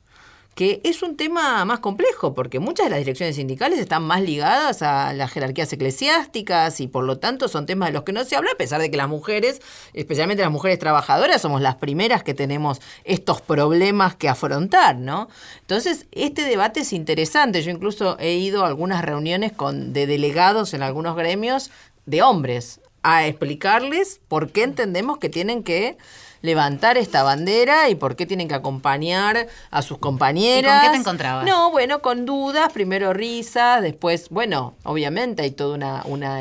que 0.58 0.80
es 0.82 1.04
un 1.04 1.16
tema 1.16 1.64
más 1.64 1.78
complejo, 1.78 2.34
porque 2.34 2.58
muchas 2.58 2.86
de 2.86 2.90
las 2.90 2.98
direcciones 2.98 3.36
sindicales 3.36 3.78
están 3.78 4.02
más 4.02 4.22
ligadas 4.22 4.82
a 4.82 5.12
las 5.12 5.30
jerarquías 5.30 5.72
eclesiásticas 5.72 6.80
y 6.80 6.88
por 6.88 7.04
lo 7.04 7.20
tanto 7.20 7.46
son 7.46 7.64
temas 7.64 7.90
de 7.90 7.92
los 7.92 8.02
que 8.02 8.10
no 8.10 8.24
se 8.24 8.34
habla, 8.34 8.50
a 8.50 8.56
pesar 8.56 8.80
de 8.80 8.90
que 8.90 8.96
las 8.96 9.08
mujeres, 9.08 9.62
especialmente 9.92 10.42
las 10.42 10.50
mujeres 10.50 10.80
trabajadoras, 10.80 11.40
somos 11.40 11.60
las 11.60 11.76
primeras 11.76 12.24
que 12.24 12.34
tenemos 12.34 12.80
estos 13.04 13.40
problemas 13.40 14.16
que 14.16 14.28
afrontar, 14.28 14.96
¿no? 14.96 15.28
Entonces, 15.60 16.06
este 16.10 16.42
debate 16.42 16.80
es 16.80 16.92
interesante. 16.92 17.62
Yo 17.62 17.70
incluso 17.70 18.18
he 18.18 18.34
ido 18.34 18.64
a 18.64 18.66
algunas 18.66 19.04
reuniones 19.04 19.52
con, 19.52 19.92
de 19.92 20.08
delegados 20.08 20.74
en 20.74 20.82
algunos 20.82 21.14
gremios 21.14 21.70
de 22.06 22.22
hombres 22.22 22.80
a 23.04 23.28
explicarles 23.28 24.20
por 24.26 24.50
qué 24.50 24.64
entendemos 24.64 25.18
que 25.18 25.28
tienen 25.28 25.62
que 25.62 25.98
levantar 26.42 26.98
esta 26.98 27.22
bandera 27.22 27.88
y 27.88 27.94
por 27.94 28.16
qué 28.16 28.26
tienen 28.26 28.48
que 28.48 28.54
acompañar 28.54 29.48
a 29.70 29.82
sus 29.82 29.98
compañeras. 29.98 30.82
¿Y 30.82 30.86
con 30.86 30.86
qué 30.86 30.96
te 30.96 31.00
encontrabas? 31.00 31.46
No, 31.46 31.70
bueno, 31.70 32.00
con 32.00 32.26
dudas, 32.26 32.72
primero 32.72 33.12
risas, 33.12 33.82
después, 33.82 34.28
bueno, 34.30 34.74
obviamente 34.84 35.42
hay 35.42 35.50
toda 35.50 35.74
una, 35.74 36.02
una, 36.04 36.40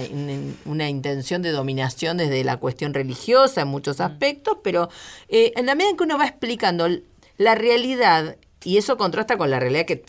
una 0.65 0.89
intención 0.89 1.41
de 1.41 1.51
dominación 1.51 2.17
desde 2.17 2.43
la 2.43 2.57
cuestión 2.57 2.93
religiosa 2.93 3.61
en 3.61 3.67
muchos 3.67 3.99
mm. 3.99 4.03
aspectos, 4.03 4.57
pero 4.63 4.89
eh, 5.29 5.53
en 5.55 5.65
la 5.65 5.75
medida 5.75 5.91
en 5.91 5.97
que 5.97 6.03
uno 6.03 6.17
va 6.17 6.27
explicando 6.27 6.87
la 7.37 7.55
realidad, 7.55 8.37
y 8.63 8.77
eso 8.77 8.97
contrasta 8.97 9.37
con 9.37 9.49
la 9.49 9.59
realidad 9.59 9.85
que 9.85 10.03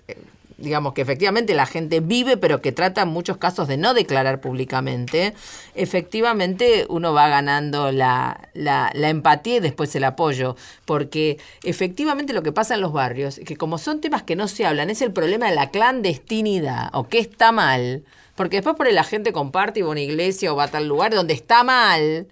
digamos, 0.59 0.93
que 0.93 1.03
efectivamente 1.03 1.55
la 1.55 1.67
gente 1.67 2.01
vive, 2.01 2.37
pero 2.37 2.61
que 2.61 2.73
trata 2.73 3.03
en 3.03 3.09
muchos 3.09 3.37
casos 3.37 3.69
de 3.69 3.77
no 3.77 3.95
declarar 3.95 4.41
públicamente, 4.41 5.33
efectivamente 5.75 6.85
uno 6.89 7.15
va 7.15 7.29
ganando 7.29 7.93
la, 7.93 8.49
la, 8.55 8.91
empatía 9.09 9.57
y 9.57 9.61
después 9.61 9.95
el 9.95 10.05
apoyo. 10.05 10.57
Porque 10.85 11.39
efectivamente 11.63 12.33
lo 12.33 12.43
que 12.43 12.53
pasa 12.53 12.75
en 12.75 12.81
los 12.81 12.93
barrios, 12.93 13.41
que 13.47 13.57
como 13.57 13.79
son 13.79 14.01
temas 14.01 14.25
que 14.25 14.37
no 14.37 14.49
se 14.49 14.67
hablan, 14.67 14.91
es 14.91 15.01
el 15.01 15.13
problema 15.13 15.49
de 15.49 15.55
la 15.55 15.71
clandestinidad 15.71 16.91
o 16.93 17.09
que 17.09 17.21
está 17.21 17.53
mal. 17.53 18.03
Porque 18.35 18.57
después 18.57 18.77
por 18.77 18.93
la 18.93 19.05
gente 19.05 19.33
comparte 19.33 19.81
y 19.81 19.83
va 19.83 19.89
a 19.89 19.93
una 19.93 20.01
iglesia 20.01 20.53
o 20.53 20.57
va 20.57 20.65
a 20.65 20.69
tal 20.69 20.89
lugar 20.89 21.15
donde 21.15 21.35
está 21.35 21.63
mal 21.63 22.27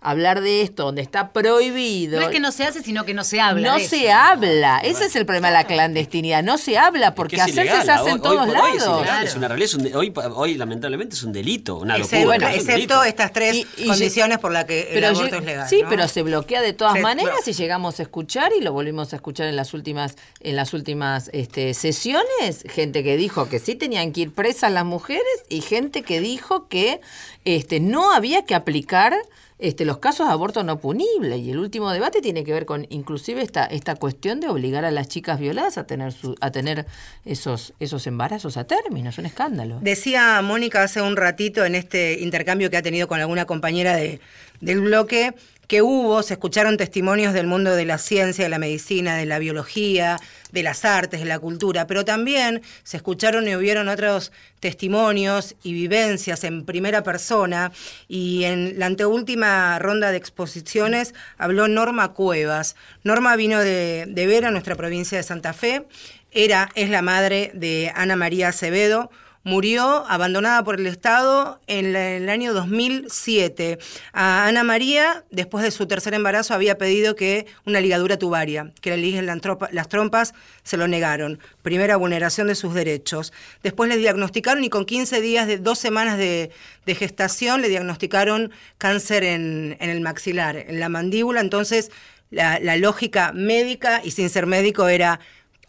hablar 0.00 0.40
de 0.40 0.62
esto, 0.62 0.84
donde 0.84 1.02
está 1.02 1.32
prohibido. 1.32 2.18
No 2.18 2.26
es 2.26 2.32
que 2.32 2.40
no 2.40 2.52
se 2.52 2.64
hace, 2.64 2.82
sino 2.82 3.04
que 3.04 3.12
no 3.12 3.22
se 3.22 3.40
habla. 3.40 3.72
No 3.72 3.78
se 3.78 4.10
habla. 4.10 4.78
Ese 4.78 5.04
es 5.04 5.16
el 5.16 5.26
problema 5.26 5.48
de 5.48 5.54
la 5.54 5.64
clandestinidad. 5.64 6.42
No 6.42 6.56
se 6.56 6.78
habla 6.78 7.14
porque 7.14 7.40
hacerse 7.40 7.82
se 7.82 7.90
hace 7.90 8.10
en 8.10 8.22
todos 8.22 8.48
lados. 8.48 9.06
es, 9.22 9.34
una 9.34 9.48
realidad, 9.48 9.70
hoy, 9.94 10.12
hoy 10.34 10.54
lamentablemente 10.54 11.14
es 11.14 11.22
un 11.22 11.32
delito, 11.32 11.76
una 11.76 11.98
locura. 11.98 12.24
Bueno, 12.24 12.48
excepto 12.48 13.04
estas 13.04 13.32
tres 13.32 13.66
condiciones 13.86 14.38
por 14.38 14.52
las 14.52 14.64
que 14.64 14.90
el 14.92 15.04
aborto 15.04 15.36
es 15.36 15.44
legal. 15.44 15.68
Sí, 15.68 15.82
pero 15.88 16.08
se 16.08 16.22
bloquea 16.22 16.62
de 16.62 16.72
todas 16.72 16.98
maneras 17.00 17.46
y 17.46 17.52
llegamos 17.52 18.00
a 18.00 18.02
escuchar 18.02 18.52
y 18.58 18.62
lo 18.62 18.72
volvimos 18.72 19.12
a 19.12 19.16
escuchar 19.16 19.48
en 19.48 19.56
las 19.56 19.74
últimas, 19.74 20.16
en 20.40 20.56
las 20.56 20.72
últimas 20.72 21.30
este, 21.34 21.74
sesiones, 21.74 22.64
gente 22.68 23.04
que 23.04 23.16
dijo 23.18 23.48
que 23.48 23.58
sí 23.58 23.74
tenían 23.74 24.12
que 24.12 24.22
ir 24.22 24.32
presas 24.32 24.72
las 24.72 24.84
mujeres 24.84 25.24
y 25.50 25.60
gente 25.60 26.02
que 26.02 26.20
dijo 26.20 26.68
que 26.68 27.00
este, 27.44 27.80
no 27.80 28.12
había 28.12 28.44
que 28.44 28.54
aplicar 28.54 29.14
este, 29.60 29.84
los 29.84 29.98
casos 29.98 30.26
de 30.26 30.32
aborto 30.32 30.62
no 30.62 30.78
punible. 30.78 31.38
Y 31.38 31.50
el 31.50 31.58
último 31.58 31.90
debate 31.90 32.20
tiene 32.20 32.44
que 32.44 32.52
ver 32.52 32.66
con 32.66 32.86
inclusive 32.90 33.42
esta, 33.42 33.64
esta 33.64 33.94
cuestión 33.94 34.40
de 34.40 34.48
obligar 34.48 34.84
a 34.84 34.90
las 34.90 35.08
chicas 35.08 35.38
violadas 35.38 35.78
a 35.78 35.86
tener, 35.86 36.12
su, 36.12 36.34
a 36.40 36.50
tener 36.50 36.86
esos, 37.24 37.74
esos 37.80 38.06
embarazos 38.06 38.56
a 38.56 38.64
término. 38.64 39.10
Es 39.10 39.18
un 39.18 39.26
escándalo. 39.26 39.78
Decía 39.80 40.40
Mónica 40.42 40.82
hace 40.82 41.02
un 41.02 41.16
ratito 41.16 41.64
en 41.64 41.74
este 41.74 42.20
intercambio 42.20 42.70
que 42.70 42.76
ha 42.76 42.82
tenido 42.82 43.08
con 43.08 43.20
alguna 43.20 43.44
compañera 43.44 43.96
de, 43.96 44.20
del 44.60 44.80
bloque 44.80 45.34
que 45.70 45.82
hubo, 45.82 46.24
se 46.24 46.34
escucharon 46.34 46.76
testimonios 46.76 47.32
del 47.32 47.46
mundo 47.46 47.76
de 47.76 47.84
la 47.84 47.98
ciencia, 47.98 48.42
de 48.42 48.50
la 48.50 48.58
medicina, 48.58 49.14
de 49.14 49.24
la 49.24 49.38
biología, 49.38 50.18
de 50.50 50.64
las 50.64 50.84
artes, 50.84 51.20
de 51.20 51.26
la 51.26 51.38
cultura, 51.38 51.86
pero 51.86 52.04
también 52.04 52.62
se 52.82 52.96
escucharon 52.96 53.46
y 53.46 53.54
hubieron 53.54 53.88
otros 53.88 54.32
testimonios 54.58 55.54
y 55.62 55.72
vivencias 55.72 56.42
en 56.42 56.64
primera 56.64 57.04
persona 57.04 57.70
y 58.08 58.42
en 58.42 58.80
la 58.80 58.86
anteúltima 58.86 59.78
ronda 59.78 60.10
de 60.10 60.16
exposiciones 60.16 61.14
habló 61.38 61.68
Norma 61.68 62.14
Cuevas. 62.14 62.74
Norma 63.04 63.36
vino 63.36 63.60
de, 63.60 64.06
de 64.08 64.26
ver 64.26 64.46
a 64.46 64.50
nuestra 64.50 64.74
provincia 64.74 65.18
de 65.18 65.22
Santa 65.22 65.52
Fe, 65.52 65.86
era, 66.32 66.70
es 66.74 66.90
la 66.90 67.00
madre 67.00 67.52
de 67.54 67.92
Ana 67.94 68.16
María 68.16 68.48
Acevedo, 68.48 69.08
murió 69.42 70.04
abandonada 70.08 70.62
por 70.64 70.78
el 70.78 70.86
Estado 70.86 71.60
en, 71.66 71.96
el 71.96 72.28
año 72.28 72.52
2007. 72.52 73.78
A 74.12 74.46
Ana 74.46 74.64
María, 74.64 75.24
después 75.30 75.64
de 75.64 75.70
su 75.70 75.86
tercer 75.86 76.14
embarazo, 76.14 76.54
había 76.54 76.76
pedido 76.76 77.16
que 77.16 77.46
una 77.64 77.80
ligadura 77.80 78.18
tubaria, 78.18 78.72
que 78.80 78.90
le 78.90 78.98
liguen 78.98 79.26
las 79.26 79.88
trompas, 79.88 80.34
se 80.62 80.76
lo 80.76 80.88
negaron. 80.88 81.38
Primera 81.62 81.96
vulneración 81.96 82.48
de 82.48 82.54
sus 82.54 82.74
derechos. 82.74 83.32
Después 83.62 83.88
le 83.88 83.96
diagnosticaron 83.96 84.62
y 84.64 84.68
con 84.68 84.84
15 84.84 85.20
días, 85.20 85.46
de 85.46 85.58
dos 85.58 85.78
semanas 85.78 86.18
de, 86.18 86.50
gestación, 86.86 87.62
le 87.62 87.68
diagnosticaron 87.68 88.50
cáncer 88.76 89.22
en, 89.22 89.76
el 89.78 90.00
maxilar, 90.00 90.56
en 90.56 90.80
la 90.80 90.88
mandíbula. 90.88 91.40
Entonces, 91.40 91.92
la 92.30 92.76
lógica 92.76 93.32
médica 93.32 94.02
y 94.04 94.10
sin 94.10 94.28
ser 94.28 94.46
médico 94.46 94.88
era 94.88 95.20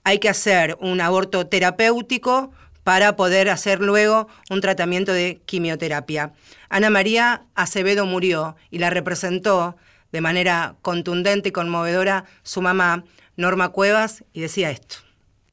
hay 0.03 0.19
que 0.19 0.29
hacer 0.29 0.77
un 0.79 0.99
aborto 1.01 1.47
terapéutico 1.47 2.51
para 2.83 3.15
poder 3.15 3.49
hacer 3.49 3.79
luego 3.79 4.27
un 4.49 4.61
tratamiento 4.61 5.13
de 5.13 5.41
quimioterapia. 5.45 6.33
Ana 6.69 6.89
María 6.89 7.45
Acevedo 7.55 8.05
murió 8.05 8.55
y 8.69 8.79
la 8.79 8.89
representó 8.89 9.75
de 10.11 10.21
manera 10.21 10.75
contundente 10.81 11.49
y 11.49 11.51
conmovedora 11.51 12.25
su 12.43 12.61
mamá, 12.61 13.03
Norma 13.35 13.69
Cuevas, 13.69 14.23
y 14.33 14.41
decía 14.41 14.71
esto. 14.71 14.97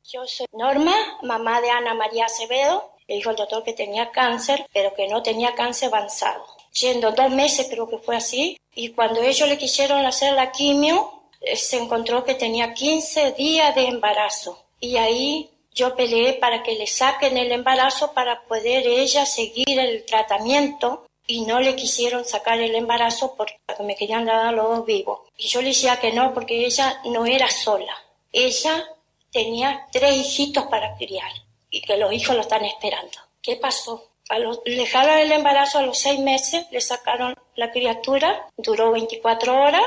Yo 0.04 0.26
soy 0.26 0.46
Norma, 0.52 0.94
mamá 1.22 1.60
de 1.60 1.70
Ana 1.70 1.94
María 1.94 2.26
Acevedo. 2.26 2.92
Le 3.06 3.16
dijo 3.16 3.30
el 3.30 3.36
doctor 3.36 3.62
que 3.62 3.72
tenía 3.72 4.10
cáncer, 4.10 4.66
pero 4.72 4.94
que 4.94 5.08
no 5.08 5.22
tenía 5.22 5.54
cáncer 5.54 5.88
avanzado. 5.88 6.44
Yendo 6.72 7.12
dos 7.12 7.30
meses 7.30 7.68
creo 7.70 7.88
que 7.88 7.98
fue 7.98 8.16
así. 8.16 8.58
Y 8.74 8.90
cuando 8.90 9.20
ellos 9.20 9.48
le 9.48 9.58
quisieron 9.58 10.04
hacer 10.06 10.34
la 10.34 10.50
quimio, 10.50 11.22
eh, 11.40 11.56
se 11.56 11.78
encontró 11.78 12.24
que 12.24 12.34
tenía 12.34 12.74
15 12.74 13.32
días 13.32 13.74
de 13.74 13.88
embarazo. 13.88 14.64
Y 14.80 14.96
ahí 14.96 15.50
yo 15.78 15.94
peleé 15.94 16.32
para 16.34 16.64
que 16.64 16.74
le 16.74 16.88
saquen 16.88 17.38
el 17.38 17.52
embarazo 17.52 18.12
para 18.12 18.42
poder 18.42 18.84
ella 18.86 19.24
seguir 19.24 19.78
el 19.78 20.04
tratamiento 20.04 21.06
y 21.24 21.42
no 21.42 21.60
le 21.60 21.76
quisieron 21.76 22.24
sacar 22.24 22.58
el 22.58 22.74
embarazo 22.74 23.34
porque 23.36 23.58
me 23.84 23.94
querían 23.94 24.26
dar 24.26 24.52
los 24.52 24.68
dos 24.76 24.86
vivos. 24.86 25.20
Y 25.36 25.46
yo 25.46 25.62
le 25.62 25.68
decía 25.68 26.00
que 26.00 26.12
no 26.12 26.34
porque 26.34 26.66
ella 26.66 27.00
no 27.04 27.26
era 27.26 27.48
sola. 27.48 27.96
Ella 28.32 28.88
tenía 29.30 29.86
tres 29.92 30.16
hijitos 30.16 30.64
para 30.66 30.96
criar 30.96 31.30
y 31.70 31.80
que 31.82 31.96
los 31.96 32.12
hijos 32.12 32.34
lo 32.34 32.42
están 32.42 32.64
esperando. 32.64 33.18
¿Qué 33.40 33.54
pasó? 33.56 34.08
A 34.30 34.38
los, 34.40 34.64
dejaron 34.64 35.18
el 35.18 35.30
embarazo 35.30 35.78
a 35.78 35.82
los 35.82 35.98
seis 35.98 36.18
meses, 36.18 36.66
le 36.72 36.80
sacaron 36.80 37.34
la 37.54 37.70
criatura, 37.70 38.48
duró 38.56 38.90
24 38.90 39.62
horas 39.62 39.84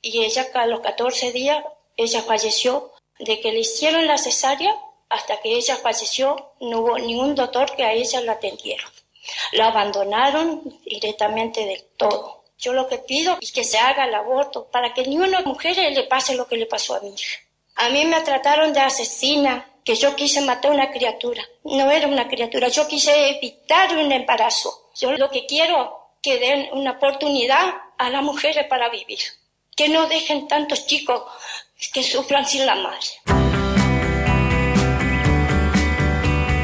y 0.00 0.22
ella 0.22 0.46
a 0.54 0.66
los 0.66 0.80
14 0.80 1.32
días, 1.32 1.64
ella 1.96 2.22
falleció 2.22 2.92
de 3.18 3.40
que 3.40 3.52
le 3.52 3.60
hicieron 3.60 4.06
la 4.06 4.18
cesárea 4.18 4.74
hasta 5.12 5.40
que 5.40 5.54
ella 5.54 5.76
falleció, 5.76 6.52
no 6.60 6.80
hubo 6.80 6.98
ningún 6.98 7.34
doctor 7.34 7.76
que 7.76 7.84
a 7.84 7.92
ella 7.92 8.20
la 8.22 8.32
atendiera. 8.32 8.84
La 9.52 9.68
abandonaron 9.68 10.80
directamente 10.84 11.64
del 11.64 11.84
todo. 11.96 12.44
Yo 12.58 12.72
lo 12.72 12.88
que 12.88 12.98
pido 12.98 13.36
es 13.40 13.52
que 13.52 13.64
se 13.64 13.78
haga 13.78 14.04
el 14.04 14.14
aborto 14.14 14.68
para 14.70 14.94
que 14.94 15.04
ni 15.04 15.18
una 15.18 15.40
mujer 15.42 15.76
le 15.76 16.04
pase 16.04 16.34
lo 16.34 16.46
que 16.46 16.56
le 16.56 16.66
pasó 16.66 16.94
a 16.94 17.00
mi 17.00 17.10
hija. 17.10 17.40
A 17.76 17.88
mí 17.90 18.04
me 18.04 18.20
trataron 18.22 18.72
de 18.72 18.80
asesina, 18.80 19.68
que 19.84 19.96
yo 19.96 20.14
quise 20.14 20.40
matar 20.40 20.70
a 20.70 20.74
una 20.74 20.90
criatura. 20.90 21.42
No 21.64 21.90
era 21.90 22.06
una 22.06 22.28
criatura, 22.28 22.68
yo 22.68 22.86
quise 22.86 23.30
evitar 23.30 23.94
un 23.96 24.12
embarazo. 24.12 24.90
Yo 24.94 25.12
lo 25.12 25.28
que 25.30 25.44
quiero 25.46 26.10
que 26.22 26.38
den 26.38 26.68
una 26.72 26.92
oportunidad 26.92 27.74
a 27.98 28.10
las 28.10 28.22
mujeres 28.22 28.66
para 28.66 28.88
vivir. 28.88 29.18
Que 29.76 29.88
no 29.88 30.06
dejen 30.06 30.48
tantos 30.48 30.86
chicos 30.86 31.22
que 31.92 32.02
sufran 32.02 32.46
sin 32.46 32.64
la 32.64 32.76
madre. 32.76 33.41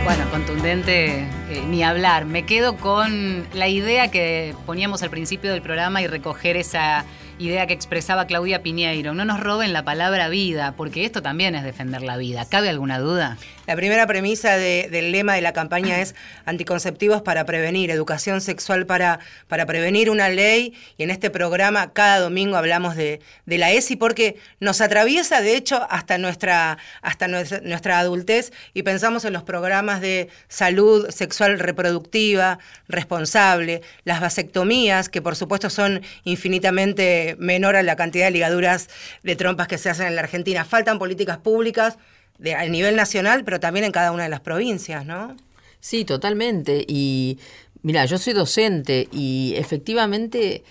Bueno, 0.08 0.24
contundente 0.30 1.18
eh, 1.50 1.62
ni 1.68 1.82
hablar. 1.82 2.24
Me 2.24 2.46
quedo 2.46 2.78
con 2.78 3.46
la 3.52 3.68
idea 3.68 4.10
que 4.10 4.54
poníamos 4.64 5.02
al 5.02 5.10
principio 5.10 5.52
del 5.52 5.60
programa 5.60 6.00
y 6.00 6.06
recoger 6.06 6.56
esa 6.56 7.04
idea 7.38 7.66
que 7.66 7.74
expresaba 7.74 8.24
Claudia 8.24 8.62
Piñeiro. 8.62 9.12
No 9.12 9.26
nos 9.26 9.38
roben 9.38 9.74
la 9.74 9.84
palabra 9.84 10.30
vida, 10.30 10.72
porque 10.78 11.04
esto 11.04 11.20
también 11.20 11.54
es 11.54 11.62
defender 11.62 12.00
la 12.00 12.16
vida. 12.16 12.46
¿Cabe 12.48 12.70
alguna 12.70 12.98
duda? 12.98 13.36
La 13.68 13.76
primera 13.76 14.06
premisa 14.06 14.56
del 14.56 15.12
lema 15.12 15.34
de 15.34 15.42
la 15.42 15.52
campaña 15.52 16.00
es 16.00 16.14
anticonceptivos 16.46 17.20
para 17.20 17.44
prevenir, 17.44 17.90
educación 17.90 18.40
sexual 18.40 18.86
para, 18.86 19.18
para 19.46 19.66
prevenir 19.66 20.08
una 20.08 20.30
ley. 20.30 20.72
Y 20.96 21.02
en 21.02 21.10
este 21.10 21.28
programa 21.28 21.92
cada 21.92 22.18
domingo 22.18 22.56
hablamos 22.56 22.96
de, 22.96 23.20
la 23.44 23.70
ESI 23.70 23.96
porque 23.96 24.36
nos 24.58 24.80
atraviesa, 24.80 25.42
de 25.42 25.54
hecho, 25.54 25.86
hasta 25.90 26.16
nuestra, 26.16 26.78
hasta 27.02 27.28
nuestra 27.28 27.98
adultez 27.98 28.54
y 28.72 28.84
pensamos 28.84 29.26
en 29.26 29.34
los 29.34 29.42
programas 29.42 30.00
de 30.00 30.30
salud 30.48 31.10
sexual 31.10 31.58
reproductiva, 31.58 32.60
responsable, 32.88 33.82
las 34.04 34.22
vasectomías, 34.22 35.10
que 35.10 35.20
por 35.20 35.36
supuesto 35.36 35.68
son 35.68 36.00
infinitamente 36.24 37.36
menor 37.38 37.76
a 37.76 37.82
la 37.82 37.96
cantidad 37.96 38.24
de 38.24 38.30
ligaduras 38.30 38.88
de 39.22 39.36
trompas 39.36 39.68
que 39.68 39.76
se 39.76 39.90
hacen 39.90 40.06
en 40.06 40.14
la 40.14 40.22
Argentina. 40.22 40.64
Faltan 40.64 40.98
políticas 40.98 41.36
públicas 41.36 41.98
de, 42.38 42.54
a 42.54 42.66
nivel 42.66 42.96
nacional, 42.96 43.44
pero 43.44 43.60
también 43.60 43.84
en 43.84 43.92
cada 43.92 44.12
una 44.12 44.24
de 44.24 44.28
las 44.28 44.40
provincias, 44.40 45.04
¿no? 45.04 45.36
Sí, 45.80 46.04
totalmente. 46.04 46.84
Y 46.88 47.38
mira, 47.82 48.04
yo 48.06 48.18
soy 48.18 48.32
docente 48.32 49.08
y 49.12 49.54
efectivamente 49.56 50.64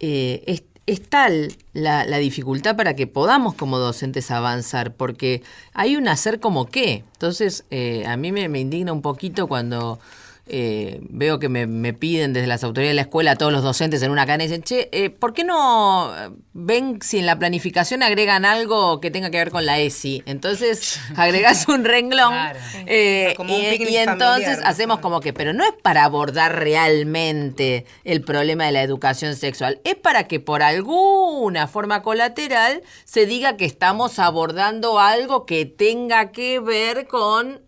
eh, 0.00 0.62
es, 0.86 1.02
tal 1.08 1.52
la, 1.72 2.04
dificultad 2.18 2.76
para 2.76 2.94
que 2.94 3.06
podamos 3.06 3.54
como 3.54 3.78
docentes 3.78 4.30
avanzar, 4.30 4.94
porque 4.94 5.42
hay 5.72 5.96
un 5.96 6.08
hacer 6.08 6.40
como 6.40 6.66
qué. 6.66 7.04
Entonces, 7.14 7.64
eh, 7.70 8.04
a 8.06 8.16
mí 8.16 8.32
me 8.32 8.58
indigna 8.58 8.92
un 8.92 9.02
poquito 9.02 9.46
cuando 9.46 9.98
eh, 10.46 10.98
veo 11.08 11.38
que 11.38 11.48
me, 11.48 11.94
piden 11.94 12.34
desde 12.34 12.46
las 12.46 12.64
autoridades 12.64 12.90
de 12.90 12.96
la 12.96 13.02
escuela 13.02 13.30
a 13.32 13.36
todos 13.36 13.50
los 13.50 13.62
docentes 13.62 14.02
en 14.02 14.10
una 14.10 14.26
cadena 14.26 14.44
y 14.44 14.48
dicen, 14.48 14.62
che, 14.62 14.90
eh, 14.92 15.08
¿por 15.08 15.32
qué 15.32 15.42
no 15.42 16.12
ven 16.52 16.98
si 17.00 17.18
en 17.18 17.24
la 17.24 17.38
planificación 17.38 18.02
agregan 18.02 18.44
algo 18.44 19.00
que 19.00 19.10
tenga 19.10 19.30
que 19.30 19.38
ver 19.38 19.50
con 19.50 19.64
la 19.64 19.78
ESI? 19.78 20.22
Entonces 20.26 21.00
agregás 21.16 21.66
un 21.68 21.84
renglón 21.84 22.34
eh, 22.86 23.34
y, 23.48 23.96
entonces 23.96 24.60
hacemos 24.64 24.98
como 24.98 25.20
que, 25.20 25.32
pero 25.32 25.54
no 25.54 25.64
es 25.64 25.72
para 25.82 26.04
abordar 26.04 26.58
realmente 26.58 27.86
el 28.04 28.20
problema 28.20 28.66
de 28.66 28.72
la 28.72 28.82
educación 28.82 29.36
sexual, 29.36 29.80
es 29.84 29.94
para 29.94 30.28
que 30.28 30.40
por 30.40 30.62
alguna 30.62 31.68
forma 31.68 32.02
colateral 32.02 32.82
se 33.04 33.24
diga 33.24 33.56
que 33.56 33.64
estamos 33.64 34.18
abordando 34.18 35.00
algo 35.00 35.46
que 35.46 35.64
tenga 35.64 36.32
que 36.32 36.60
ver 36.60 37.06
con 37.06 37.63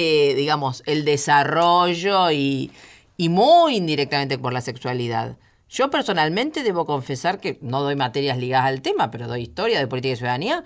eh, 0.00 0.34
digamos, 0.34 0.82
el 0.86 1.04
desarrollo 1.04 2.30
y, 2.30 2.70
muy 3.18 3.76
indirectamente 3.76 4.38
por 4.38 4.52
la 4.52 4.62
sexualidad. 4.62 5.36
Yo 5.68 5.90
personalmente 5.90 6.62
debo 6.62 6.86
confesar 6.86 7.38
que 7.38 7.58
no 7.60 7.82
doy 7.82 7.94
materias 7.94 8.38
ligadas 8.38 8.68
al 8.68 8.80
tema, 8.80 9.10
pero 9.10 9.28
doy 9.28 9.42
historia 9.42 9.78
de 9.78 9.86
política 9.86 10.14
y 10.14 10.16
ciudadanía. 10.16 10.64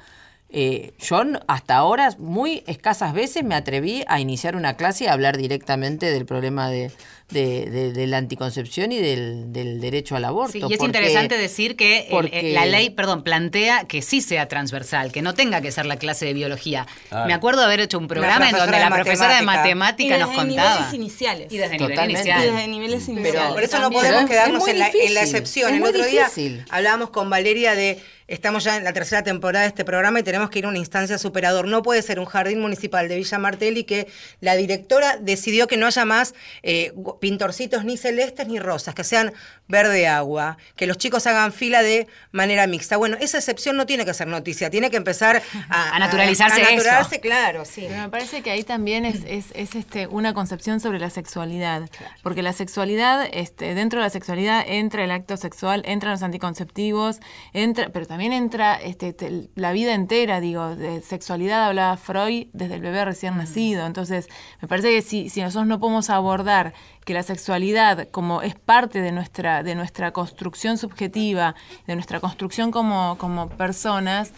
Eh, 0.51 0.95
yo 1.01 1.21
hasta 1.49 1.77
ahora, 1.77 2.15
muy 2.19 2.63
escasas 2.69 3.13
veces, 3.13 3.43
me 3.43 3.57
atreví 3.57 4.05
a 4.07 4.21
iniciar 4.21 4.55
una 4.55 4.75
clase 4.75 5.05
y 5.05 5.07
a 5.09 5.13
hablar 5.13 5.37
directamente 5.37 6.13
del 6.13 6.27
problema 6.27 6.71
de, 6.71 6.93
de, 7.31 8.07
la 8.07 8.19
anticoncepción 8.19 8.93
y 8.93 8.99
del, 8.99 9.81
derecho 9.81 10.17
al 10.17 10.25
aborto. 10.25 10.53
Sí, 10.53 10.63
y 10.69 10.75
es 10.75 10.81
interesante 10.81 11.37
decir 11.37 11.77
que 11.77 12.09
la 12.55 12.67
ley, 12.67 12.91
perdón, 12.91 13.23
plantea 13.23 13.85
que 13.85 14.03
sí 14.03 14.21
sea 14.21 14.49
transversal, 14.49 15.13
que 15.13 15.23
no 15.23 15.35
tenga 15.35 15.61
que 15.61 15.73
ser 15.73 15.87
la 15.87 15.97
clase 15.97 16.27
de 16.27 16.33
biología. 16.33 16.87
Me 17.27 17.35
acuerdo 17.35 17.61
de 17.61 17.67
haber 17.67 17.81
hecho 17.81 17.99
un 17.99 18.09
programa 18.09 18.51
en 18.51 18.57
donde 18.57 18.79
la 18.79 18.91
profesora 18.91 19.37
de 19.37 19.43
matemática 19.43 20.19
nos 20.19 20.31
contaba. 20.31 20.75
Niveles 20.75 20.95
iniciales. 20.95 21.53
Y 21.53 21.59
desde 21.59 21.79
niveles 21.79 22.05
iniciales. 22.05 22.45
Y 22.45 22.51
desde 22.51 22.69
niveles 22.69 23.09
iniciales. 23.09 23.53
por 23.53 23.63
eso 23.63 23.79
no 23.79 23.91
podemos 23.91 24.29
quedarnos 24.29 24.69
en 24.69 24.79
la, 24.79 24.89
en 24.89 25.15
la, 25.15 25.23
excepción. 25.23 25.75
El 25.75 25.83
otro 25.83 26.05
día 26.05 26.31
hablábamos 26.71 27.11
con 27.11 27.31
Valeria 27.31 27.75
de 27.75 28.01
Estamos 28.27 28.65
ya 28.65 28.79
en 28.79 28.85
la 28.85 28.95
tercera 28.95 29.23
temporada 29.23 29.65
de 29.65 29.69
este 29.69 29.85
programa 29.85 30.19
y 30.19 30.23
tenemos 30.23 30.49
que 30.49 30.59
ir 30.59 30.65
a 30.65 30.69
una 30.69 30.79
instancia 30.79 31.19
superador. 31.19 31.69
No 31.69 31.83
puede 31.83 32.01
ser 32.01 32.19
un 32.19 32.25
jardín 32.25 32.59
municipal 32.59 33.07
de 33.07 33.17
Villa 33.17 33.39
Martelli 33.39 33.85
que 33.85 34.07
la 34.41 34.57
directora 34.57 35.19
decidió 35.19 35.67
que 35.67 35.77
no 35.77 35.87
haya 35.87 36.07
más 36.07 36.35
eh, 36.63 36.95
pintorcitos 37.21 37.85
ni 37.85 37.97
celestes 37.97 38.47
ni 38.49 38.59
rosas, 38.59 38.95
que 38.95 39.05
sean 39.05 39.33
verde 39.69 40.07
agua, 40.07 40.59
que 40.77 40.87
los 40.87 40.99
chicos 40.99 41.27
hagan 41.27 41.53
fila 41.53 41.83
de 41.83 42.07
manera 42.33 42.67
mixta. 42.67 42.97
Bueno, 42.97 43.17
esa 43.21 43.39
excepción 43.39 43.77
no 43.77 43.87
tiene 43.87 44.05
que 44.05 44.15
ser 44.15 44.27
noticia, 44.27 44.71
tiene 44.71 44.91
que 44.91 44.97
empezar 44.97 45.43
a, 45.69 45.99
naturalizarse. 45.99 46.61
A, 46.61 46.65
naturalizarse, 46.65 47.21
claro, 47.21 47.65
sí. 47.65 47.87
Pero 47.89 48.03
me 48.03 48.09
parece 48.09 48.43
que 48.43 48.51
ahí 48.51 48.63
también 48.65 49.05
es, 49.05 49.25
este, 49.55 50.07
una 50.07 50.35
concepción 50.35 50.81
sobre 50.81 50.99
la 50.99 51.11
sexualidad, 51.11 51.89
porque 52.23 52.43
la 52.43 52.53
sexualidad, 52.53 53.27
este, 53.33 53.75
dentro 53.75 54.01
de 54.01 54.07
la 54.07 54.11
sexualidad 54.11 54.65
entra 54.67 55.05
el 55.05 55.11
acto 55.11 55.37
sexual, 55.37 55.83
entran 55.87 56.13
los 56.13 56.23
anticonceptivos, 56.23 57.21
entra, 57.53 57.91
pero 57.93 58.07
también 58.07 58.33
entra 58.33 58.75
este, 58.75 59.15
la 59.55 59.73
vida 59.73 59.95
entera, 59.95 60.41
digo, 60.41 60.77
de 60.77 61.01
sexualidad 61.03 61.67
hablaba 61.67 61.97
Freud 61.97 62.49
desde 62.53 62.75
el 62.75 62.81
bebé 62.81 63.05
recién 63.05 63.37
nacido. 63.37 63.87
Entonces, 63.87 64.29
me 64.61 64.69
parece 64.69 64.91
que 64.91 65.03
si, 65.03 65.29
si 65.29 65.41
nosotros 65.41 65.67
no 65.67 65.81
podemos 65.81 66.11
abordar 66.11 66.75
que 67.05 67.15
la 67.15 67.23
sexualidad 67.23 68.09
como 68.11 68.43
es 68.43 68.55
parte 68.55 69.01
de 69.01 69.13
nuestra, 69.13 69.63
de 69.63 69.75
nuestra 69.75 70.13
construcción 70.13 70.79
subjetiva, 70.79 71.55
de 71.87 71.95
nuestra 71.95 72.21
construcción 72.21 72.71
como, 72.71 73.17
como 73.19 73.49
personas, 73.49 74.33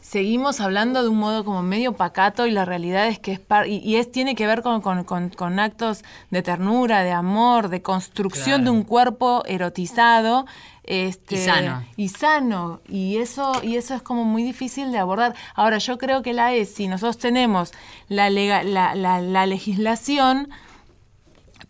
seguimos 0.00 0.60
hablando 0.60 1.02
de 1.02 1.08
un 1.08 1.18
modo 1.18 1.44
como 1.44 1.62
medio 1.62 1.94
pacato 1.94 2.46
y 2.46 2.50
la 2.50 2.64
realidad 2.64 3.06
es 3.06 3.18
que 3.18 3.32
es 3.32 3.40
y, 3.66 3.96
es 3.96 4.10
tiene 4.10 4.34
que 4.34 4.46
ver 4.46 4.62
con, 4.62 4.80
con, 4.82 5.58
actos 5.58 6.04
de 6.30 6.42
ternura, 6.42 7.02
de 7.02 7.12
amor, 7.12 7.68
de 7.68 7.82
construcción 7.82 8.64
de 8.64 8.70
un 8.70 8.82
cuerpo 8.82 9.42
erotizado 9.46 10.44
este, 10.84 11.36
y 11.36 11.38
sano. 11.38 11.84
Y 11.96 12.08
sano. 12.08 12.80
Y 12.88 13.18
eso, 13.18 13.52
y 13.62 13.76
eso 13.76 13.94
es 13.94 14.02
como 14.02 14.24
muy 14.24 14.42
difícil 14.42 14.90
de 14.90 14.98
abordar. 14.98 15.34
Ahora, 15.54 15.78
yo 15.78 15.96
creo 15.98 16.22
que 16.22 16.32
la 16.32 16.52
ESI, 16.52 16.88
nosotros 16.88 17.18
tenemos 17.18 17.72
la, 18.08 18.30
la, 18.30 18.62
la, 18.94 19.46
legislación, 19.46 20.50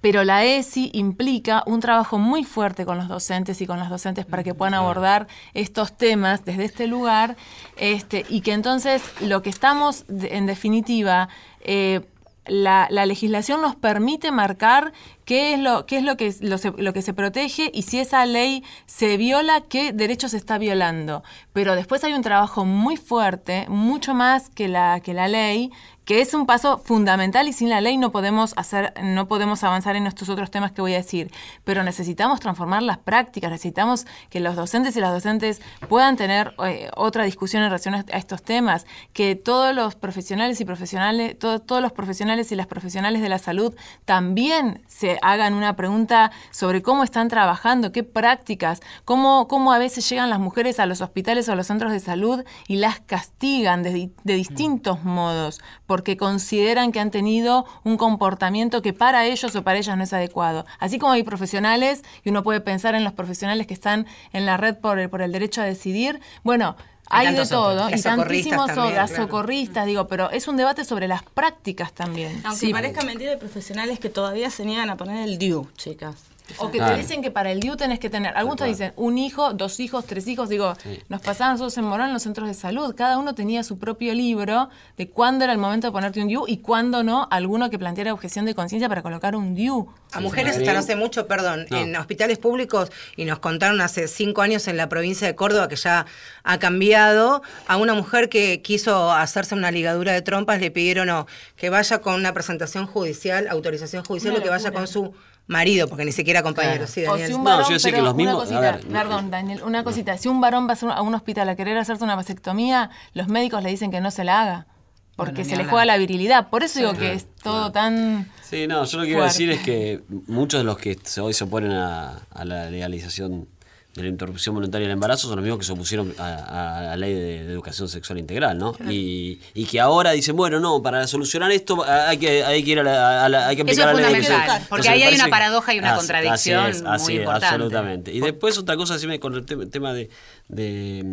pero 0.03 0.25
la 0.25 0.45
ESI 0.45 0.91
implica 0.93 1.63
un 1.65 1.81
trabajo 1.81 2.19
muy 2.19 2.45
fuerte 2.45 2.85
con 2.85 2.99
los 2.99 3.09
docentes 3.09 3.63
y 3.63 3.67
con 3.67 3.79
las 3.79 3.89
docentes 3.89 4.27
para 4.27 4.43
que 4.43 4.53
puedan 4.53 4.75
abordar 4.75 5.29
estos 5.55 5.97
temas 5.97 6.45
desde 6.45 6.65
este 6.65 6.87
lugar, 6.87 7.37
este, 7.77 8.27
y 8.29 8.43
que 8.43 8.53
entonces 8.53 9.03
lo 9.21 9.43
que 9.43 9.49
estamos, 9.49 10.05
en 10.09 10.45
definitiva, 10.45 11.29
eh, 11.61 12.03
la, 12.47 12.89
la, 12.91 13.07
legislación 13.07 13.61
nos 13.61 13.77
permite 13.77 14.33
marcar 14.33 14.93
qué 15.25 15.55
es 15.55 15.61
lo, 15.61 15.87
qué 15.87 15.99
es 15.99 16.03
lo 16.03 16.17
que, 16.17 16.35
lo, 16.41 16.93
que 16.93 17.03
se 17.03 17.15
protege 17.15 17.71
y 17.73 17.83
si 17.83 18.01
esa 18.01 18.27
ley 18.27 18.65
se 18.87 19.17
viola, 19.17 19.61
qué 19.61 19.93
derechos 19.93 20.33
se 20.33 20.39
está 20.39 20.59
violando. 20.59 21.23
Pero 21.53 21.77
después 21.77 22.03
hay 22.03 22.15
un 22.15 22.23
trabajo 22.23 22.65
muy 22.65 22.97
fuerte, 22.97 23.67
mucho 23.69 24.15
más 24.15 24.51
que 24.51 24.69
la, 24.69 25.01
que 25.01 25.15
la 25.15 25.29
ley, 25.29 25.71
que 26.05 26.21
es 26.21 26.35
un 26.35 26.47
paso 26.47 26.79
fundamental 26.79 27.49
y 27.49 27.53
sin 27.53 27.71
la 27.71 27.81
ley 27.81 27.97
no 27.97 28.11
podemos 28.11 28.55
hacer, 28.57 28.93
no 29.03 29.29
podemos 29.29 29.63
avanzar 29.63 29.97
en 29.97 30.07
estos 30.07 30.29
otros 30.29 30.51
temas 30.51 30.73
que 30.73 30.81
voy 30.81 30.95
a 30.95 30.99
decir. 30.99 31.31
Pero 31.65 31.83
necesitamos 31.85 32.41
transformar 32.41 32.83
las 32.83 32.99
prácticas, 32.99 33.51
necesitamos 33.51 34.07
que 34.31 34.41
los 34.41 34.57
docentes 34.57 34.97
y 34.97 35.01
las 35.01 35.13
docentes 35.13 35.61
puedan 35.89 36.17
tener 36.17 36.55
eh, 36.67 36.91
otra 36.97 37.25
discusión 37.25 37.63
en 37.63 37.69
relación 37.69 37.95
a 37.95 38.01
estos 38.13 38.43
temas, 38.43 38.87
que 39.13 39.37
todos 39.37 39.75
los 39.75 39.95
profesionales 39.95 40.61
y 40.61 40.65
profesionales, 40.65 41.39
todos 41.39 41.83
los 41.83 41.93
profesionales 41.93 42.51
y 42.53 42.57
las 42.57 42.67
profesionales 42.67 43.23
de 43.23 43.29
la 43.29 43.39
salud 43.39 43.75
también 44.05 44.83
se 44.89 45.19
hagan 45.23 45.55
una 45.55 45.77
pregunta 45.77 46.33
sobre 46.51 46.83
cómo 46.83 47.05
están 47.05 47.29
trabajando, 47.29 47.93
qué 47.93 48.03
prácticas, 48.03 48.81
cómo, 49.05 49.47
cómo 49.49 49.73
a 49.73 49.79
veces 49.79 50.09
llegan 50.09 50.31
las 50.31 50.41
mujeres 50.41 50.81
a 50.81 50.87
los 50.87 51.01
hospitales 51.01 51.49
o 51.49 51.53
a 51.53 51.55
los 51.55 51.67
centros 51.67 51.93
de 51.93 52.01
salud 52.01 52.45
y 52.67 52.77
las 52.77 53.01
castigan 53.01 53.83
de, 53.83 54.11
de 54.25 54.35
distintos 54.35 55.05
modos 55.05 55.61
porque 55.93 56.17
consideran 56.17 56.91
que 56.91 57.01
han 57.01 57.11
tenido 57.11 57.67
un 57.85 57.99
comportamiento 57.99 58.81
que 58.81 58.95
para 58.95 59.27
ellos 59.27 59.55
o 59.55 59.63
para 59.63 59.77
ellas 59.77 59.95
no 59.95 60.05
es 60.05 60.15
adecuado. 60.15 60.65
Así 60.79 60.99
como 60.99 61.13
hay 61.13 61.23
profesionales, 61.23 62.03
y 62.25 62.31
uno 62.31 62.43
puede 62.43 62.63
pensar 62.63 62.95
en 62.95 63.05
los 63.05 63.13
profesionales 63.13 63.67
que 63.67 63.75
están 63.75 64.07
en 64.33 64.47
la 64.47 64.57
red 64.57 64.75
por 64.77 64.99
el, 64.99 65.11
por 65.11 65.21
el 65.21 65.33
derecho 65.33 65.61
a 65.61 65.65
decidir, 65.65 66.19
bueno, 66.45 66.77
Hay 67.11 67.35
de 67.35 67.45
todo, 67.45 67.91
y 67.91 67.99
socorristas 67.99 68.03
tantísimos 68.03 68.73
claro. 68.73 69.15
socorristas, 69.15 69.85
digo, 69.85 70.09
pero 70.09 70.31
es 70.31 70.49
un 70.49 70.57
debate 70.57 70.87
sobre 70.87 71.09
las 71.09 71.25
prácticas 71.25 71.93
también. 71.93 72.41
Aunque 72.47 72.71
parezca 72.71 73.05
mentira, 73.05 73.33
hay 73.33 73.37
profesionales 73.37 73.99
que 73.99 74.09
todavía 74.09 74.49
se 74.49 74.65
niegan 74.65 74.89
a 74.89 74.97
poner 74.97 75.29
el 75.29 75.37
DIU, 75.37 75.69
chicas. 75.77 76.32
O 76.59 76.71
que 76.71 76.79
Claro. 76.79 76.95
te 76.95 77.01
dicen 77.01 77.23
que 77.23 77.31
para 77.31 77.51
el 77.53 77.61
DIU 77.61 77.77
tenés 77.77 77.99
que 77.99 78.11
tener, 78.11 78.37
algunos 78.37 78.59
te 78.59 78.65
dicen 78.67 78.93
un 78.97 79.19
hijo, 79.19 79.53
dos 79.55 79.81
hijos, 79.81 80.05
tres 80.07 80.27
hijos, 80.27 80.49
digo, 80.49 80.75
nos 81.09 81.21
pasaban 81.21 81.55
nosotros 81.55 81.77
en 81.79 81.85
Morón 81.85 82.09
en 82.09 82.13
los 82.15 82.23
centros 82.23 82.49
de 82.49 82.55
salud, 82.55 82.95
cada 82.95 83.19
uno 83.19 83.35
tenía 83.35 83.63
su 83.65 83.79
propio 83.79 84.15
libro 84.15 84.69
de 84.97 85.09
cuándo 85.09 85.45
era 85.45 85.53
el 85.53 85.59
momento 85.59 85.87
de 85.89 85.93
ponerte 85.93 86.21
un 86.21 86.29
DIU 86.29 86.45
y 86.47 86.59
cuándo 86.59 87.03
no, 87.03 87.29
alguno 87.31 87.71
que 87.71 87.79
planteara 87.79 88.13
objeción 88.13 88.45
de 88.45 88.55
conciencia 88.55 88.89
para 88.89 89.03
colocar 89.03 89.37
un 89.37 89.55
DIU. 89.55 89.89
A 90.13 90.21
mujeres 90.21 90.57
hasta 90.59 90.73
no 90.73 90.79
hace 90.81 90.95
mucho, 90.97 91.27
perdón, 91.27 91.67
No. 91.71 91.79
en 91.79 91.97
hospitales 91.97 92.39
públicos, 92.39 92.91
y 93.17 93.25
nos 93.25 93.39
contaron 93.39 93.81
hace 93.81 94.09
cinco 94.09 94.43
años 94.43 94.69
en 94.69 94.77
la 94.77 94.89
provincia 94.89 95.27
de 95.27 95.35
Córdoba, 95.35 95.69
que 95.69 95.77
ya 95.77 96.07
ha 96.45 96.59
cambiado, 96.59 97.43
a 97.67 97.77
una 97.77 97.95
mujer 97.95 98.29
que 98.29 98.61
quiso 98.63 99.13
hacerse 99.13 99.55
una 99.55 99.71
ligadura 99.71 100.13
de 100.13 100.21
trompas, 100.23 100.61
le 100.61 100.71
pidieron 100.71 101.09
o 101.11 101.27
que 101.57 101.71
vaya 101.71 102.01
con 102.01 102.15
una 102.15 102.33
presentación 102.35 102.87
judicial, 102.87 103.47
autorización 103.49 104.05
judicial, 104.05 104.37
o 104.37 104.43
que 104.43 104.51
vaya 104.51 104.73
con 104.73 104.87
su 104.87 105.15
marido, 105.53 105.87
porque 105.87 106.05
ni 106.05 106.11
siquiera 106.13 106.43
compañero, 106.43 106.87
sí, 106.89 107.05
O 107.07 107.13
Daniel. 107.13 107.29
si 107.29 107.35
un 107.35 107.45
No, 107.45 107.51
varón, 107.51 107.71
yo 107.71 107.79
sé 107.79 107.93
que 107.93 108.03
los 108.03 108.15
mismos- 108.17 108.35
una 108.35 108.43
cosita, 108.43 108.61
ver, 108.61 108.81
perdón, 108.89 109.31
Daniel, 109.31 109.63
una 109.65 109.85
cosita. 109.85 110.19
Si 110.19 110.29
un 110.29 110.41
varón 110.41 110.67
va 110.69 110.75
a, 110.95 111.03
un 111.03 111.15
hospital 111.15 111.49
a 111.49 111.55
querer 111.55 111.79
hacerse 111.79 112.03
una 112.03 112.17
vasectomía, 112.17 112.91
los 113.15 113.29
médicos 113.29 113.63
le 113.63 113.71
dicen 113.71 113.91
que 113.93 114.01
no 114.01 114.11
se 114.11 114.25
la 114.25 114.41
haga. 114.43 114.67
Porque 115.15 115.43
Bueno, 115.43 115.51
se 115.51 115.57
le 115.63 115.65
juega 115.69 115.85
la 115.85 115.99
virilidad. 115.99 116.49
Por 116.49 116.63
eso 116.65 116.79
digo 116.79 116.93
Sí. 116.93 116.97
que 116.99 117.13
es 117.13 117.27
todo 117.43 117.71
tan. 117.71 118.31
Sí, 118.43 118.67
no, 118.67 118.85
yo 118.85 118.97
lo 118.99 119.05
que 119.05 119.11
quiero 119.11 119.25
decir 119.25 119.51
es 119.51 119.61
que 119.61 120.01
muchos 120.27 120.61
de 120.61 120.65
los 120.65 120.79
que 120.79 120.99
se- 121.05 121.21
hoy 121.21 121.35
se 121.35 121.45
oponen 121.45 121.73
a, 121.73 122.21
a 122.31 122.45
la 122.47 122.71
legalización 122.71 123.47
de 123.95 124.03
la 124.03 124.09
interrupción 124.09 124.55
voluntaria 124.55 124.87
del 124.89 124.95
embarazo 124.95 125.27
son 125.29 125.37
los 125.37 125.43
mismos 125.45 125.59
que 125.59 125.67
se 125.67 125.73
opusieron 125.73 126.15
a, 126.19 126.79
a 126.79 126.83
la 126.83 126.97
ley 126.97 127.13
de, 127.13 127.45
de 127.45 127.53
educación 127.53 127.89
sexual 127.91 128.19
integral, 128.19 128.57
¿no? 128.57 128.75
Y, 128.89 129.39
y 129.53 129.67
que 129.67 129.81
ahora 129.81 130.13
dicen, 130.13 130.35
bueno, 130.35 130.61
no, 130.61 130.81
para 130.83 131.07
solucionar 131.07 131.51
esto 131.53 131.85
hay 131.85 132.17
que, 132.17 132.43
hay 132.43 132.65
que 132.65 132.71
ir 132.71 132.81
a 132.81 132.85
la, 132.85 133.25
a 133.27 133.29
la- 133.29 133.49
hay 133.49 133.57
que 133.57 133.63
Eso 133.71 133.83
aplicar 133.83 133.95
es 133.95 134.01
la 134.01 134.09
ley 134.11 134.21
de 134.21 134.27
fundamental, 134.27 134.41
educación. 134.47 134.67
porque 134.71 134.87
Entonces, 134.89 134.93
ahí 134.93 134.99
me 135.01 135.07
hay 135.07 135.15
una 135.21 135.29
paradoja 135.31 135.75
y 135.75 135.79
una 135.79 135.89
Así- 135.91 135.99
contradicción 135.99 136.61
así 136.65 136.71
es, 136.79 136.85
así 136.87 137.05
muy 137.05 137.13
es, 137.15 137.19
importante. 137.21 137.47
absolutamente. 137.47 138.13
Y 138.15 138.21
después 138.21 138.57
otra 138.59 138.77
cosa, 138.77 138.95
decime 138.95 139.21
con 139.21 139.35
el 139.35 139.45
te- 139.45 139.67
tema 139.67 139.93
de- 139.93 140.09
de 140.49 141.05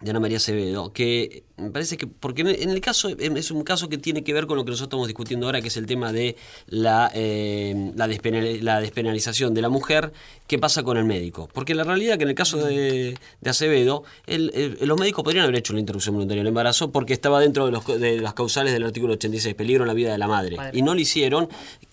de 0.00 0.10
Ana 0.10 0.20
María 0.20 0.36
Acevedo, 0.36 0.92
que 0.92 1.44
me 1.56 1.70
parece 1.70 1.96
que, 1.96 2.06
porque 2.06 2.42
en 2.42 2.68
el, 2.70 2.80
caso, 2.82 3.08
es 3.08 3.50
un 3.50 3.62
caso 3.64 3.88
que 3.88 3.96
tiene 3.96 4.22
que 4.22 4.34
ver 4.34 4.46
con 4.46 4.58
lo 4.58 4.64
que 4.64 4.70
nosotros 4.70 4.88
estamos 4.88 5.06
discutiendo 5.06 5.46
ahora, 5.46 5.62
que 5.62 5.68
es 5.68 5.76
el 5.78 5.86
tema 5.86 6.12
de 6.12 6.36
la, 6.66 7.10
eh, 7.14 7.92
la, 7.96 8.06
despenal- 8.06 8.60
la 8.60 8.80
despenalización 8.80 9.54
de 9.54 9.62
la 9.62 9.68
mujer, 9.70 10.12
¿qué 10.46 10.58
pasa 10.58 10.82
con 10.82 10.98
el 10.98 11.04
médico? 11.04 11.48
Porque 11.52 11.74
la 11.74 11.84
realidad 11.84 12.18
que 12.18 12.24
en 12.24 12.28
el 12.28 12.34
caso 12.34 12.58
de, 12.58 13.16
de 13.40 13.50
Acevedo, 13.50 14.04
el- 14.26 14.52
el- 14.54 14.86
los 14.86 14.98
médicos 15.00 15.24
podrían 15.24 15.44
haber 15.44 15.56
hecho 15.56 15.72
la 15.72 15.80
interrupción 15.80 16.14
voluntaria 16.14 16.40
del 16.42 16.48
embarazo 16.48 16.92
porque 16.92 17.14
estaba 17.14 17.40
dentro 17.40 17.64
de, 17.64 17.72
los, 17.72 17.86
de 17.86 18.20
las 18.20 18.34
causales 18.34 18.74
del 18.74 18.84
artículo 18.84 19.14
86, 19.14 19.54
peligro 19.54 19.84
en 19.84 19.88
la 19.88 19.94
vida 19.94 20.12
de 20.12 20.18
la 20.18 20.28
madre, 20.28 20.56
y 20.78 20.82
no 20.82 20.94
lo 20.94 21.00
hicieron. 21.00 21.48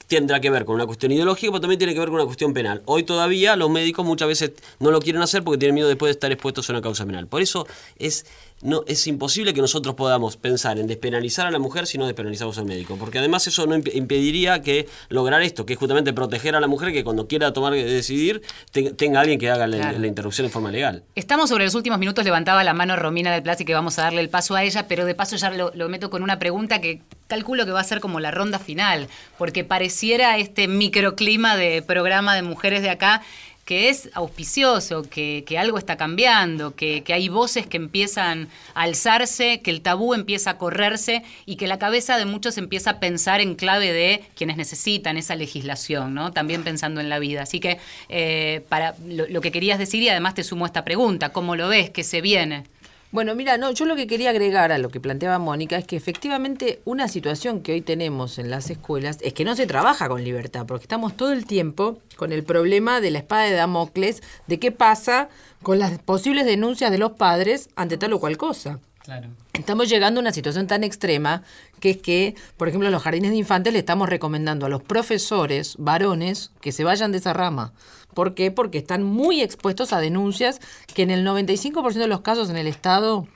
Tendrá 0.08 0.39
que 0.41 0.49
ver 0.49 0.66
con 0.66 0.76
una 0.76 0.86
cuestión 0.86 1.12
ideológica, 1.12 1.51
pero 1.51 1.62
también 1.62 1.80
tiene 1.80 1.93
que 1.93 1.99
ver 1.99 2.10
con 2.10 2.16
una 2.16 2.26
cuestión 2.26 2.54
penal. 2.54 2.82
Hoy 2.86 3.04
todavía 3.04 3.56
los 3.56 3.70
médicos 3.70 4.06
muchas 4.06 4.28
veces 4.28 4.51
no 4.80 4.91
lo 4.91 4.99
quieren 4.99 5.22
hacer 5.22 5.43
porque 5.43 5.58
tienen 5.58 5.76
miedo 5.76 5.88
después 5.88 6.10
de 6.10 6.14
estar 6.14 6.32
expuestos 6.32 6.70
a 6.70 6.74
una 6.74 6.82
causa 6.82 7.06
penal. 7.06 7.28
Por 7.28 7.41
eso 7.41 7.66
es, 7.97 8.26
no, 8.64 8.84
es 8.88 9.05
imposible 9.07 9.53
que 9.53 9.61
nosotros 9.61 9.95
podamos 9.95 10.38
pensar 10.38 10.80
en 10.80 10.88
despenalizar 10.88 11.45
a 11.45 11.51
la 11.51 11.59
mujer 11.59 11.86
si 11.86 11.97
no 11.97 12.05
despenalizamos 12.05 12.57
al 12.57 12.66
médico. 12.66 12.95
Porque 12.97 13.20
además 13.20 13.45
eso 13.47 13.68
no 13.68 13.76
imp- 13.76 13.93
impediría 13.93 14.61
que 14.61 14.88
lograr 15.09 15.41
esto, 15.41 15.66
que 15.66 15.74
es 15.74 15.80
justamente 15.80 16.14
proteger 16.14 16.55
a 16.55 16.59
la 16.59 16.68
mujer 16.68 16.91
que 16.93 17.03
cuando 17.03 17.28
quiera 17.28 17.53
tomar 17.53 17.74
decidir 17.74 18.41
te- 18.72 18.91
tenga 18.93 19.20
alguien 19.22 19.39
que 19.39 19.49
haga 19.51 19.68
la, 19.68 19.78
Claro. 19.78 19.99
la 19.99 20.07
interrupción 20.07 20.45
en 20.45 20.51
forma 20.51 20.72
legal. 20.72 21.03
Estamos 21.16 21.49
sobre 21.49 21.66
los 21.66 21.76
últimos 21.76 21.99
minutos, 21.99 22.24
levantaba 22.26 22.64
la 22.64 22.74
mano 22.74 22.95
Romina 22.95 23.32
del 23.32 23.43
Plaza 23.43 23.64
y 23.64 23.66
que 23.66 23.74
vamos 23.74 23.99
a 23.99 24.03
darle 24.03 24.22
el 24.22 24.30
paso 24.30 24.55
a 24.55 24.64
ella, 24.64 24.88
pero 24.88 25.05
de 25.05 25.14
paso 25.16 25.36
ya 25.36 25.49
lo, 25.51 25.72
lo 25.76 25.89
meto 25.89 26.09
con 26.09 26.24
una 26.24 26.39
pregunta 26.39 26.80
que 26.82 27.01
calculo 27.28 27.66
que 27.66 27.72
va 27.72 27.80
a 27.82 27.84
ser 27.84 27.99
como 27.99 28.20
la 28.20 28.32
ronda 28.32 28.59
final, 28.59 29.07
porque 29.38 29.64
pareciera 29.64 30.38
este 30.38 30.68
microclima 30.68 31.55
de 31.57 31.82
programa 31.82 32.36
de 32.36 32.43
mujeres 32.43 32.82
de 32.82 32.89
acá 32.91 33.22
que 33.66 33.89
es 33.89 34.09
auspicioso, 34.14 35.03
que, 35.03 35.43
que 35.47 35.57
algo 35.57 35.78
está 35.78 35.95
cambiando, 35.95 36.76
que, 36.76 37.03
que 37.03 37.14
hay 37.14 37.30
voces 37.30 37.66
que 37.66 37.78
empiezan 37.78 38.49
a 38.74 38.82
alzarse, 38.84 39.61
que 39.61 39.72
el 39.72 39.82
tabú 39.82 40.14
empieza 40.14 40.51
a 40.51 40.57
correrse 40.57 41.24
y 41.45 41.55
que 41.55 41.68
la 41.68 41.80
cabeza 41.80 42.18
de 42.18 42.26
muchos 42.26 42.57
empieza 42.57 42.91
a 42.91 42.99
pensar 42.99 43.39
en 43.39 43.55
clave 43.55 43.93
de 43.93 44.24
quienes 44.36 44.57
necesitan 44.57 45.18
esa 45.18 45.36
legislación, 45.36 46.14
¿no? 46.14 46.32
También 46.32 46.64
pensando 46.64 46.99
en 46.99 47.09
la 47.09 47.20
vida. 47.20 47.43
Así 47.43 47.59
que 47.59 47.80
eh, 48.09 48.66
para 48.68 48.95
lo, 49.05 49.41
que 49.41 49.51
querías 49.51 49.80
decir 49.80 50.01
y 50.01 50.09
además 50.09 50.34
te 50.36 50.43
sumo 50.43 50.66
esta 50.66 50.84
pregunta, 50.84 51.30
¿cómo 51.30 51.55
lo 51.55 51.70
ves? 51.70 51.89
¿Qué 51.89 52.03
se 52.03 52.22
viene? 52.22 52.66
Bueno, 53.14 53.36
mira, 53.36 53.59
no, 53.59 53.70
yo 53.70 53.86
lo 53.86 53.95
que 53.95 54.07
quería 54.07 54.32
agregar 54.32 54.72
a 54.72 54.80
lo 54.80 54.89
que 54.89 54.99
planteaba 54.99 55.38
Mónica 55.38 55.78
es 55.78 55.86
que 55.86 55.95
efectivamente 55.95 56.82
una 56.84 57.07
situación 57.07 57.61
que 57.61 57.74
hoy 57.74 57.82
tenemos 57.82 58.39
en 58.39 58.49
las 58.49 58.72
escuelas 58.72 59.20
es 59.22 59.34
que 59.34 59.45
no 59.45 59.55
se 59.55 59.68
trabaja 59.68 60.09
con 60.09 60.24
libertad, 60.24 60.66
porque 60.66 60.86
estamos 60.86 61.16
todo 61.16 61.32
el 61.32 61.45
tiempo 61.45 61.99
con 62.16 62.32
el 62.32 62.43
problema 62.43 63.01
de 63.01 63.11
la 63.11 63.20
espada 63.20 63.43
de 63.43 63.51
Damocles, 63.51 64.24
de 64.47 64.57
qué 64.57 64.72
pasa 64.72 65.30
con 65.61 65.78
las 65.78 65.99
posibles 65.99 66.47
denuncias 66.47 66.89
de 66.89 66.97
los 66.97 67.11
padres 67.11 67.70
ante 67.76 67.97
tal 67.97 68.14
o 68.14 68.20
cual 68.20 68.36
cosa. 68.38 68.80
Claro. 69.04 69.30
Estamos 69.54 69.89
llegando 69.89 70.20
a 70.20 70.22
una 70.22 70.32
situación 70.32 70.66
tan 70.66 70.84
extrema 70.84 71.43
que 71.82 71.91
es 71.91 71.97
que, 71.97 72.36
por 72.56 72.70
ejemplo, 72.70 72.88
en 72.88 72.93
los 72.93 73.04
jardines 73.04 73.32
de 73.32 73.38
infantes 73.38 73.74
le 73.74 73.80
estamos 73.80 74.08
recomendando 74.08 74.66
a 74.66 74.70
los 74.70 74.82
profesores 74.82 75.76
varones 75.78 76.51
que 76.62 76.72
se 76.72 76.86
vayan 76.86 77.12
de 77.12 77.18
esa 77.18 77.34
rama. 77.34 77.74
¿Por 78.14 78.34
qué? 78.34 78.49
Porque 78.49 78.78
están 78.78 79.04
muy 79.04 79.41
expuestos 79.41 79.91
a 79.91 79.99
denuncias 79.99 80.62
que 80.93 81.04
en 81.04 81.12
el 81.12 81.26
95% 81.26 81.93
de 81.93 82.08
los 82.08 82.22
casos 82.22 82.49
en 82.49 82.56
el 82.56 82.68
Estado 82.68 83.28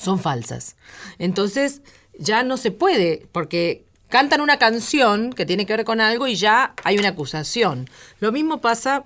son 0.00 0.18
falsas. 0.18 0.76
Entonces, 1.18 1.82
ya 2.18 2.42
no 2.42 2.56
se 2.56 2.70
puede, 2.70 3.26
porque 3.32 3.84
cantan 4.08 4.40
una 4.40 4.58
canción 4.58 5.32
que 5.32 5.44
tiene 5.44 5.66
que 5.66 5.76
ver 5.76 5.84
con 5.84 6.00
algo 6.00 6.26
y 6.26 6.36
ya 6.36 6.74
hay 6.84 6.98
una 6.98 7.08
acusación. 7.08 7.90
Lo 8.20 8.32
mismo 8.32 8.62
pasa 8.62 9.04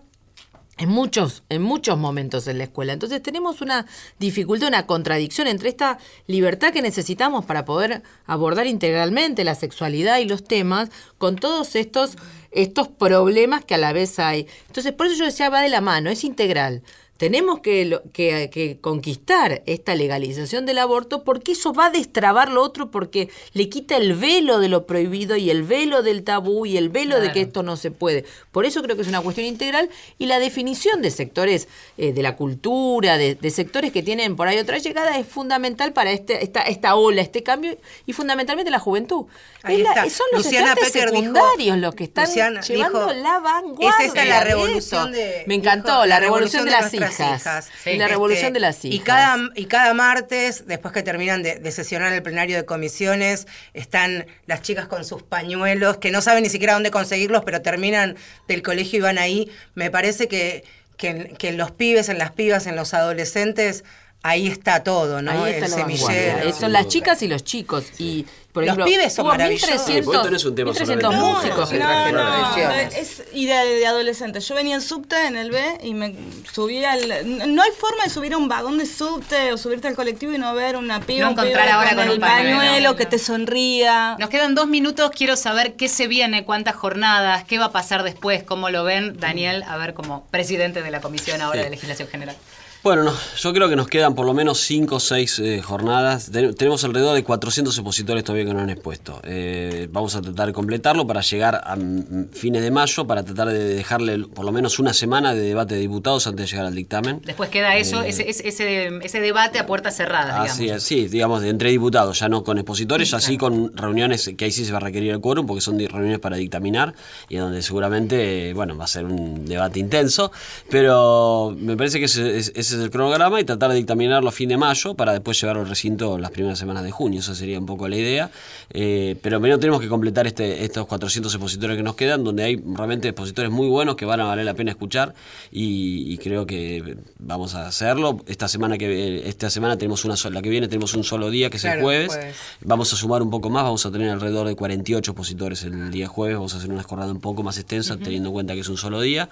en 0.81 0.89
muchos, 0.89 1.43
en 1.51 1.61
muchos 1.61 1.99
momentos 1.99 2.49
en 2.49 2.57
la 2.57 2.65
escuela. 2.65 2.95
Entonces 2.95 3.23
tenemos 3.23 3.61
una 3.61 3.87
dificultad, 4.19 4.69
una 4.69 4.87
contradicción 4.87 5.47
entre 5.47 5.69
esta 5.69 5.99
libertad 6.27 6.73
que 6.73 6.81
necesitamos 6.81 7.45
para 7.45 7.67
poder 7.67 8.03
abordar 8.25 8.67
integralmente 8.67 9.45
la 9.45 9.55
sexualidad 9.55 10.19
y 10.19 10.25
los 10.25 10.43
temas 10.43 10.89
con 11.19 11.37
todos 11.37 11.77
estos, 11.77 12.17
estos 12.51 12.89
problemas 12.89 13.63
que 13.63 13.75
a 13.75 13.79
la 13.79 13.93
vez 13.93 14.19
hay. 14.19 14.47
Entonces, 14.69 14.95
por 14.95 15.07
eso 15.07 15.17
yo 15.17 15.27
decía, 15.27 15.51
va 15.51 15.61
de 15.61 15.69
la 15.69 15.83
mano, 15.83 16.09
es 16.09 16.25
integral. 16.25 16.83
Tenemos 17.21 17.61
que, 17.61 18.01
que, 18.15 18.49
que 18.51 18.79
conquistar 18.81 19.63
esta 19.67 19.95
legalización 19.95 20.65
del 20.65 20.79
aborto 20.79 21.23
porque 21.23 21.53
eso 21.53 21.75
va 21.75 21.87
a 21.87 21.91
destrabar 21.91 22.51
lo 22.51 22.63
otro, 22.63 22.91
porque 22.91 23.29
le 23.53 23.69
quita 23.69 23.99
el 23.99 24.15
velo 24.15 24.59
de 24.59 24.71
lo 24.71 24.87
prohibido 24.87 25.37
y 25.37 25.51
el 25.51 25.63
velo 25.63 26.03
del 26.03 26.25
tabú 26.25 26.65
y 26.65 26.79
el 26.79 26.89
velo 26.89 27.21
de 27.21 27.31
que 27.31 27.43
esto 27.43 27.63
no 27.63 27.77
se 27.77 27.91
puede. 27.91 28.25
Por 28.53 28.65
eso 28.65 28.83
creo 28.83 28.97
que 28.97 29.03
es 29.03 29.09
una 29.09 29.21
cuestión 29.21 29.47
integral 29.47 29.91
y 30.17 30.25
la 30.27 30.39
definición 30.39 31.03
de 31.03 31.11
sectores 31.11 31.69
eh, 31.99 32.15
de 32.15 32.23
la 32.23 32.37
cultura, 32.37 33.19
de, 33.19 33.35
de 33.35 33.51
sectores 33.51 33.93
que 33.93 34.03
tienen 34.03 34.35
por 34.35 34.49
ahí 34.49 34.57
otra 34.59 34.79
llegada 34.79 35.19
es 35.19 35.27
fundamental 35.27 35.93
para 35.93 36.13
este, 36.13 36.43
esta, 36.43 36.63
esta 36.63 36.95
ola, 36.95 37.21
este 37.21 37.43
cambio 37.43 37.77
y 38.07 38.15
fundamentalmente 38.15 38.71
la 38.71 38.79
juventud. 38.79 39.27
Ahí 39.63 39.77
Es 39.77 39.83
la- 39.83 39.91
está. 39.91 40.09
son 40.09 40.27
los 40.33 40.45
Luciana 40.45 40.75
dijo- 40.75 40.89
secundarios 40.91 41.77
los 41.77 41.95
que 41.95 42.05
están 42.05 42.25
Luciana 42.25 42.61
llevando 42.63 43.07
dijo, 43.09 43.13
la 43.23 43.39
vanguardia. 43.41 43.91
Es 44.01 44.07
esta 44.07 44.25
la 44.25 44.39
de 44.39 44.45
revolución 44.47 45.13
de. 45.13 45.45
Me 45.47 45.55
encantó, 45.57 45.93
dijo, 45.93 46.07
la, 46.07 46.19
revolución, 46.19 46.65
de, 46.65 46.71
las 46.71 46.91
nuestras 47.19 47.41
hijas. 47.41 47.71
Sí. 47.85 47.91
Y 47.91 47.97
la 47.97 48.05
Este, 48.05 48.15
revolución 48.15 48.53
de 48.53 48.61
las 48.61 48.85
hijas. 48.85 48.95
Y 48.95 49.01
cada, 49.01 49.37
y 49.55 49.65
cada 49.67 49.95
martes, 49.95 50.67
después 50.67 50.93
que 50.95 51.03
terminan 51.03 51.43
de, 51.43 51.57
de 51.59 51.73
sesionar 51.73 52.13
el 52.13 52.23
plenario 52.23 52.57
de 52.57 52.65
comisiones, 52.65 53.47
están 53.75 54.27
las 54.47 54.63
chicas 54.63 54.87
con 54.89 55.05
sus 55.05 55.23
pañuelos, 55.23 55.97
que 55.99 56.11
no 56.11 56.21
saben 56.23 56.43
ni 56.43 56.49
siquiera 56.51 56.75
dónde 56.75 56.91
conseguirlos, 56.91 57.43
pero 57.45 57.63
terminan 57.63 58.17
del 58.49 58.63
colegio 58.63 58.99
y 58.99 59.03
van 59.03 59.19
ahí. 59.19 59.51
Me 59.75 59.91
parece 59.91 60.29
que, 60.29 60.65
que, 60.97 61.09
en- 61.09 61.37
que 61.37 61.49
en 61.49 61.57
los 61.57 61.71
pibes, 61.71 62.09
en 62.09 62.19
las 62.19 62.31
pibas, 62.33 62.67
en 62.67 62.77
los 62.77 62.95
adolescentes, 62.95 63.85
ahí 64.23 64.49
está 64.49 64.83
todo, 64.85 65.23
¿no? 65.23 65.45
Ahí 65.45 65.53
está 65.55 65.67
el 65.67 65.73
semillero. 65.73 66.53
Son 66.53 66.73
las 66.73 66.89
chicas 66.89 67.23
y 67.23 67.29
los 67.29 67.43
chicos. 67.45 67.87
Y, 67.99 68.27
por 68.53 68.65
Los 68.67 68.77
pibes 68.79 69.15
son 69.15 69.27
maravillosos. 69.29 69.69
1300, 69.71 69.95
Sí, 69.95 70.17
vos 70.19 70.23
tenés 70.27 70.45
un 70.45 70.55
tema 70.57 70.73
sobre 70.75 70.97
1300 70.97 71.15
el- 71.15 71.21
músicos 71.21 71.71
que 71.71 71.79
No, 71.79 71.87
trajeron 71.87 72.25
no, 72.25 72.35
elecciones. 72.35 72.97
es 72.97 73.23
idea 73.35 73.63
de, 73.65 73.71
de 73.77 73.87
adolescente. 73.87 74.41
Yo 74.41 74.55
venía 74.57 74.75
en 74.75 74.81
subte 74.83 75.17
en 75.27 75.37
el 75.37 75.51
B 75.53 75.79
y 75.85 75.95
me 75.95 76.15
subí 76.53 76.85
al. 76.85 77.55
No 77.55 77.63
hay 77.63 77.71
forma 77.71 78.05
de 78.05 78.11
subir 78.11 78.33
a 78.35 78.39
un 78.39 78.49
vagón 78.49 78.79
de 78.79 78.87
subte 78.87 79.53
o 79.53 79.57
subirte 79.57 79.87
al 79.89 79.95
colectivo 79.95 80.33
y 80.33 80.39
no 80.39 80.53
ver 80.55 80.77
una 80.77 81.01
piba, 81.01 81.27
No 81.27 81.31
un 81.31 81.37
pibe 81.37 81.49
encontrar 81.51 81.69
ahora 81.69 81.91
con 81.95 82.01
el 82.01 82.11
un 82.11 82.21
pañuelo. 82.21 82.57
pañuelo 82.59 82.97
que 82.97 83.07
te 83.07 83.19
sonría. 83.19 84.17
Nos 84.19 84.29
quedan 84.31 84.55
dos 84.55 84.67
minutos, 84.67 85.11
quiero 85.15 85.37
saber 85.37 85.75
qué 85.77 85.89
se 85.89 86.09
viene, 86.09 86.45
cuántas 86.45 86.75
jornadas, 86.75 87.45
qué 87.45 87.59
va 87.59 87.67
a 87.67 87.73
pasar 87.73 88.03
después, 88.03 88.43
cómo 88.43 88.69
lo 88.71 88.83
ven, 88.85 89.19
Daniel, 89.21 89.63
a 89.69 89.77
ver 89.77 89.95
como 89.95 90.25
presidente 90.31 90.83
de 90.83 90.91
la 90.91 91.01
Comisión 91.01 91.41
ahora 91.41 91.59
Sí. 91.61 91.65
de 91.65 91.71
Legislación 91.71 92.09
General. 92.09 92.37
Bueno, 92.83 93.03
no, 93.03 93.13
yo 93.37 93.53
creo 93.53 93.69
que 93.69 93.77
nos 93.77 93.89
quedan 93.89 94.15
por 94.15 94.25
lo 94.25 94.33
menos 94.33 94.59
5 94.61 94.97
o 94.97 95.01
6 95.01 95.43
jornadas. 95.63 96.31
Ten- 96.33 96.55
tenemos 96.55 96.83
alrededor 96.83 97.15
de 97.15 97.23
400 97.23 97.77
expositores 97.77 98.25
todavía 98.25 98.47
que 98.47 98.55
no 98.55 98.61
han 98.61 98.71
expuesto. 98.71 99.21
Eh, 99.23 99.87
vamos 99.93 100.17
a 100.17 100.23
tratar 100.23 100.47
de 100.47 100.55
completarlo 100.55 101.07
para 101.07 101.21
llegar 101.21 101.61
a 101.63 101.77
mm, 101.77 102.31
fines 102.33 102.63
de 102.63 102.71
mayo, 102.71 103.07
para 103.07 103.23
tratar 103.23 103.49
de 103.49 103.63
dejarle 103.75 104.21
por 104.29 104.47
lo 104.47 104.53
menos 104.53 104.79
una 104.79 104.95
semana 104.95 105.35
de 105.35 105.43
debate 105.43 105.75
de 105.75 105.83
diputados 105.83 106.27
antes 106.27 106.47
de 106.47 106.53
llegar 106.53 106.67
al 106.69 106.75
dictamen. 106.75 107.21
Después 107.27 107.51
queda 107.51 107.77
eso, 107.77 108.03
Eh, 108.03 108.09
ese, 108.09 108.31
ese, 108.49 108.87
ese, 109.03 109.21
debate 109.21 109.59
a 109.59 109.67
puertas 109.67 109.95
cerradas, 109.97 110.29
digamos. 110.29 110.51
Así 110.53 110.71
es, 110.71 110.83
sí, 110.83 111.07
digamos, 111.09 111.43
de 111.43 111.51
entre 111.51 111.69
diputados, 111.69 112.19
ya 112.19 112.31
no 112.31 112.43
con 112.45 112.57
expositores, 112.57 113.11
ya 113.11 113.21
sí 113.21 113.37
con 113.37 113.77
reuniones 113.77 114.31
que 114.39 114.47
ahí 114.47 114.53
sí 114.53 114.65
se 114.65 114.73
va 114.73 114.79
a 114.79 114.81
requerir 114.81 115.13
el 115.13 115.21
quórum, 115.21 115.47
porque 115.47 115.61
son 115.61 115.79
reuniones 115.79 116.19
para 116.19 116.37
dictaminar, 116.39 116.95
y 117.29 117.37
donde 117.37 117.61
seguramente, 117.61 118.49
eh, 118.49 118.55
bueno, 118.55 118.75
va 118.79 118.85
a 118.85 118.89
ser 118.89 119.05
un 119.05 119.45
debate 119.45 119.79
intenso, 119.81 120.33
pero 120.71 121.55
me 121.59 121.77
parece 121.77 121.99
que 121.99 122.07
ese, 122.07 122.39
es- 122.39 122.70
ese 122.71 122.79
es 122.79 122.85
el 122.85 122.91
cronograma 122.91 123.41
y 123.41 123.45
tratar 123.45 123.71
de 123.71 123.77
dictaminarlo 123.77 124.29
a 124.29 124.33
fin 124.33 124.49
de 124.49 124.57
mayo 124.57 124.95
para 124.95 125.13
después 125.13 125.41
llevarlo 125.41 125.63
al 125.63 125.69
recinto 125.69 126.19
las 126.19 126.31
primeras 126.31 126.57
semanas 126.57 126.85
de 126.85 126.93
junio, 126.93 127.19
esa 127.19 127.35
sería 127.35 127.59
un 127.59 127.67
poco 127.67 127.89
la 127.89 127.97
idea. 127.97 128.31
Eh, 128.71 129.17
pero 129.23 129.41
primero 129.41 129.59
tenemos 129.59 129.81
que 129.81 129.89
completar 129.89 130.29
este, 130.29 130.65
estos 130.65 130.87
400 130.87 131.35
expositores 131.35 131.77
que 131.77 131.83
nos 131.83 131.97
quedan, 131.97 132.23
donde 132.23 132.45
hay 132.45 132.57
realmente 132.57 133.09
expositores 133.09 133.51
muy 133.51 133.67
buenos 133.67 133.97
que 133.97 134.05
van 134.05 134.21
a 134.21 134.25
valer 134.25 134.45
la 134.45 134.55
pena 134.55 134.71
escuchar 134.71 135.15
y, 135.51 136.13
y 136.13 136.19
creo 136.19 136.47
que 136.47 136.97
vamos 137.19 137.57
a 137.57 137.67
hacerlo. 137.67 138.23
Esta 138.29 138.47
semana 138.47 138.79
que 138.79 139.29
esta 139.29 139.51
semana 139.51 139.77
tenemos 139.77 140.05
una 140.05 140.17
sola, 140.17 140.35
la 140.35 140.43
que 140.43 140.51
viene 140.51 140.69
tenemos 140.69 140.95
un 140.95 141.03
solo 141.03 141.29
día 141.31 141.51
que 141.51 141.57
es 141.57 141.65
el 141.65 141.81
jueves. 141.81 142.19
Vamos 142.63 142.93
a 142.93 142.97
sumar 142.97 143.21
un 143.21 143.31
poco 143.31 143.51
más, 143.51 143.65
vamos 143.65 143.85
a 143.85 143.91
tener 143.91 144.11
alrededor 144.11 144.47
de 144.47 144.55
48 144.55 145.11
expositores 145.11 145.65
el 145.65 145.91
día 145.91 146.07
jueves, 146.07 146.37
vamos 146.37 146.55
a 146.55 146.59
hacer 146.59 146.71
una 146.71 146.85
jornada 146.85 147.11
un 147.11 147.21
poco 147.21 147.43
más 147.43 147.59
extensa 147.59 147.97
teniendo 147.97 148.29
en 148.29 148.33
cuenta 148.33 148.55
que 148.55 148.61
es 148.61 148.69
un 148.69 148.77
solo 148.77 149.01
día 149.01 149.29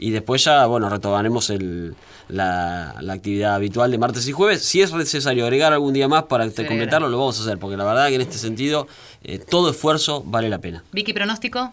y 0.00 0.12
después 0.12 0.42
ya, 0.42 0.64
bueno, 0.64 0.88
retomaremos 0.88 1.50
el, 1.50 1.94
la, 2.28 2.94
la 3.00 3.12
actividad 3.12 3.54
habitual 3.54 3.90
de 3.90 3.98
martes 3.98 4.26
y 4.26 4.32
jueves. 4.32 4.64
Si 4.64 4.80
es 4.80 4.94
necesario 4.94 5.44
agregar 5.44 5.74
algún 5.74 5.92
día 5.92 6.08
más 6.08 6.22
para 6.22 6.48
Se 6.50 6.66
completarlo, 6.66 7.10
lo 7.10 7.18
vamos 7.18 7.38
a 7.38 7.42
hacer, 7.42 7.58
porque 7.58 7.76
la 7.76 7.84
verdad 7.84 8.08
que 8.08 8.14
en 8.14 8.22
este 8.22 8.38
sentido 8.38 8.88
eh, 9.22 9.38
todo 9.38 9.70
esfuerzo 9.70 10.22
vale 10.24 10.48
la 10.48 10.58
pena. 10.58 10.82
Vicky, 10.92 11.12
pronóstico. 11.12 11.70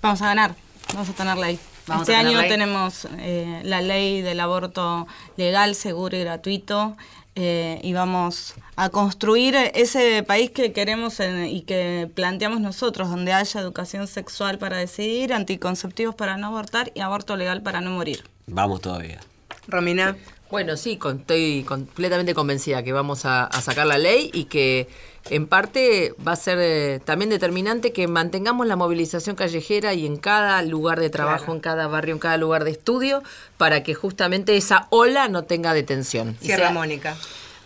Vamos 0.00 0.22
a 0.22 0.26
ganar, 0.28 0.54
vamos 0.94 1.10
a 1.10 1.12
tener 1.12 1.36
ley. 1.36 1.58
Vamos 1.86 2.08
este 2.08 2.14
año 2.14 2.40
ley. 2.40 2.48
tenemos 2.48 3.06
eh, 3.18 3.60
la 3.64 3.82
ley 3.82 4.22
del 4.22 4.40
aborto 4.40 5.06
legal, 5.36 5.74
seguro 5.74 6.16
y 6.16 6.20
gratuito 6.20 6.96
eh, 7.34 7.80
y 7.82 7.92
vamos 7.94 8.54
a 8.76 8.88
construir 8.90 9.54
ese 9.74 10.22
país 10.22 10.50
que 10.50 10.72
queremos 10.72 11.18
en- 11.20 11.46
y 11.46 11.62
que 11.62 12.10
planteamos 12.14 12.60
nosotros, 12.60 13.08
donde 13.08 13.32
haya 13.32 13.60
educación 13.60 14.06
sexual 14.06 14.58
para 14.58 14.76
decidir, 14.76 15.32
anticonceptivos 15.32 16.14
para 16.14 16.36
no 16.36 16.48
abortar 16.48 16.92
y 16.94 17.00
aborto 17.00 17.36
legal 17.36 17.62
para 17.62 17.80
no 17.80 17.90
morir. 17.90 18.24
Vamos 18.46 18.80
todavía. 18.80 19.20
Romina. 19.68 20.16
Bueno, 20.52 20.76
sí, 20.76 20.98
con- 20.98 21.20
estoy 21.20 21.64
completamente 21.66 22.34
convencida 22.34 22.82
que 22.82 22.92
vamos 22.92 23.24
a, 23.24 23.44
a 23.44 23.62
sacar 23.62 23.86
la 23.86 23.96
ley 23.96 24.30
y 24.34 24.44
que 24.44 24.86
en 25.30 25.46
parte 25.46 26.14
va 26.28 26.32
a 26.32 26.36
ser 26.36 26.58
eh, 26.60 27.00
también 27.02 27.30
determinante 27.30 27.90
que 27.94 28.06
mantengamos 28.06 28.66
la 28.66 28.76
movilización 28.76 29.34
callejera 29.34 29.94
y 29.94 30.04
en 30.04 30.18
cada 30.18 30.60
lugar 30.60 31.00
de 31.00 31.08
trabajo, 31.08 31.44
Claro. 31.46 31.54
en 31.54 31.60
cada 31.60 31.86
barrio, 31.86 32.12
en 32.12 32.18
cada 32.18 32.36
lugar 32.36 32.64
de 32.64 32.70
estudio, 32.72 33.22
para 33.56 33.82
que 33.82 33.94
justamente 33.94 34.54
esa 34.58 34.88
ola 34.90 35.26
no 35.28 35.44
tenga 35.44 35.72
detención. 35.72 36.36
Sea- 36.42 36.70
Mónica. 36.70 37.16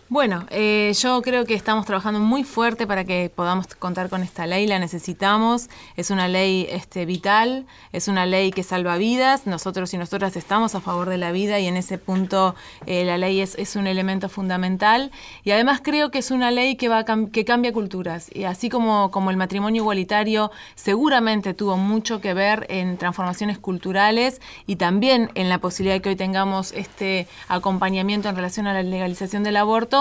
Bueno, 0.08 0.46
eh, 0.50 0.92
yo 1.00 1.20
creo 1.20 1.44
que 1.46 1.54
estamos 1.54 1.84
trabajando 1.84 2.20
muy 2.20 2.44
fuerte 2.44 2.86
para 2.86 3.02
que 3.02 3.28
podamos 3.34 3.66
contar 3.74 4.08
con 4.08 4.22
esta 4.22 4.46
ley, 4.46 4.68
la 4.68 4.78
necesitamos, 4.78 5.68
es 5.96 6.12
una 6.12 6.28
ley 6.28 6.68
este, 6.70 7.04
vital, 7.06 7.66
es 7.90 8.06
una 8.06 8.24
ley 8.24 8.52
que 8.52 8.62
salva 8.62 8.98
vidas, 8.98 9.48
nosotros 9.48 9.92
y 9.94 9.98
nosotras 9.98 10.36
estamos 10.36 10.76
a 10.76 10.80
favor 10.80 11.08
de 11.08 11.18
la 11.18 11.32
vida 11.32 11.58
y 11.58 11.66
en 11.66 11.76
ese 11.76 11.98
punto 11.98 12.54
eh, 12.86 13.04
la 13.04 13.18
ley 13.18 13.40
es, 13.40 13.74
un 13.74 13.88
elemento 13.88 14.28
fundamental. 14.28 15.10
Y 15.42 15.50
además 15.50 15.80
creo 15.82 16.12
que 16.12 16.18
es 16.18 16.30
una 16.30 16.52
ley 16.52 16.76
que, 16.76 16.88
va 16.88 17.04
cam- 17.04 17.32
que 17.32 17.44
cambia 17.44 17.72
culturas. 17.72 18.30
Y 18.32 18.44
así 18.44 18.68
como, 18.68 19.10
como 19.10 19.32
el 19.32 19.36
matrimonio 19.36 19.82
igualitario 19.82 20.52
seguramente 20.76 21.52
tuvo 21.52 21.78
mucho 21.78 22.20
que 22.20 22.32
ver 22.32 22.64
en 22.68 22.96
transformaciones 22.96 23.58
culturales 23.58 24.40
y 24.68 24.76
también 24.76 25.32
en 25.34 25.48
la 25.48 25.58
posibilidad 25.58 25.96
de 25.96 26.00
que 26.02 26.10
hoy 26.10 26.16
tengamos 26.16 26.70
este 26.70 27.26
acompañamiento 27.48 28.28
en 28.28 28.36
relación 28.36 28.68
a 28.68 28.72
la 28.72 28.84
legalización 28.84 29.42
del 29.42 29.56
aborto. 29.56 29.95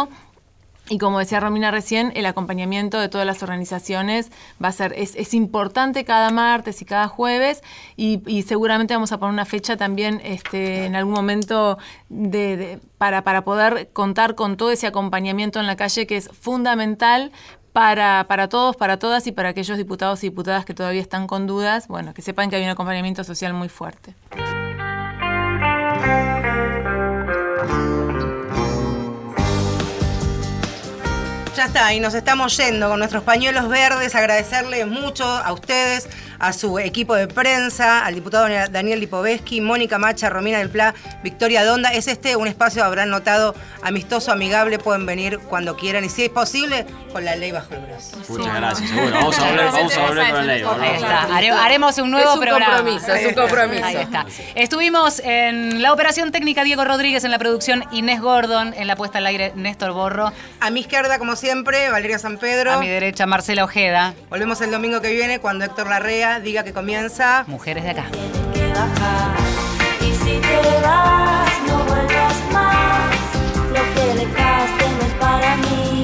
Y 0.88 1.00
como 1.00 1.18
decía 1.18 1.40
Romina 1.40 1.72
recién, 1.72 2.12
el 2.16 2.28
acompañamiento 2.28 3.00
de 3.00 3.10
todas 3.10 3.26
las 3.26 3.42
organizaciones 3.42 4.32
va 4.64 4.68
a 4.68 4.72
ser, 4.72 4.94
es, 4.96 5.34
importante 5.34 6.06
cada 6.06 6.30
martes 6.30 6.80
y 6.84 6.86
cada 6.86 7.08
jueves. 7.08 7.64
Y, 7.98 8.44
seguramente 8.44 8.94
vamos 8.94 9.12
a 9.12 9.18
poner 9.18 9.34
una 9.34 9.46
fecha 9.46 9.78
también 9.78 10.22
este, 10.24 10.86
en 10.86 10.96
algún 10.96 11.16
momento 11.16 11.80
para, 13.00 13.24
para 13.24 13.44
poder 13.44 13.90
contar 13.94 14.36
con 14.36 14.58
todo 14.58 14.72
ese 14.72 14.86
acompañamiento 14.86 15.60
en 15.60 15.66
la 15.66 15.76
calle 15.76 16.06
que 16.06 16.18
es 16.18 16.30
fundamental 16.30 17.32
para, 17.74 18.26
para 18.30 18.48
todos, 18.48 18.76
para 18.76 19.00
todas 19.00 19.26
y 19.26 19.32
para 19.32 19.50
aquellos 19.50 19.78
diputados 19.78 20.24
y 20.24 20.30
diputadas 20.30 20.66
que 20.66 20.76
todavía 20.76 21.02
están 21.02 21.26
con 21.26 21.48
dudas, 21.48 21.88
bueno, 21.88 22.14
que 22.14 22.22
sepan 22.22 22.50
que 22.52 22.58
hay 22.58 22.64
un 22.64 22.70
acompañamiento 22.70 23.24
social 23.24 23.54
muy 23.54 23.70
fuerte. 23.70 24.14
Ya 31.56 31.68
está, 31.68 31.94
y 31.94 32.02
nos 32.02 32.14
estamos 32.14 32.58
yendo 32.58 32.90
con 32.90 33.00
nuestros 33.00 33.24
pañuelos 33.24 33.70
verdes. 33.70 34.14
Agradecerles 34.14 34.86
mucho 34.88 35.24
a 35.24 35.54
ustedes, 35.54 36.10
a 36.40 36.54
su 36.54 36.80
equipo 36.80 37.16
de 37.16 37.28
prensa, 37.28 38.06
al 38.06 38.16
diputado 38.16 38.48
Daniel 38.72 39.00
Lipovetsky, 39.00 39.62
Mónica 39.62 39.98
Macha, 39.98 40.30
Romina 40.30 40.58
del 40.60 40.70
Pla, 40.70 40.94
Victoria 41.24 41.64
Donda. 41.66 41.90
Es 41.94 42.08
este 42.08 42.36
un 42.36 42.48
espacio, 42.48 42.84
habrán 42.84 43.10
notado, 43.10 43.56
amistoso, 43.84 44.32
amigable. 44.32 44.80
Pueden 44.80 45.06
venir 45.06 45.40
cuando 45.40 45.76
quieran 45.76 46.04
y 46.06 46.10
si 46.10 46.26
es 46.26 46.30
posible, 46.30 46.86
con 47.12 47.24
la 47.26 47.36
ley 47.36 47.52
bajo 47.52 47.74
el 47.74 47.82
brazo. 47.82 48.18
Muchas 48.30 48.56
gracias, 48.56 48.90
seguro. 48.90 49.12
Vamos 49.16 49.40
a 49.40 49.44
volver, 49.50 49.66
vamos 49.66 49.98
a 49.98 50.02
volver 50.08 50.28
con 50.28 50.36
la 50.36 50.44
ley. 50.54 50.62
¿no? 50.64 50.72
Ahí 50.72 50.96
está. 50.96 51.22
Hare- 51.38 51.52
haremos 51.52 51.98
un 51.98 52.12
nuevo 52.12 52.30
Es 52.32 52.36
un 52.36 52.42
programa. 52.42 52.76
compromiso, 52.78 53.14
es 53.14 53.28
un 53.28 53.34
compromiso. 53.34 53.86
Ahí 53.86 53.96
está. 53.98 54.26
Estuvimos 54.56 55.20
en 55.20 55.82
la 55.82 55.94
operación 55.94 56.32
técnica 56.32 56.64
Diego 56.64 56.84
Rodríguez, 56.84 57.24
en 57.24 57.32
la 57.32 57.40
producción 57.40 57.84
Inés 57.92 58.22
Gordon, 58.22 58.74
en 58.78 58.88
la 58.88 58.96
puesta 58.96 59.20
al 59.20 59.26
aire 59.28 59.52
Néstor 59.56 59.92
Borro. 59.94 60.32
A 60.60 60.70
mi 60.70 60.82
izquierda, 60.82 61.18
como 61.20 61.36
siempre, 61.36 61.90
Valeria 61.90 62.20
San 62.20 62.38
Pedro. 62.38 62.72
A 62.74 62.78
mi 62.80 62.88
derecha 62.90 63.26
Marcela 63.26 63.64
Ojeda. 63.64 64.14
Volvemos 64.30 64.60
el 64.62 64.72
domingo 64.72 65.02
que 65.02 65.12
viene 65.12 65.40
cuando 65.40 65.66
Héctor 65.66 65.88
Larrea 65.88 66.25
diga 66.42 66.64
que 66.64 66.74
comienza. 66.74 67.44
Mujeres 67.48 67.84
de 67.84 67.92
acá. 67.92 68.06
Y 70.02 70.12
si 70.14 70.40
te 70.40 70.82
vas, 70.82 71.52
no 71.68 71.78
vuelvas 71.86 72.38
más. 72.52 73.16
Lo 73.76 73.82
que 73.94 74.06
dejaste 74.26 74.86
no 74.98 75.06
es 75.06 75.14
para 75.20 75.56
mí. 75.58 75.95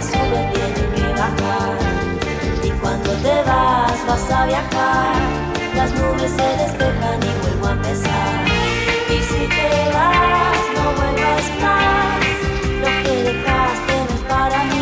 que 0.00 0.06
sube 0.06 0.50
tiene 0.54 0.94
que 0.94 1.08
bajar. 1.12 1.78
Y 2.62 2.70
cuando 2.80 3.10
te 3.24 3.42
vas 3.44 4.06
vas 4.06 4.30
a 4.30 4.46
viajar, 4.46 5.14
las 5.76 5.92
nubes 5.92 6.30
se 6.30 6.48
despejan 6.62 7.20
y 7.22 7.32
vuelvo 7.42 7.66
a 7.66 7.72
empezar. 7.72 8.44
Y 9.08 9.18
si 9.30 9.46
te 9.56 9.90
vas, 9.94 10.62
no 10.76 10.84
vuelvas 10.98 11.46
más, 11.64 12.20
lo 12.82 12.90
que 13.02 13.14
dejaste 13.28 13.94
no 14.08 14.14
es 14.14 14.22
para 14.28 14.64
mí. 14.64 14.79